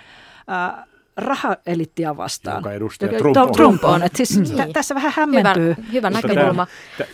ää, 0.47 0.87
rahaelittiä 1.19 2.17
vastaan. 2.17 2.57
Joka 2.57 2.73
edustaja 2.73 3.19
Trump 3.19 3.37
on. 3.37 3.53
Trump 3.53 3.85
on. 3.85 4.03
Et 4.03 4.17
siis 4.17 4.39
niin. 4.39 4.69
t- 4.69 4.73
tässä 4.73 4.95
vähän 4.95 5.13
hämmentyy. 5.17 5.75
Hyvä, 5.79 5.89
hyvä 5.93 6.11
näkökulma. 6.11 6.67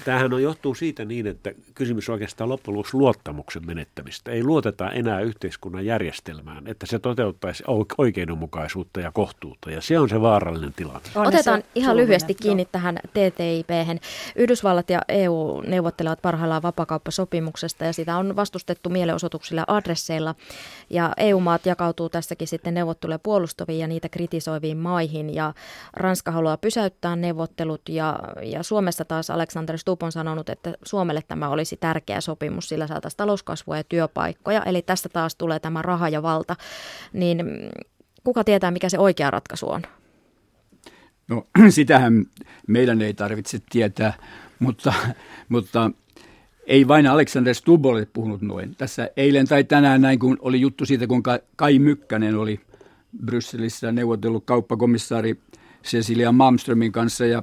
Tämähän 0.04 0.32
on 0.32 0.42
johtuu 0.42 0.74
siitä 0.74 1.04
niin, 1.04 1.26
että 1.26 1.52
kysymys 1.74 2.08
on 2.08 2.12
oikeastaan 2.12 2.48
loppujen 2.48 2.76
lopuksi 2.76 2.96
luottamuksen 2.96 3.66
menettämistä. 3.66 4.30
Ei 4.30 4.44
luoteta 4.44 4.90
enää 4.90 5.20
yhteiskunnan 5.20 5.86
järjestelmään, 5.86 6.66
että 6.66 6.86
se 6.86 6.98
toteuttaisi 6.98 7.64
oikeudenmukaisuutta 7.98 9.00
ja 9.00 9.12
kohtuutta. 9.12 9.70
Ja 9.70 9.80
se 9.80 9.98
on 9.98 10.08
se 10.08 10.20
vaarallinen 10.20 10.72
tilanne. 10.72 11.08
On 11.14 11.26
Otetaan 11.26 11.60
se 11.60 11.66
ihan 11.74 11.96
lyhyesti 11.96 12.34
kiinni 12.34 12.62
joo. 12.62 12.68
tähän 12.72 12.98
ttip. 13.08 13.68
Yhdysvallat 14.36 14.90
ja 14.90 15.02
EU 15.08 15.62
neuvottelevat 15.66 16.22
parhaillaan 16.22 16.62
vapakauppasopimuksesta 16.62 17.84
ja 17.84 17.92
sitä 17.92 18.16
on 18.16 18.36
vastustettu 18.36 18.90
mielenosoituksilla 18.90 19.64
adresseilla. 19.66 20.34
Ja 20.90 21.12
EU-maat 21.16 21.66
jakautuu 21.66 22.08
tässäkin 22.08 22.48
sitten 22.48 22.74
neuvotteluja 22.74 23.18
puolustaviin 23.18 23.80
ja 23.80 23.88
niitä 23.94 24.08
kritisoiviin 24.08 24.76
maihin 24.76 25.34
ja 25.34 25.54
Ranska 25.92 26.30
haluaa 26.30 26.56
pysäyttää 26.56 27.16
neuvottelut 27.16 27.88
ja, 27.88 28.18
ja 28.42 28.62
Suomessa 28.62 29.04
taas 29.04 29.30
Alexander 29.30 29.78
Stubb 29.78 30.02
on 30.02 30.12
sanonut, 30.12 30.48
että 30.48 30.74
Suomelle 30.84 31.22
tämä 31.28 31.48
olisi 31.48 31.76
tärkeä 31.76 32.20
sopimus, 32.20 32.68
sillä 32.68 32.86
saataisiin 32.86 33.16
talouskasvua 33.16 33.76
ja 33.76 33.84
työpaikkoja, 33.84 34.62
eli 34.62 34.82
tästä 34.82 35.08
taas 35.08 35.36
tulee 35.36 35.58
tämä 35.60 35.82
raha 35.82 36.08
ja 36.08 36.22
valta, 36.22 36.56
niin 37.12 37.44
kuka 38.24 38.44
tietää 38.44 38.70
mikä 38.70 38.88
se 38.88 38.98
oikea 38.98 39.30
ratkaisu 39.30 39.70
on? 39.70 39.82
No 41.28 41.44
sitähän 41.68 42.24
meidän 42.66 43.02
ei 43.02 43.14
tarvitse 43.14 43.58
tietää, 43.70 44.12
mutta, 44.58 44.94
mutta 45.48 45.90
ei 46.66 46.88
vain 46.88 47.06
Alexander 47.06 47.54
Stubb 47.54 47.86
ole 47.86 48.06
puhunut 48.12 48.42
noin. 48.42 48.74
Tässä 48.76 49.10
eilen 49.16 49.48
tai 49.48 49.64
tänään 49.64 50.00
näin, 50.00 50.18
kun 50.18 50.38
oli 50.40 50.60
juttu 50.60 50.86
siitä, 50.86 51.06
kun 51.06 51.22
Kai 51.56 51.78
Mykkänen 51.78 52.36
oli– 52.36 52.60
Brysselissä 53.24 53.92
neuvotellut 53.92 54.44
kauppakomissaari 54.46 55.40
Cecilia 55.84 56.32
Malmströmin 56.32 56.92
kanssa 56.92 57.26
ja 57.26 57.42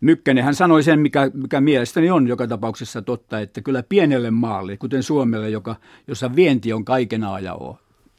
Mykkänen 0.00 0.44
hän 0.44 0.54
sanoi 0.54 0.82
sen, 0.82 1.00
mikä, 1.00 1.30
mikä 1.34 1.60
mielestäni 1.60 2.10
on 2.10 2.28
joka 2.28 2.46
tapauksessa 2.46 3.02
totta, 3.02 3.40
että 3.40 3.60
kyllä 3.60 3.82
pienelle 3.82 4.30
maalle, 4.30 4.76
kuten 4.76 5.02
Suomelle, 5.02 5.50
joka, 5.50 5.76
jossa 6.06 6.36
vienti 6.36 6.72
on 6.72 6.84
kaiken 6.84 7.24
ajan 7.24 7.56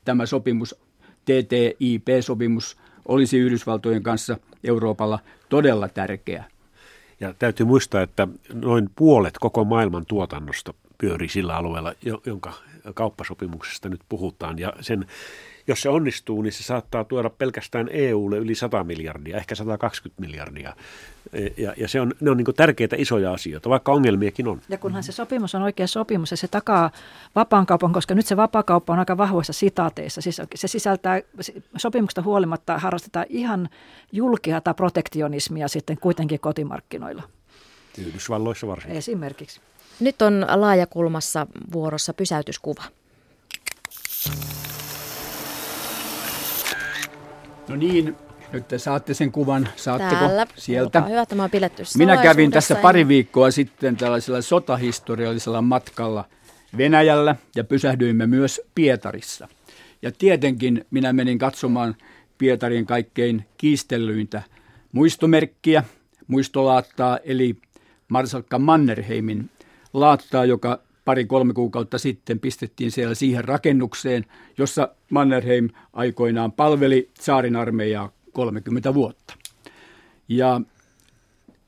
tämä 0.06 0.26
sopimus, 0.26 0.76
TTIP-sopimus, 1.26 2.78
olisi 3.06 3.38
Yhdysvaltojen 3.38 4.04
kanssa 4.04 4.38
Euroopalla 4.64 5.20
todella 5.50 5.88
tärkeä. 5.88 6.44
Ja 7.20 7.34
täytyy 7.34 7.66
muistaa, 7.66 8.02
että 8.02 8.28
noin 8.54 8.90
puolet 8.96 9.38
koko 9.40 9.64
maailman 9.64 10.06
tuotannosta 10.06 10.74
pyörii 10.98 11.30
sillä 11.30 11.56
alueella, 11.56 11.94
jonka 12.26 12.54
kauppasopimuksesta 12.94 13.90
nyt 13.90 14.02
puhutaan. 14.10 14.60
Ja 14.60 14.74
sen 14.82 15.06
jos 15.68 15.82
se 15.82 15.90
onnistuu, 15.90 16.42
niin 16.42 16.54
se 16.54 16.64
saattaa 16.64 17.04
tuoda 17.04 17.30
pelkästään 17.30 17.90
EUlle 17.92 18.38
yli 18.38 18.56
100 18.56 18.84
miljardia, 18.84 19.38
ehkä 19.38 19.56
120 19.56 20.22
miljardia. 20.22 20.76
E, 21.34 21.48
ja, 21.58 21.74
ja 21.78 21.88
se 21.88 22.02
on, 22.02 22.14
ne 22.20 22.32
on 22.32 22.38
niin 22.38 22.56
tärkeitä 22.56 22.96
isoja 23.00 23.34
asioita, 23.34 23.70
vaikka 23.70 23.92
ongelmiakin 23.92 24.48
on. 24.48 24.62
Ja 24.70 24.78
kunhan 24.78 25.04
se 25.04 25.12
sopimus 25.12 25.56
on 25.56 25.62
oikea 25.62 25.88
sopimus 25.88 26.32
ja 26.32 26.38
se 26.38 26.48
takaa 26.48 26.92
vapaakaupan, 27.36 27.94
koska 27.94 28.16
nyt 28.16 28.26
se 28.26 28.38
vapaakauppa 28.38 28.94
on 28.94 29.00
aika 29.00 29.18
vahvoissa 29.18 29.54
sitaateissa. 29.54 30.22
Siis 30.22 30.42
se 30.56 30.68
sisältää, 30.68 31.22
sopimuksesta 31.78 32.22
huolimatta 32.22 32.78
harrastetaan 32.78 33.26
ihan 33.30 33.70
julkeata 34.12 34.74
protektionismia 34.74 35.68
sitten 35.68 35.98
kuitenkin 35.98 36.40
kotimarkkinoilla. 36.40 37.24
Yhdysvalloissa 37.98 38.68
varsinkin. 38.68 38.98
Esimerkiksi. 38.98 39.62
Nyt 40.00 40.22
on 40.22 40.46
laajakulmassa 40.56 41.48
vuorossa 41.72 42.14
pysäytyskuva. 42.14 42.84
No 47.70 47.76
niin, 47.76 48.16
nyt 48.52 48.68
te 48.68 48.78
saatte 48.78 49.14
sen 49.14 49.32
kuvan. 49.32 49.68
Saatteko 49.76 50.26
Täällä. 50.26 50.48
sieltä? 50.56 51.02
Hyvä, 51.02 51.26
tämä 51.26 51.44
on 51.44 51.50
piletty 51.50 51.84
Minä 51.98 52.18
kävin 52.18 52.52
tässä 52.52 52.76
pari 52.76 53.08
viikkoa 53.08 53.52
sitten 53.52 53.98
tällaisella 53.98 54.42
sotahistoriallisella 54.42 55.62
matkalla 55.62 56.26
Venäjällä 56.78 57.36
ja 57.56 57.64
pysähdyimme 57.64 58.28
myös 58.28 58.62
Pietarissa. 58.76 59.48
Ja 60.02 60.12
tietenkin 60.12 60.86
minä 60.92 61.14
menin 61.14 61.38
katsomaan 61.38 61.96
Pietarin 62.38 62.86
kaikkein 62.86 63.46
kiistellyintä 63.58 64.42
muistomerkkiä, 64.92 65.84
muistolaattaa, 66.28 67.20
eli 67.24 67.56
Marsalkka 68.08 68.60
Mannerheimin 68.60 69.50
laattaa, 69.94 70.46
joka 70.46 70.80
pari-kolme 71.08 71.54
kuukautta 71.54 71.98
sitten 71.98 72.40
pistettiin 72.40 72.92
siellä 72.92 73.16
siihen 73.16 73.46
rakennukseen, 73.46 74.26
jossa 74.58 74.90
Mannerheim 75.12 75.70
aikoinaan 75.94 76.52
palveli 76.52 77.10
saarin 77.20 77.56
armeijaa 77.56 78.12
30 78.34 78.94
vuotta. 78.94 79.34
Ja 80.28 80.62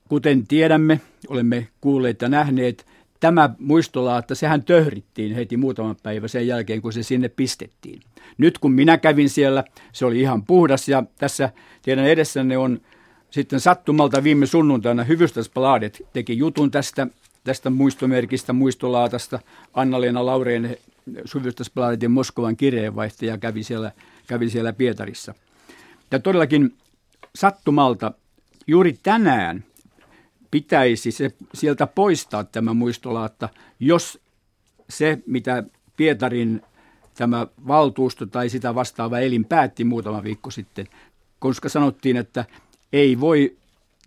kuten 0.09 0.47
tiedämme, 0.47 1.01
olemme 1.27 1.67
kuulleet 1.81 2.21
ja 2.21 2.29
nähneet, 2.29 2.85
tämä 3.19 3.49
muistolaatta, 3.59 4.35
sehän 4.35 4.63
töhrittiin 4.63 5.35
heti 5.35 5.57
muutaman 5.57 5.95
päivän 6.03 6.29
sen 6.29 6.47
jälkeen, 6.47 6.81
kun 6.81 6.93
se 6.93 7.03
sinne 7.03 7.29
pistettiin. 7.29 8.01
Nyt 8.37 8.57
kun 8.57 8.71
minä 8.71 8.97
kävin 8.97 9.29
siellä, 9.29 9.63
se 9.93 10.05
oli 10.05 10.19
ihan 10.19 10.45
puhdas 10.45 10.89
ja 10.89 11.03
tässä 11.17 11.49
teidän 11.81 12.05
edessänne 12.05 12.57
on 12.57 12.81
sitten 13.31 13.59
sattumalta 13.59 14.23
viime 14.23 14.45
sunnuntaina 14.45 15.03
Hyvystasbladet 15.03 16.01
teki 16.13 16.37
jutun 16.37 16.71
tästä 16.71 17.07
tästä 17.49 17.69
muistomerkistä, 17.69 18.53
muistolaatasta. 18.53 19.39
Anna-Leena 19.73 20.25
Laureen 20.25 20.77
Suvystasplanetin 21.25 22.11
Moskovan 22.11 22.57
kirjeenvaihtaja 22.57 23.37
kävi 23.37 23.63
siellä, 23.63 23.91
kävi 24.27 24.49
siellä 24.49 24.73
Pietarissa. 24.73 25.33
Ja 26.11 26.19
todellakin 26.19 26.77
sattumalta 27.35 28.11
juuri 28.67 28.99
tänään 29.03 29.63
pitäisi 30.51 31.11
se 31.11 31.31
sieltä 31.53 31.87
poistaa 31.87 32.43
tämä 32.43 32.73
muistolaatta, 32.73 33.49
jos 33.79 34.19
se, 34.89 35.19
mitä 35.25 35.63
Pietarin 35.97 36.61
tämä 37.13 37.47
valtuusto 37.67 38.25
tai 38.25 38.49
sitä 38.49 38.75
vastaava 38.75 39.19
elin 39.19 39.45
päätti 39.45 39.83
muutama 39.83 40.23
viikko 40.23 40.51
sitten, 40.51 40.87
koska 41.39 41.69
sanottiin, 41.69 42.17
että 42.17 42.45
ei 42.93 43.19
voi 43.19 43.57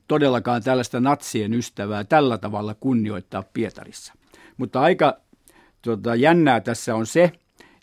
todellakaan 0.09 0.63
tällaista 0.63 1.01
natsien 1.01 1.55
ystävää 1.55 2.05
tällä 2.05 2.39
tavalla 2.39 2.75
kunnioittaa 2.75 3.45
Pietarissa. 3.53 4.15
Mutta 4.57 4.81
aika 4.81 5.21
tota, 5.83 6.15
jännää 6.15 6.61
tässä 6.61 6.95
on 6.95 7.07
se, 7.07 7.33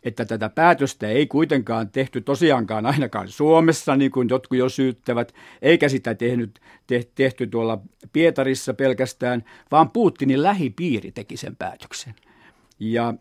että 0.03 0.26
tätä 0.26 0.49
päätöstä 0.49 1.07
ei 1.07 1.28
kuitenkaan 1.28 1.89
tehty 1.89 2.22
tosiaankaan 2.22 2.86
ainakaan 2.86 3.28
Suomessa, 3.28 3.95
niin 3.95 4.11
kuin 4.11 4.30
jotkut 4.30 4.57
jo 4.57 4.70
syyttävät, 4.70 5.34
eikä 5.61 5.89
sitä 5.89 6.15
tehnyt, 6.15 6.59
te, 6.88 7.03
tehty 7.15 7.47
tuolla 7.47 7.82
Pietarissa 8.13 8.74
pelkästään, 8.74 9.43
vaan 9.72 9.89
Putinin 9.89 10.43
lähipiiri 10.43 11.11
teki 11.11 11.38
sen 11.38 11.55
päätöksen. 11.55 12.15
Ja, 12.80 13.13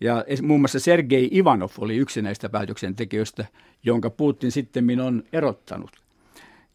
ja 0.00 0.24
muun 0.42 0.60
muassa 0.60 0.80
Sergei 0.80 1.28
Ivanov 1.32 1.70
oli 1.78 1.96
yksi 1.96 2.22
näistä 2.22 2.48
päätöksentekijöistä, 2.48 3.44
jonka 3.82 4.10
Putin 4.10 4.52
sitten 4.52 5.00
on 5.00 5.22
erottanut. 5.32 5.90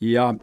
Ja 0.02 0.36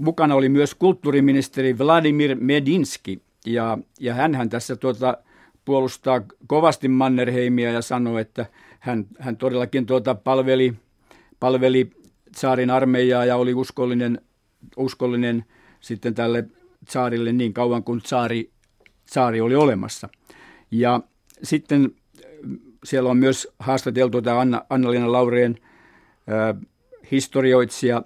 mukana 0.00 0.34
oli 0.34 0.48
myös 0.48 0.74
kulttuuriministeri 0.74 1.78
Vladimir 1.78 2.36
Medinski, 2.40 3.22
ja, 3.46 3.78
ja 4.00 4.14
hän 4.14 4.48
tässä 4.50 4.76
tuota, 4.76 5.18
puolustaa 5.64 6.22
kovasti 6.46 6.88
Mannerheimia 6.88 7.72
ja 7.72 7.82
sanoo, 7.82 8.18
että 8.18 8.46
hän, 8.78 9.06
hän 9.18 9.36
todellakin 9.36 9.86
tuota 9.86 10.14
palveli, 10.14 10.74
palveli 11.40 11.90
saarin 12.36 12.70
armeijaa 12.70 13.24
ja 13.24 13.36
oli 13.36 13.54
uskollinen, 13.54 14.20
uskollinen 14.76 15.44
sitten 15.80 16.14
tälle 16.14 16.44
saarille 16.88 17.32
niin 17.32 17.52
kauan 17.52 17.84
kuin 17.84 18.00
saari, 18.04 18.50
saari 19.06 19.40
oli 19.40 19.54
olemassa. 19.54 20.08
Ja 20.70 21.00
sitten 21.42 21.94
siellä 22.84 23.10
on 23.10 23.16
myös 23.16 23.48
haastateltu 23.58 24.22
tämä 24.22 24.40
Anna, 24.40 24.64
Anna-Leena 24.70 25.12
Laureen 25.12 25.58
äh, 26.28 26.66
historioitsija 27.10 28.02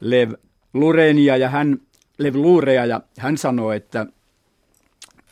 Lev 0.00 0.32
Lurenia 0.74 1.36
ja 1.36 1.48
hän, 1.48 1.78
Lev 2.18 2.34
Lurea 2.34 2.86
ja 2.86 3.00
hän 3.18 3.38
sanoi, 3.38 3.76
että, 3.76 4.06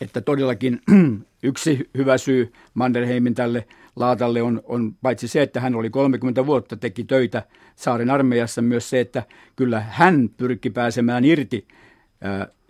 että 0.00 0.20
todellakin 0.20 0.80
yksi 1.42 1.90
hyvä 1.96 2.18
syy 2.18 2.52
Manderheimin 2.74 3.34
tälle 3.34 3.66
Laatalle 3.96 4.42
on, 4.42 4.62
on 4.64 4.94
paitsi 5.02 5.28
se, 5.28 5.42
että 5.42 5.60
hän 5.60 5.74
oli 5.74 5.90
30 5.90 6.46
vuotta, 6.46 6.76
teki 6.76 7.04
töitä 7.04 7.42
saaren 7.76 8.10
armeijassa, 8.10 8.62
myös 8.62 8.90
se, 8.90 9.00
että 9.00 9.22
kyllä 9.56 9.80
hän 9.80 10.30
pyrki 10.36 10.70
pääsemään 10.70 11.24
irti 11.24 11.68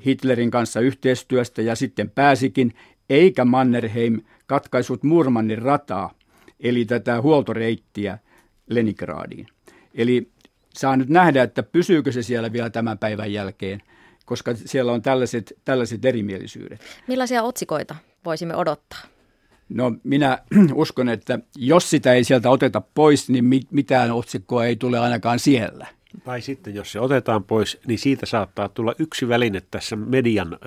Hitlerin 0.07 0.51
kanssa 0.51 0.81
yhteistyöstä 0.81 1.63
ja 1.63 1.75
sitten 1.75 2.11
pääsikin, 2.11 2.75
eikä 3.11 3.45
Mannerheim 3.45 4.21
katkaisut 4.47 5.03
Murmannin 5.03 5.63
rataa, 5.63 6.15
eli 6.61 6.85
tätä 6.85 7.23
huoltoreittiä 7.23 8.19
Leningradiin. 8.71 9.47
Eli 9.95 10.31
saa 10.77 10.97
nyt 10.97 11.09
nähdä, 11.09 11.43
että 11.43 11.63
pysyykö 11.63 12.13
se 12.13 12.23
siellä 12.23 12.53
vielä 12.53 12.71
tämän 12.71 12.99
päivän 12.99 13.33
jälkeen, 13.33 13.83
koska 14.25 14.55
siellä 14.55 14.93
on 14.93 15.03
tällaiset, 15.03 15.53
tällaiset 15.65 16.05
erimielisyydet. 16.05 16.81
Millaisia 17.07 17.43
otsikoita 17.43 17.97
voisimme 18.25 18.57
odottaa? 18.57 19.01
No 19.69 19.93
minä 20.05 20.39
uskon, 20.75 21.09
että 21.09 21.39
jos 21.57 21.91
sitä 21.91 22.13
ei 22.13 22.25
sieltä 22.25 22.51
oteta 22.51 22.83
pois, 22.95 23.29
niin 23.29 23.45
mitään 23.71 24.11
otsikkoa 24.11 24.65
ei 24.65 24.77
tule 24.77 24.99
ainakaan 24.99 25.39
siellä. 25.39 25.87
Tai 26.25 26.41
sitten 26.41 26.75
jos 26.75 26.93
se 26.93 27.01
otetaan 27.01 27.45
pois, 27.45 27.79
niin 27.87 27.99
siitä 27.99 28.27
saattaa 28.27 28.69
tulla 28.69 28.95
yksi 28.99 29.29
väline 29.29 29.63
tässä 29.71 29.97
median 29.97 30.59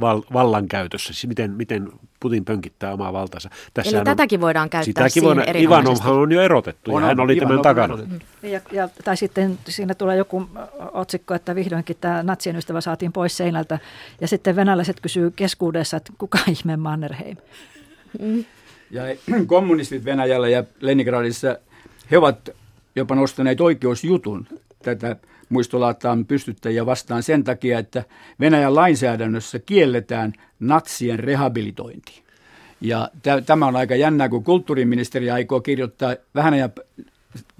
val- 0.00 0.22
vallankäytössä, 0.32 1.12
siis 1.12 1.26
miten, 1.26 1.50
miten 1.50 1.92
Putin 2.20 2.44
pönkittää 2.44 2.92
omaa 2.92 3.12
valtansa. 3.12 3.50
Tässä 3.74 3.96
Eli 3.96 4.04
tätäkin 4.04 4.40
voidaan 4.40 4.70
käyttää 4.70 5.08
sitäkin 5.08 5.22
voidaan, 5.22 5.56
Ivanovhan 5.56 6.14
on 6.14 6.32
jo 6.32 6.42
erotettu 6.42 6.94
on, 6.94 7.02
ja 7.02 7.08
hän 7.08 7.20
oli 7.20 7.36
Ivanov 7.36 7.48
tämän 7.48 7.62
takana. 7.62 7.98
Ja, 8.42 8.60
ja, 8.72 8.88
tai 9.04 9.16
sitten 9.16 9.58
siinä 9.68 9.94
tulee 9.94 10.16
joku 10.16 10.48
otsikko, 10.92 11.34
että 11.34 11.54
vihdoinkin 11.54 11.96
tämä 12.00 12.22
natsien 12.22 12.56
ystävä 12.56 12.80
saatiin 12.80 13.12
pois 13.12 13.36
seinältä 13.36 13.78
ja 14.20 14.28
sitten 14.28 14.56
venäläiset 14.56 15.00
kysyy 15.00 15.30
keskuudessa, 15.30 15.96
että 15.96 16.12
kuka 16.18 16.38
ihme 16.48 16.76
Mannerheim? 16.76 17.36
Mm. 18.20 18.44
Ja 18.90 19.02
kommunistit 19.46 20.04
Venäjällä 20.04 20.48
ja 20.48 20.64
Leningradissa, 20.80 21.58
he 22.10 22.18
ovat 22.18 22.48
jopa 22.96 23.14
nostaneet 23.14 23.60
oikeusjutun 23.60 24.46
tätä 24.82 25.16
muistolaattaan 25.48 26.26
pystyttäjiä 26.26 26.86
vastaan 26.86 27.22
sen 27.22 27.44
takia, 27.44 27.78
että 27.78 28.04
Venäjän 28.40 28.74
lainsäädännössä 28.74 29.58
kielletään 29.58 30.32
natsien 30.60 31.18
rehabilitointi. 31.18 32.22
Ja 32.80 33.10
t- 33.22 33.46
tämä 33.46 33.66
on 33.66 33.76
aika 33.76 33.94
jännää, 33.94 34.28
kun 34.28 34.44
kulttuuriministeri 34.44 35.30
aikoo 35.30 35.60
kirjoittaa 35.60 36.14
vähän 36.34 36.54
ja 36.54 36.68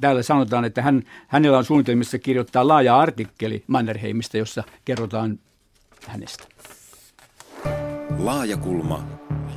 täällä 0.00 0.22
sanotaan, 0.22 0.64
että 0.64 0.82
hän, 0.82 1.02
hänellä 1.28 1.58
on 1.58 1.64
suunnitelmissa 1.64 2.18
kirjoittaa 2.18 2.68
laaja 2.68 2.98
artikkeli 2.98 3.64
Mannerheimista, 3.66 4.38
jossa 4.38 4.64
kerrotaan 4.84 5.38
hänestä. 6.06 6.44
Laajakulma 8.18 9.08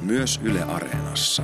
myös 0.01 0.39
Yle 0.43 0.63
Areenassa. 0.63 1.43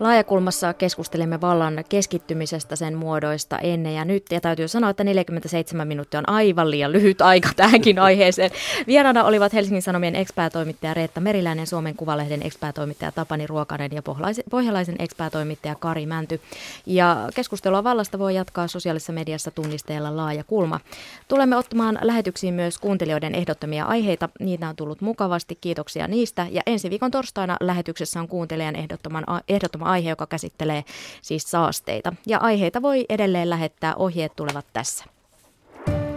Laajakulmassa 0.00 0.74
keskustelimme 0.74 1.40
vallan 1.40 1.84
keskittymisestä, 1.88 2.76
sen 2.76 2.96
muodoista 2.96 3.58
ennen 3.58 3.94
ja 3.94 4.04
nyt. 4.04 4.26
Ja 4.30 4.40
täytyy 4.40 4.68
sanoa, 4.68 4.90
että 4.90 5.04
47 5.04 5.88
minuuttia 5.88 6.18
on 6.20 6.28
aivan 6.28 6.70
liian 6.70 6.92
lyhyt 6.92 7.20
aika 7.20 7.48
tähänkin 7.56 7.98
aiheeseen. 7.98 8.50
Vieraana 8.86 9.24
olivat 9.24 9.52
Helsingin 9.52 9.82
Sanomien 9.82 10.16
ekspäätoimittaja 10.16 10.94
Reetta 10.94 11.20
Meriläinen, 11.20 11.66
Suomen 11.66 11.96
Kuvalehden 11.96 12.42
ekspäätoimittaja 12.42 13.12
Tapani 13.12 13.46
Ruokanen 13.46 13.90
ja 13.92 14.02
pohjalaisen 14.50 14.96
ekspäätoimittaja 14.98 15.74
Kari 15.74 16.06
Mänty. 16.06 16.40
Ja 16.86 17.28
keskustelua 17.34 17.84
vallasta 17.84 18.18
voi 18.18 18.34
jatkaa 18.34 18.68
sosiaalisessa 18.68 19.12
mediassa 19.12 19.50
tunnisteella 19.50 20.16
Laaja 20.16 20.44
Kulma. 20.44 20.80
Tulemme 21.28 21.56
ottamaan 21.56 21.98
lähetyksiin 22.02 22.54
myös 22.54 22.78
kuuntelijoiden 22.78 23.34
ehdottomia 23.34 23.84
aiheita. 23.84 24.28
Niitä 24.40 24.68
on 24.68 24.76
tullut 24.76 25.00
mukavasti. 25.00 25.58
Kiitoksia 25.60 26.08
niistä. 26.08 26.46
Ja 26.50 26.62
ensi 26.66 26.90
viikon 26.90 27.10
torstaina 27.10 27.56
lähetyksessä 27.60 28.20
on 28.20 28.28
kuuntelijan 28.28 28.76
ehdottoman, 28.76 29.24
ehdottoman 29.48 29.85
aihe, 29.86 30.10
joka 30.10 30.26
käsittelee 30.26 30.84
siis 31.22 31.50
saasteita. 31.50 32.12
Ja 32.26 32.38
aiheita 32.38 32.82
voi 32.82 33.06
edelleen 33.08 33.50
lähettää, 33.50 33.94
ohjeet 33.94 34.36
tulevat 34.36 34.66
tässä. 34.72 35.04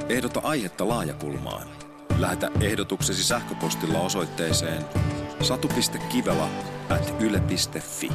Ehdota 0.10 0.40
aihetta 0.44 0.88
laajakulmaan. 0.88 1.68
Lähetä 2.20 2.52
ehdotuksesi 2.62 3.24
sähköpostilla 3.24 4.00
osoitteeseen 4.00 4.86
satu.kivela 5.42 6.50
at 6.90 7.14
yle.fi. 7.20 8.10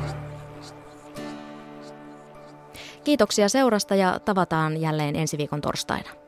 Kiitoksia 3.05 3.49
seurasta 3.49 3.95
ja 3.95 4.21
tavataan 4.25 4.81
jälleen 4.81 5.17
ensi 5.17 5.39
viikon 5.39 5.61
torstaina. 5.61 6.24